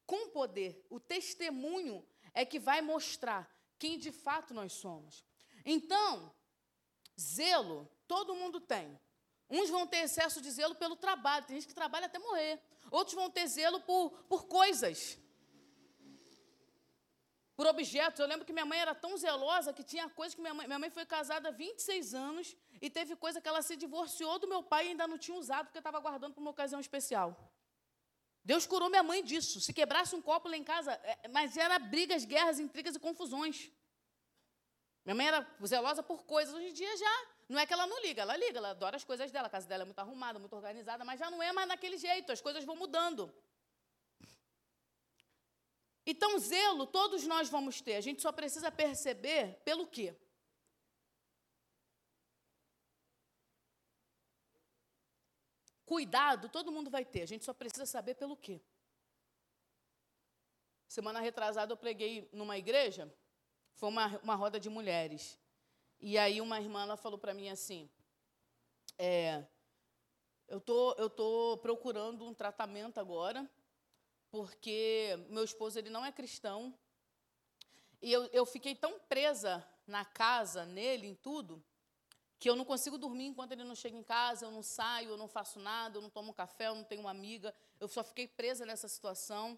com 0.05 0.29
poder. 0.29 0.85
O 0.89 0.99
testemunho 0.99 2.05
é 2.33 2.45
que 2.45 2.59
vai 2.59 2.81
mostrar 2.81 3.49
quem 3.79 3.97
de 3.97 4.11
fato 4.11 4.53
nós 4.53 4.73
somos. 4.73 5.23
Então, 5.65 6.33
zelo, 7.19 7.89
todo 8.07 8.35
mundo 8.35 8.59
tem. 8.59 8.99
Uns 9.49 9.69
vão 9.69 9.85
ter 9.85 9.97
excesso 9.97 10.41
de 10.41 10.49
zelo 10.49 10.75
pelo 10.75 10.95
trabalho, 10.95 11.45
tem 11.45 11.57
gente 11.57 11.67
que 11.67 11.73
trabalha 11.73 12.07
até 12.07 12.19
morrer. 12.19 12.59
Outros 12.89 13.15
vão 13.15 13.29
ter 13.29 13.47
zelo 13.47 13.79
por, 13.81 14.11
por 14.29 14.45
coisas, 14.47 15.17
por 17.55 17.67
objetos. 17.67 18.19
Eu 18.19 18.27
lembro 18.27 18.45
que 18.45 18.53
minha 18.53 18.65
mãe 18.65 18.79
era 18.79 18.95
tão 18.95 19.15
zelosa 19.17 19.73
que 19.73 19.83
tinha 19.83 20.09
coisas 20.09 20.33
que 20.35 20.41
minha 20.41 20.53
mãe, 20.53 20.67
minha 20.67 20.79
mãe 20.79 20.89
foi 20.89 21.05
casada 21.05 21.49
há 21.49 21.51
26 21.51 22.13
anos 22.13 22.55
e 22.81 22.89
teve 22.89 23.15
coisa 23.15 23.39
que 23.39 23.47
ela 23.47 23.61
se 23.61 23.75
divorciou 23.75 24.39
do 24.39 24.47
meu 24.47 24.63
pai 24.63 24.85
e 24.85 24.89
ainda 24.89 25.07
não 25.07 25.17
tinha 25.17 25.37
usado 25.37 25.65
porque 25.65 25.77
estava 25.77 25.99
guardando 25.99 26.33
para 26.33 26.41
uma 26.41 26.51
ocasião 26.51 26.79
especial. 26.79 27.29
Deus 28.43 28.65
curou 28.65 28.89
minha 28.89 29.03
mãe 29.03 29.23
disso. 29.23 29.61
Se 29.61 29.71
quebrasse 29.71 30.15
um 30.15 30.21
copo 30.21 30.49
lá 30.49 30.57
em 30.57 30.63
casa, 30.63 30.91
é, 31.03 31.27
mas 31.29 31.55
era 31.55 31.79
brigas, 31.79 32.25
guerras, 32.25 32.59
intrigas 32.59 32.95
e 32.95 32.99
confusões. 32.99 33.71
Minha 35.05 35.15
mãe 35.15 35.27
era 35.27 35.47
zelosa 35.65 36.03
por 36.03 36.25
coisas. 36.25 36.53
Hoje 36.53 36.69
em 36.69 36.73
dia 36.73 36.97
já 36.97 37.32
não 37.49 37.59
é 37.59 37.65
que 37.65 37.73
ela 37.73 37.85
não 37.85 38.01
liga, 38.01 38.21
ela 38.21 38.35
liga, 38.37 38.57
ela 38.57 38.69
adora 38.69 38.95
as 38.95 39.03
coisas 39.03 39.31
dela, 39.31 39.47
a 39.47 39.49
casa 39.49 39.67
dela 39.67 39.83
é 39.83 39.85
muito 39.85 39.99
arrumada, 39.99 40.39
muito 40.39 40.55
organizada, 40.55 41.03
mas 41.03 41.19
já 41.19 41.29
não 41.29 41.41
é 41.41 41.51
mais 41.51 41.67
daquele 41.67 41.97
jeito, 41.97 42.31
as 42.31 42.41
coisas 42.41 42.63
vão 42.63 42.75
mudando. 42.75 43.33
Então, 46.05 46.37
zelo 46.37 46.85
todos 46.85 47.25
nós 47.25 47.49
vamos 47.49 47.81
ter, 47.81 47.95
a 47.95 48.01
gente 48.01 48.21
só 48.21 48.31
precisa 48.31 48.71
perceber 48.71 49.61
pelo 49.63 49.87
quê? 49.87 50.15
Cuidado, 55.85 56.49
todo 56.49 56.71
mundo 56.71 56.89
vai 56.89 57.05
ter, 57.05 57.21
a 57.21 57.27
gente 57.27 57.45
só 57.45 57.53
precisa 57.53 57.85
saber 57.85 58.15
pelo 58.15 58.35
quê. 58.35 58.61
Semana 60.87 61.19
retrasada 61.19 61.73
eu 61.73 61.77
preguei 61.77 62.29
numa 62.31 62.57
igreja, 62.57 63.13
foi 63.75 63.89
uma, 63.89 64.07
uma 64.19 64.35
roda 64.35 64.59
de 64.59 64.69
mulheres. 64.69 65.39
E 66.05 66.17
aí 66.17 66.41
uma 66.41 66.59
irmã 66.59 66.83
ela 66.83 66.97
falou 66.97 67.17
para 67.17 67.33
mim 67.33 67.47
assim, 67.47 67.89
é, 68.97 69.41
eu 70.49 70.59
tô, 70.59 70.91
eu 70.95 71.09
tô 71.09 71.57
procurando 71.61 72.25
um 72.25 72.33
tratamento 72.33 72.99
agora, 72.99 73.49
porque 74.29 75.17
meu 75.29 75.45
esposo 75.45 75.79
ele 75.79 75.89
não 75.89 76.05
é 76.05 76.11
cristão, 76.11 76.77
e 78.01 78.11
eu, 78.11 78.25
eu 78.33 78.45
fiquei 78.45 78.75
tão 78.75 78.99
presa 78.99 79.65
na 79.87 80.03
casa, 80.03 80.65
nele, 80.65 81.07
em 81.07 81.15
tudo, 81.15 81.63
que 82.37 82.49
eu 82.49 82.55
não 82.57 82.65
consigo 82.65 82.97
dormir 82.97 83.27
enquanto 83.27 83.53
ele 83.53 83.63
não 83.63 83.73
chega 83.73 83.95
em 83.95 84.03
casa, 84.03 84.45
eu 84.45 84.51
não 84.51 84.61
saio, 84.61 85.11
eu 85.11 85.17
não 85.17 85.29
faço 85.29 85.57
nada, 85.57 85.97
eu 85.97 86.01
não 86.01 86.09
tomo 86.09 86.33
café, 86.33 86.67
eu 86.67 86.75
não 86.75 86.83
tenho 86.83 86.99
uma 86.99 87.11
amiga, 87.11 87.55
eu 87.79 87.87
só 87.87 88.03
fiquei 88.03 88.27
presa 88.27 88.65
nessa 88.65 88.89
situação. 88.89 89.57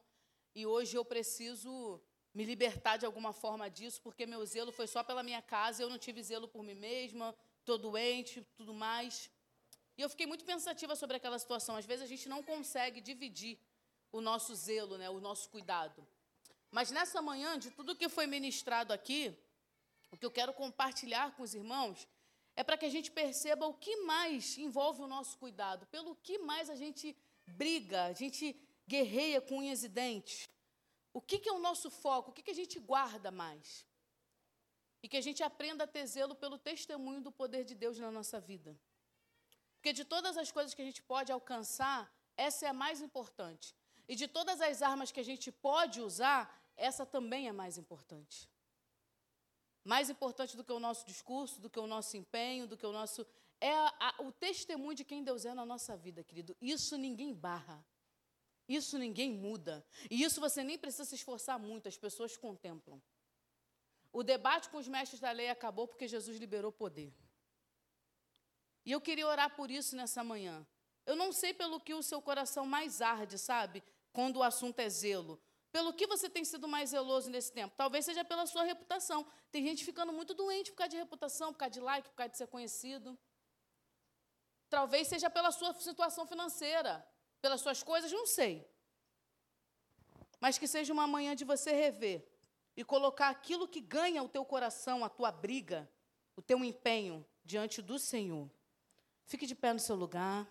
E 0.54 0.68
hoje 0.68 0.96
eu 0.96 1.04
preciso 1.04 2.00
me 2.36 2.44
libertar 2.44 2.98
de 2.98 3.06
alguma 3.06 3.32
forma 3.32 3.70
disso, 3.70 4.02
porque 4.02 4.26
meu 4.26 4.46
zelo 4.46 4.72
foi 4.72 4.88
só 4.88 5.02
pela 5.02 5.24
minha 5.24 5.42
casa, 5.42 5.82
eu 5.82 5.90
não 5.90 5.98
tive 5.98 6.22
zelo 6.22 6.50
por 6.50 6.62
mim 6.62 6.76
mesma, 6.76 7.34
estou 7.62 7.78
doente, 7.78 8.46
tudo 8.58 8.74
mais. 8.74 9.32
E 9.98 10.02
eu 10.02 10.10
fiquei 10.10 10.28
muito 10.28 10.44
pensativa 10.44 10.98
sobre 10.98 11.16
aquela 11.16 11.40
situação. 11.40 11.78
Às 11.78 11.86
vezes 11.86 12.04
a 12.04 12.08
gente 12.08 12.28
não 12.28 12.44
consegue 12.44 13.00
dividir 13.00 13.58
o 14.12 14.20
nosso 14.20 14.54
zelo, 14.54 14.98
né, 14.98 15.10
o 15.10 15.22
nosso 15.22 15.50
cuidado. 15.50 16.06
Mas 16.70 16.92
nessa 16.92 17.22
manhã, 17.22 17.58
de 17.58 17.72
tudo 17.72 17.96
que 17.96 18.10
foi 18.10 18.28
ministrado 18.28 18.92
aqui, 18.92 19.34
o 20.12 20.18
que 20.18 20.26
eu 20.26 20.32
quero 20.32 20.54
compartilhar 20.54 21.34
com 21.38 21.44
os 21.44 21.54
irmãos 21.54 22.06
é 22.54 22.66
para 22.66 22.78
que 22.78 22.86
a 22.86 22.90
gente 22.90 23.12
perceba 23.12 23.66
o 23.66 23.74
que 23.74 23.96
mais 24.04 24.58
envolve 24.58 25.02
o 25.02 25.08
nosso 25.08 25.38
cuidado, 25.38 25.86
pelo 25.86 26.16
que 26.18 26.38
mais 26.38 26.70
a 26.70 26.76
gente 26.76 27.16
briga, 27.48 28.06
a 28.06 28.14
gente 28.14 28.54
guerreia 28.86 29.40
com 29.40 29.60
unhas 29.60 29.86
e 29.86 29.88
dentes. 29.88 30.50
O 31.18 31.22
que, 31.22 31.38
que 31.40 31.48
é 31.48 31.54
o 31.54 31.66
nosso 31.68 31.90
foco? 31.90 32.30
O 32.30 32.34
que, 32.34 32.44
que 32.46 32.52
a 32.52 32.60
gente 32.62 32.78
guarda 32.78 33.32
mais? 33.32 33.86
E 35.02 35.08
que 35.08 35.16
a 35.16 35.22
gente 35.22 35.42
aprenda 35.42 35.86
a 35.86 35.88
ter 35.88 36.06
zelo 36.06 36.36
pelo 36.36 36.58
testemunho 36.58 37.22
do 37.22 37.32
poder 37.32 37.64
de 37.64 37.74
Deus 37.74 37.98
na 37.98 38.12
nossa 38.12 38.38
vida. 38.38 38.78
Porque 39.76 39.94
de 39.94 40.04
todas 40.04 40.36
as 40.36 40.52
coisas 40.52 40.74
que 40.74 40.82
a 40.82 40.86
gente 40.90 41.02
pode 41.02 41.32
alcançar, 41.32 42.14
essa 42.36 42.66
é 42.66 42.70
a 42.70 42.74
mais 42.74 43.00
importante. 43.00 43.74
E 44.10 44.14
de 44.22 44.28
todas 44.28 44.60
as 44.60 44.82
armas 44.82 45.10
que 45.10 45.22
a 45.22 45.24
gente 45.24 45.54
pode 45.54 46.02
usar, 46.02 46.42
essa 46.76 47.06
também 47.06 47.48
é 47.48 47.54
mais 47.54 47.78
importante. 47.78 48.52
Mais 49.86 50.10
importante 50.10 50.58
do 50.58 50.66
que 50.66 50.74
o 50.74 50.82
nosso 50.82 51.06
discurso, 51.06 51.62
do 51.62 51.70
que 51.70 51.80
o 51.80 51.88
nosso 51.88 52.18
empenho, 52.18 52.68
do 52.68 52.76
que 52.76 52.86
o 52.86 52.92
nosso. 52.92 53.26
É 53.62 53.72
a, 53.72 53.94
a, 54.02 54.22
o 54.24 54.34
testemunho 54.34 54.96
de 54.96 55.06
quem 55.06 55.24
Deus 55.24 55.46
é 55.46 55.54
na 55.54 55.66
nossa 55.66 55.96
vida, 55.96 56.26
querido. 56.26 56.58
Isso 56.60 56.98
ninguém 56.98 57.34
barra. 57.34 57.82
Isso 58.68 58.98
ninguém 58.98 59.32
muda. 59.32 59.86
E 60.10 60.24
isso 60.24 60.42
você 60.42 60.64
nem 60.64 60.78
precisa 60.78 61.06
se 61.06 61.16
esforçar 61.16 61.60
muito, 61.60 61.88
as 61.88 61.98
pessoas 61.98 62.36
contemplam. 62.36 63.02
O 64.12 64.24
debate 64.24 64.70
com 64.70 64.78
os 64.78 64.88
mestres 64.88 65.20
da 65.20 65.32
lei 65.32 65.50
acabou 65.50 65.88
porque 65.88 66.08
Jesus 66.08 66.38
liberou 66.38 66.72
poder. 66.72 67.14
E 68.86 68.92
eu 68.92 69.02
queria 69.02 69.28
orar 69.28 69.56
por 69.56 69.70
isso 69.70 69.96
nessa 69.96 70.24
manhã. 70.24 70.66
Eu 71.06 71.16
não 71.16 71.32
sei 71.32 71.54
pelo 71.54 71.80
que 71.80 71.94
o 71.94 72.02
seu 72.02 72.22
coração 72.22 72.66
mais 72.66 73.02
arde, 73.02 73.38
sabe? 73.38 73.84
Quando 74.14 74.38
o 74.38 74.44
assunto 74.44 74.80
é 74.80 74.90
zelo. 74.90 75.40
Pelo 75.72 75.94
que 75.94 76.08
você 76.08 76.30
tem 76.30 76.46
sido 76.46 76.68
mais 76.68 76.92
zeloso 76.92 77.30
nesse 77.30 77.52
tempo? 77.52 77.76
Talvez 77.76 78.06
seja 78.06 78.24
pela 78.24 78.46
sua 78.46 78.64
reputação. 78.64 79.28
Tem 79.52 79.62
gente 79.62 79.84
ficando 79.84 80.14
muito 80.14 80.34
doente 80.34 80.72
por 80.72 80.78
causa 80.78 80.92
de 80.92 80.98
reputação, 80.98 81.52
por 81.52 81.60
causa 81.60 81.74
de 81.74 81.80
like, 81.82 82.10
por 82.10 82.16
causa 82.16 82.32
de 82.32 82.38
ser 82.38 82.48
conhecido. 82.48 83.18
Talvez 84.70 85.08
seja 85.08 85.30
pela 85.30 85.52
sua 85.52 85.74
situação 85.74 86.26
financeira, 86.26 87.06
pelas 87.46 87.62
suas 87.62 87.84
coisas, 87.84 88.12
não 88.12 88.26
sei. 88.26 88.68
Mas 90.40 90.58
que 90.58 90.68
seja 90.68 90.92
uma 90.92 91.06
manhã 91.06 91.36
de 91.36 91.46
você 91.46 91.72
rever 91.72 92.28
e 92.76 92.84
colocar 92.84 93.30
aquilo 93.30 93.68
que 93.68 93.80
ganha 93.80 94.24
o 94.24 94.28
teu 94.28 94.44
coração, 94.44 95.06
a 95.06 95.10
tua 95.10 95.32
briga, 95.32 95.88
o 96.36 96.42
teu 96.42 96.66
empenho 96.66 97.24
diante 97.44 97.84
do 97.84 98.00
Senhor. 98.00 98.50
Fique 99.28 99.46
de 99.46 99.54
pé 99.54 99.74
no 99.74 99.80
seu 99.80 99.96
lugar. 99.96 100.48